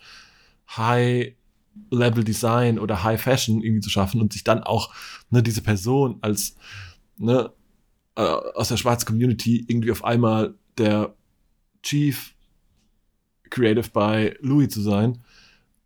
[0.75, 4.93] High-Level-Design oder High-Fashion irgendwie zu schaffen und sich dann auch
[5.29, 6.55] ne, diese Person als
[7.17, 7.51] ne,
[8.15, 11.13] äh, aus der schwarzen Community irgendwie auf einmal der
[11.83, 12.33] Chief
[13.49, 15.19] Creative by Louis zu sein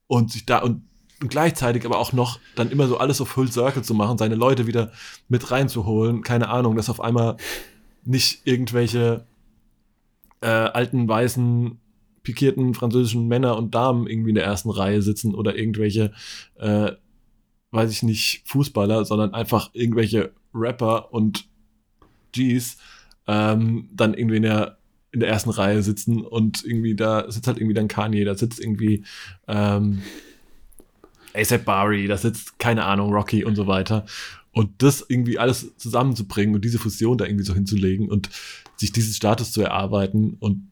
[0.08, 0.84] und sich da und
[1.24, 4.36] und gleichzeitig aber auch noch dann immer so alles auf Full Circle zu machen, seine
[4.36, 4.92] Leute wieder
[5.30, 7.38] mit reinzuholen, keine Ahnung, dass auf einmal
[8.04, 9.26] nicht irgendwelche
[10.42, 11.80] äh, alten, weißen,
[12.24, 16.12] pikierten französischen Männer und Damen irgendwie in der ersten Reihe sitzen oder irgendwelche,
[16.60, 16.92] äh,
[17.72, 21.46] weiß ich nicht, Fußballer, sondern einfach irgendwelche Rapper und
[22.34, 22.78] Gs
[23.28, 24.78] ähm, dann irgendwie in der
[25.14, 28.60] in der ersten Reihe sitzen und irgendwie da sitzt halt irgendwie dann Kanye, da sitzt
[28.60, 29.04] irgendwie
[29.48, 30.02] ähm,
[31.36, 34.06] ASAP Bari, da sitzt, keine Ahnung, Rocky und so weiter.
[34.52, 38.30] Und das irgendwie alles zusammenzubringen und diese Fusion da irgendwie so hinzulegen und
[38.76, 40.72] sich diesen Status zu erarbeiten und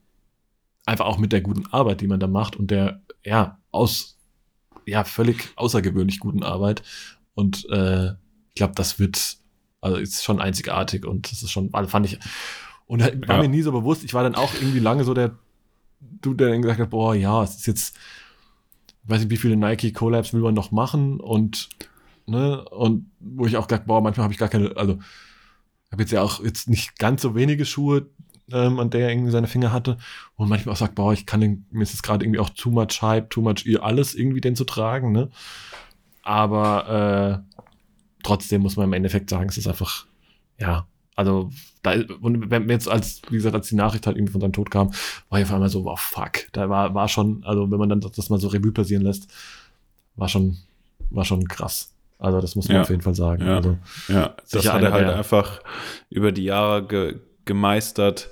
[0.86, 4.18] einfach auch mit der guten Arbeit, die man da macht und der, ja, aus,
[4.86, 6.82] ja, völlig außergewöhnlich guten Arbeit.
[7.34, 8.10] Und äh,
[8.50, 9.36] ich glaube, das wird,
[9.80, 12.18] also ist schon einzigartig und das ist schon, also fand ich,
[12.86, 13.42] und halt war Ja.
[13.42, 15.38] mir nie so bewusst, ich war dann auch irgendwie lange so der
[16.20, 17.96] Dude, der dann gesagt hat, boah, ja, es ist jetzt,
[19.04, 21.68] weiß nicht, wie viele Nike-Collabs will man noch machen und,
[22.26, 24.98] ne, und wo ich auch gesagt, boah, manchmal habe ich gar keine, also,
[25.90, 28.06] habe jetzt ja auch jetzt nicht ganz so wenige Schuhe,
[28.50, 29.98] ähm, an der er irgendwie seine Finger hatte,
[30.36, 32.70] und manchmal auch sagt, boah, ich kann den, mir ist es gerade irgendwie auch too
[32.70, 35.30] much Hype, too much ihr alles irgendwie den zu tragen, ne,
[36.22, 37.56] aber, äh,
[38.22, 40.06] trotzdem muss man im Endeffekt sagen, es ist einfach,
[40.58, 41.50] ja, also,
[41.82, 44.70] da, und wenn jetzt als, wie gesagt, als die Nachricht halt irgendwie von seinem Tod
[44.70, 44.92] kam,
[45.30, 46.46] war ich auf einmal so, wow, fuck.
[46.52, 49.28] Da war, war schon, also wenn man dann das mal so Revue passieren lässt,
[50.16, 50.58] war schon,
[51.10, 51.92] war schon krass.
[52.18, 52.82] Also das muss man Ja.
[52.82, 53.44] auf jeden Fall sagen.
[53.44, 53.56] Ja.
[53.56, 53.78] Also,
[54.08, 55.60] Ja, das hat er halt der- einfach
[56.08, 58.28] über die Jahre ge gemeistert.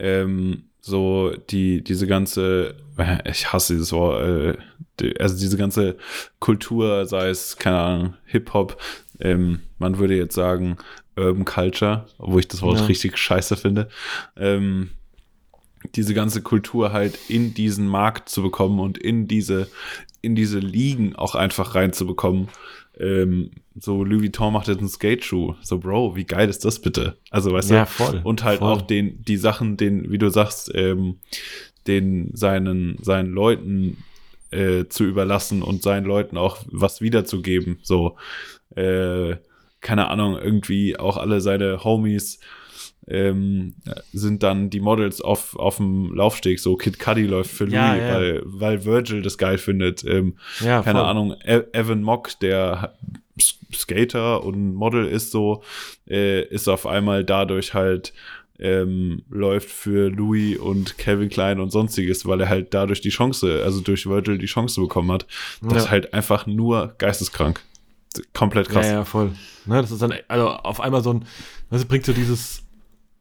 [0.00, 4.56] Ähm, so die, diese ganze, äh, ich hasse dieses Wort, äh,
[4.98, 5.96] die, also diese ganze
[6.40, 8.80] Kultur, sei es, keine Ahnung, Hip-Hop,
[9.20, 10.76] ähm, man würde jetzt sagen
[11.18, 12.86] Urban Culture, obwohl ich das Wort Ja.
[12.86, 13.88] richtig scheiße finde.
[14.36, 14.90] Ähm,
[15.94, 19.68] diese ganze Kultur halt in diesen Markt zu bekommen und in diese,
[20.22, 22.48] in diese Ligen auch einfach reinzubekommen.
[22.98, 25.54] Ähm, so Louis Vuitton macht jetzt einen Skate-Schuh.
[25.62, 27.16] So, Bro, wie geil ist das bitte?
[27.30, 28.20] Also, weißt ja, du, voll.
[28.24, 28.72] und halt voll.
[28.72, 31.16] auch den, die Sachen, den, wie du sagst, ähm,
[31.86, 33.98] den seinen, seinen Leuten
[34.50, 37.78] äh, zu überlassen und seinen Leuten auch was wiederzugeben.
[37.82, 38.16] So,
[38.74, 39.36] äh,
[39.80, 42.40] keine Ahnung, irgendwie auch alle seine Homies
[43.06, 43.74] ähm,
[44.12, 46.60] sind dann die Models auf, auf dem Laufsteg.
[46.60, 48.14] So Kid Cudi läuft für Louis, Ja, ja.
[48.14, 50.04] Weil, weil Virgil das geil findet.
[50.04, 51.08] Ähm, ja, keine voll.
[51.08, 52.94] Ahnung, E- Evan Mock, der
[53.72, 55.62] Skater und Model ist so,
[56.08, 58.12] äh, ist auf einmal dadurch halt
[58.60, 63.62] ähm, läuft für Louis und Calvin Klein und sonstiges, weil er halt dadurch die Chance,
[63.64, 65.26] also durch Virgil die Chance bekommen hat.
[65.62, 67.60] Das ist halt einfach nur geisteskrank.
[68.32, 68.86] Komplett krass.
[68.86, 69.32] Ja, ja, voll.
[69.66, 71.24] Ne, das ist dann, also auf einmal so ein,
[71.70, 72.62] das bringt so dieses,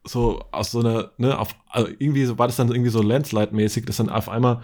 [0.06, 3.86] so aus so einer, ne, auf, also irgendwie so war das dann irgendwie so Landslide-mäßig,
[3.86, 4.62] dass dann auf einmal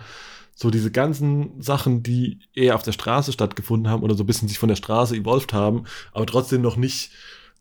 [0.56, 4.48] so diese ganzen Sachen, die eher auf der Straße stattgefunden haben oder so ein bisschen
[4.48, 5.84] sich von der Straße evolved haben,
[6.14, 7.12] aber trotzdem noch nicht,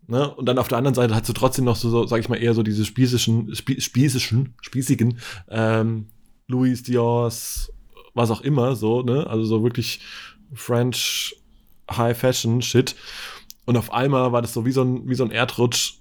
[0.07, 2.29] ne, und dann auf der anderen Seite hast du trotzdem noch so, so sag ich
[2.29, 5.19] mal, eher so diese spießischen, spie spießischen, spießigen,
[5.49, 6.09] ähm,
[6.49, 7.73] Louis Dior's,
[8.15, 10.01] was auch immer, so, ne, also so wirklich
[10.55, 11.35] French
[11.91, 12.95] High Fashion Shit.
[13.65, 15.99] Und auf einmal war das so wie so ein, wie so ein Erdrutsch,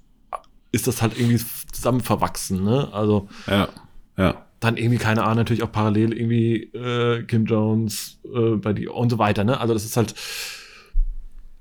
[0.71, 1.39] ist das halt irgendwie
[1.71, 2.89] zusammen verwachsen, ne?
[2.93, 3.69] Also Ja,
[4.17, 8.87] ja, dann irgendwie, keine Ahnung, natürlich auch parallel irgendwie äh, Kim Jones äh, bei die
[8.87, 9.59] und so weiter, ne?
[9.59, 10.15] Also das ist halt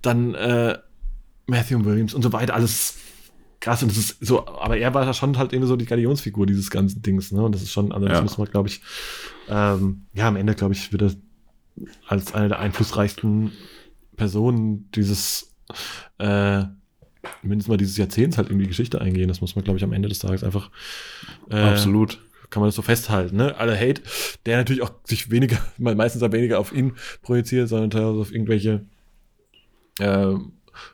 [0.02, 0.78] dann äh,
[1.46, 2.96] Matthew Williams und so weiter, alles
[3.60, 6.46] krass und das ist so, aber er war ja schon halt irgendwie so die Galionsfigur
[6.46, 7.42] dieses ganzen Dings, ne?
[7.42, 8.22] Und das ist schon, also das Ja.
[8.22, 8.80] muss man, glaube ich,
[9.48, 11.12] ähm, ja, am Ende, glaube ich, wird er
[12.06, 13.52] als eine der einflussreichsten
[14.20, 15.56] Personen dieses
[16.18, 16.64] äh,
[17.42, 19.28] mindestens mal dieses Jahrzehnts halt in die Geschichte eingehen.
[19.28, 20.70] Das muss man, glaube ich, am Ende des Tages einfach
[21.48, 22.20] äh, absolut
[22.50, 23.36] kann man das so festhalten.
[23.36, 23.56] Ne?
[23.56, 24.02] Alle Hate,
[24.44, 28.84] der natürlich auch sich weniger, meistens weniger auf ihn projiziert, sondern teilweise auf irgendwelche
[30.00, 30.34] äh,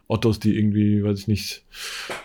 [0.06, 1.64] Ottos, die irgendwie, weiß ich nicht,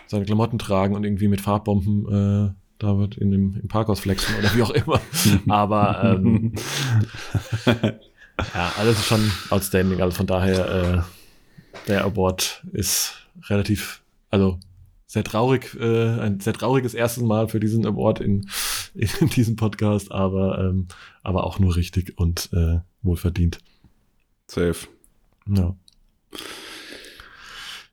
[0.06, 4.34] seine Klamotten tragen und irgendwie mit Farbbomben äh, da wird in dem, im Parkhaus flexen
[4.38, 5.00] oder wie auch immer.
[5.48, 6.52] Aber ähm,
[8.54, 10.00] ja, alles ist schon outstanding.
[10.00, 13.14] Also von daher, äh, der Award ist
[13.48, 14.58] relativ, also
[15.06, 18.48] sehr traurig, äh, ein sehr trauriges erstes Mal für diesen Award in,
[18.94, 20.88] in diesem Podcast, aber, ähm,
[21.22, 23.58] aber auch nur richtig und äh, wohlverdient.
[24.46, 24.86] Safe.
[25.46, 25.76] Ja.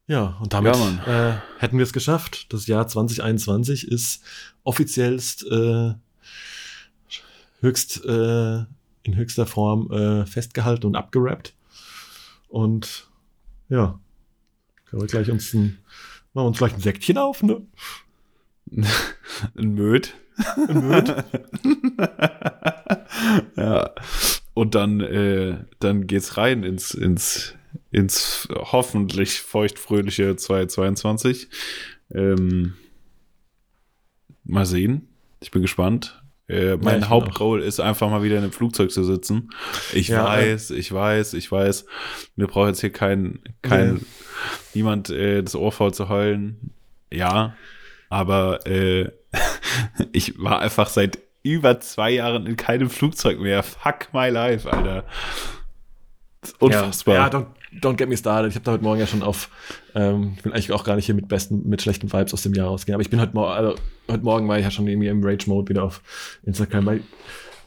[0.08, 2.52] Ja, und damit ja, äh, hätten wir es geschafft.
[2.52, 4.24] Das Jahr 2021 ist
[4.64, 5.94] offiziellst äh,
[7.62, 8.64] höchst äh,
[9.04, 11.54] in höchster Form äh, festgehalten und abgerappt.
[12.48, 13.08] Und
[13.70, 14.00] ja,
[14.86, 15.80] können wir gleich uns ein,
[16.34, 17.62] machen wir uns gleich ein Säckchen auf, ne?
[19.56, 20.16] ein Möd.
[20.68, 21.16] Ein Möd.
[23.56, 23.92] ja.
[24.54, 27.56] Und dann, äh, dann geht's rein ins, ins
[27.92, 31.50] ins hoffentlich feuchtfröhliche 2022.
[32.12, 32.74] Ähm,
[34.44, 35.08] mal sehen.
[35.42, 36.19] Ich bin gespannt.
[36.50, 39.52] Äh, mein ja, Hauptgoal ist einfach mal wieder in einem Flugzeug zu sitzen.
[39.94, 41.86] Ich ja, weiß, ich weiß, ich weiß.
[42.36, 44.04] Mir braucht jetzt hier kein, kein ja.
[44.74, 46.72] niemand äh, das Ohr voll zu heulen.
[47.12, 47.56] Ja,
[48.10, 49.12] aber äh,
[50.12, 53.62] ich war einfach seit über zwei Jahren in keinem Flugzeug mehr.
[53.62, 55.06] Fuck my life, Alter.
[56.60, 57.16] Unfassbar.
[57.16, 57.48] Ja, ja don't,
[57.82, 58.50] don't, get me started.
[58.50, 59.50] Ich habe da heute Morgen ja schon auf,
[59.94, 62.54] ähm, ich will eigentlich auch gar nicht hier mit besten, mit schlechten Vibes aus dem
[62.54, 63.76] Jahr rausgehen, aber ich bin heute Morgen, also
[64.10, 66.02] heute Morgen war ich ja schon irgendwie im Rage-Mode wieder auf
[66.44, 66.86] Instagram.
[66.86, 67.04] Weil,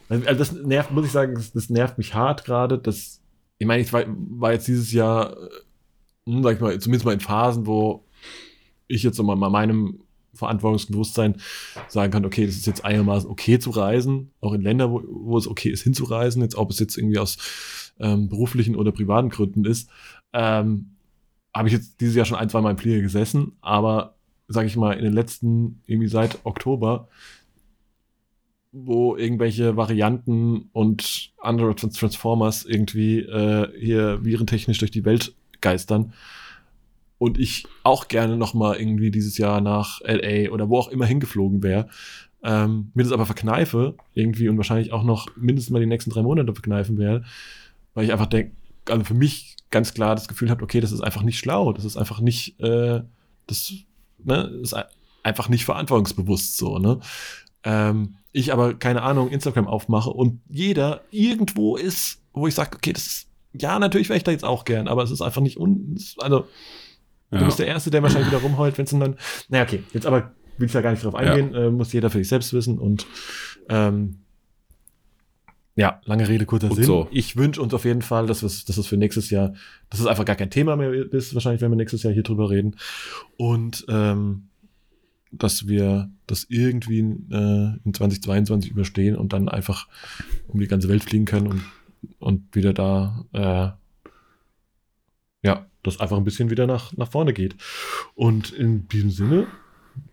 [0.08, 2.78] also das nervt, muss ich sagen, das, das nervt mich hart gerade.
[2.78, 3.20] Das,
[3.58, 5.36] ich meine, ich war, war jetzt dieses Jahr,
[6.26, 8.06] hm, sag ich mal, zumindest mal in Phasen, wo
[8.88, 10.01] ich jetzt so mal meinem
[10.34, 11.36] Verantwortungsbewusstsein
[11.88, 15.38] sagen kann, okay, das ist jetzt einigermaßen okay zu reisen, auch in Länder, wo, wo
[15.38, 17.38] es okay ist hinzureisen, jetzt ob es jetzt irgendwie aus
[18.00, 19.90] ähm, beruflichen oder privaten Gründen ist,
[20.32, 20.92] ähm,
[21.54, 24.14] habe ich jetzt dieses Jahr schon ein, zwei Mal im Flieger gesessen, aber
[24.48, 27.08] sage ich mal, in den letzten, irgendwie seit Oktober,
[28.72, 36.14] wo irgendwelche Varianten und andere Transformers irgendwie äh, hier virentechnisch durch die Welt geistern
[37.22, 41.06] und ich auch gerne noch mal irgendwie dieses Jahr nach LA oder wo auch immer
[41.06, 41.88] hingeflogen wäre,
[42.42, 46.22] ähm, mir das aber verkneife irgendwie und wahrscheinlich auch noch mindestens mal die nächsten drei
[46.22, 47.24] Monate verkneifen werde,
[47.94, 48.56] weil ich einfach denke,
[48.88, 51.84] also für mich ganz klar das Gefühl habe, okay, das ist einfach nicht schlau, das
[51.84, 53.02] ist einfach nicht, äh,
[53.46, 53.72] das,
[54.24, 54.74] ne, ist
[55.22, 56.98] einfach nicht verantwortungsbewusst so, ne?
[57.62, 62.92] Ähm, ich aber, keine Ahnung, Instagram aufmache und jeder irgendwo ist, wo ich sage, okay,
[62.92, 65.60] das ist, ja, natürlich wäre ich da jetzt auch gern, aber es ist einfach nicht
[65.60, 66.46] un, also,
[67.32, 67.38] ja.
[67.38, 69.16] du bist der Erste, der wahrscheinlich wieder rumheult, wenn es dann,
[69.48, 71.66] naja, okay, jetzt aber will ich da gar nicht drauf eingehen, ja.
[71.66, 73.06] äh, muss jeder für sich selbst wissen und,
[73.68, 74.18] ähm,
[75.74, 76.84] ja, lange Rede, kurzer Und Sinn.
[76.84, 77.08] So.
[77.10, 79.54] Ich wünsche uns auf jeden Fall, dass, dass es für nächstes Jahr,
[79.88, 82.50] dass es einfach gar kein Thema mehr ist, wahrscheinlich, wenn wir nächstes Jahr hier drüber
[82.50, 82.76] reden.
[83.38, 84.48] Und ähm,
[85.30, 89.88] dass wir das irgendwie äh, in 2022 überstehen und dann einfach
[90.46, 91.62] um die ganze Welt fliegen können und,
[92.18, 97.56] und wieder da, äh, ja, das einfach ein bisschen wieder nach, nach vorne geht.
[98.14, 99.46] Und in diesem Sinne,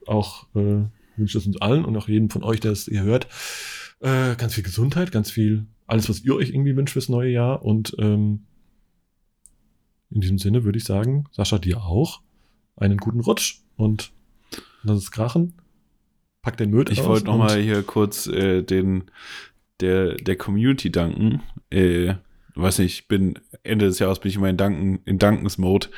[0.06, 0.86] auch äh,
[1.16, 3.28] wünsche ich es uns allen und auch jedem von euch, der es ihr hört,
[4.00, 7.64] äh, ganz viel Gesundheit, ganz viel, alles, was ihr euch irgendwie wünscht fürs neue Jahr.
[7.64, 8.46] Und ähm,
[10.10, 12.22] in diesem Sinne würde ich sagen, Sascha, dir auch
[12.76, 14.12] einen guten Rutsch und
[14.84, 15.54] lass es krachen.
[16.42, 19.12] Pack den Müll Ich wollte nochmal hier kurz äh, den
[19.82, 21.42] der, der Community danken.
[21.70, 22.16] Äh,
[22.62, 25.90] weiß nicht, ich bin Ende des Jahres bin ich immer in Danken, in Dankensmode.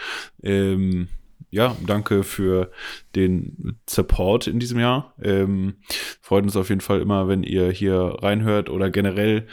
[0.43, 1.07] Ähm,
[1.49, 2.71] ja, danke für
[3.15, 5.13] den Support in diesem Jahr.
[5.21, 5.75] Ähm,
[6.21, 9.47] freut uns auf jeden Fall immer, wenn ihr hier reinhört oder generell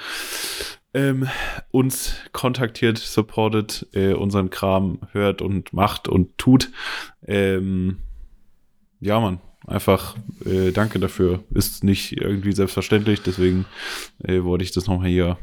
[0.95, 1.29] ähm,
[1.71, 6.71] uns kontaktiert, supportet, äh, unseren Kram hört und macht und tut.
[7.27, 7.99] Ähm,
[9.01, 11.45] ja, Mann, einfach äh, danke dafür.
[11.51, 13.67] Ist nicht irgendwie selbstverständlich, deswegen
[14.23, 15.37] äh, wollte ich das nochmal hier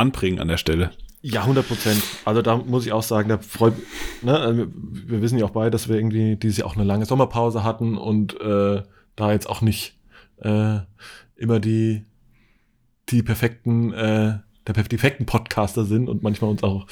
[0.00, 0.90] anbringen an der Stelle.
[1.22, 2.02] Ja, 100 Prozent.
[2.24, 3.74] Also da muss ich auch sagen, da freut,
[4.22, 7.04] ne, also wir wissen ja auch beide, dass wir irgendwie dieses Jahr auch eine lange
[7.04, 8.82] Sommerpause hatten und äh,
[9.16, 9.98] da jetzt auch nicht
[10.38, 10.78] äh,
[11.36, 12.06] immer die,
[13.10, 16.86] die perfekten, äh, der perfekten Podcaster sind und manchmal uns auch,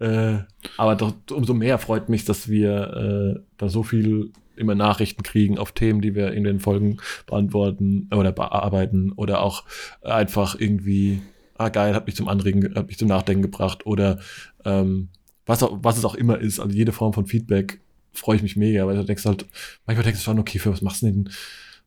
[0.00, 0.38] äh,
[0.76, 5.56] aber doch umso mehr freut mich, dass wir äh, da so viel immer Nachrichten kriegen
[5.56, 9.64] auf Themen, die wir in den Folgen beantworten oder bearbeiten oder auch
[10.02, 11.22] einfach irgendwie
[11.62, 14.18] ah geil, hat mich zum Anregen, hat mich zum Nachdenken gebracht oder
[14.64, 15.08] ähm,
[15.46, 17.80] was, was es auch immer ist, also jede Form von Feedback
[18.12, 19.46] freue ich mich mega, weil du denkst halt,
[19.86, 21.30] manchmal denkst du schon, okay, für was machst du denn,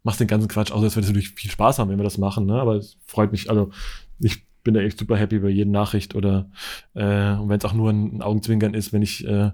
[0.04, 2.46] machst den ganzen Quatsch, außer dass wir natürlich viel Spaß haben, wenn wir das machen,
[2.46, 2.60] ne?
[2.60, 3.72] Aber es freut mich, also
[4.20, 6.50] ich bin da echt super happy über jede Nachricht oder
[6.96, 9.52] äh, wenn es auch nur ein Augenzwinkern ist, wenn ich, äh,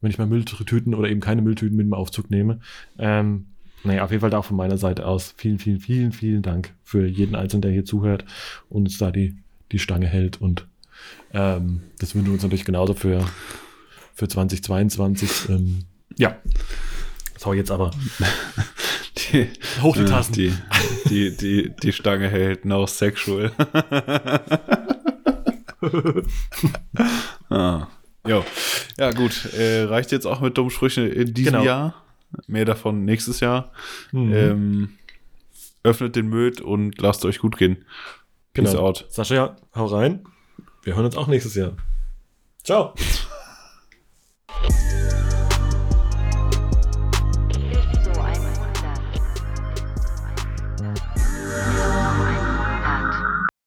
[0.00, 2.60] wenn ich mal Mülltüten oder eben keine Mülltüten mit dem Aufzug nehme.
[2.98, 3.46] Ähm,
[3.84, 5.34] naja, auf jeden Fall da auch von meiner Seite aus.
[5.36, 8.24] Vielen, vielen, vielen, vielen Dank für jeden Einzelnen, der hier zuhört
[8.68, 9.36] und uns da die,
[9.72, 10.40] die Stange hält.
[10.40, 10.66] Und
[11.32, 13.26] ähm, das wünschen wir uns natürlich genauso für,
[14.14, 15.48] für 2022.
[15.48, 15.84] Ähm,
[16.16, 16.36] ja.
[17.38, 17.90] So, jetzt aber.
[19.32, 19.48] Die,
[19.82, 20.32] Hoch die Tassen.
[20.32, 20.52] Die,
[21.08, 23.52] die, die, die Stange hält no sexual.
[27.50, 27.86] ah.
[28.26, 28.44] Jo.
[28.98, 29.52] Ja, gut.
[29.54, 31.64] Äh, reicht jetzt auch mit dummen Sprüchen in diesem Genau.
[31.64, 31.94] Jahr.
[32.46, 33.72] Mehr davon nächstes Jahr.
[34.12, 34.32] Mhm.
[34.32, 34.88] Ähm,
[35.82, 37.84] öffnet den Möd und lasst euch gut gehen.
[38.52, 38.86] Peace Genau.
[38.86, 39.06] out.
[39.08, 40.24] Sascha, hau rein.
[40.82, 41.72] Wir hören uns auch nächstes Jahr.
[42.64, 42.94] Ciao.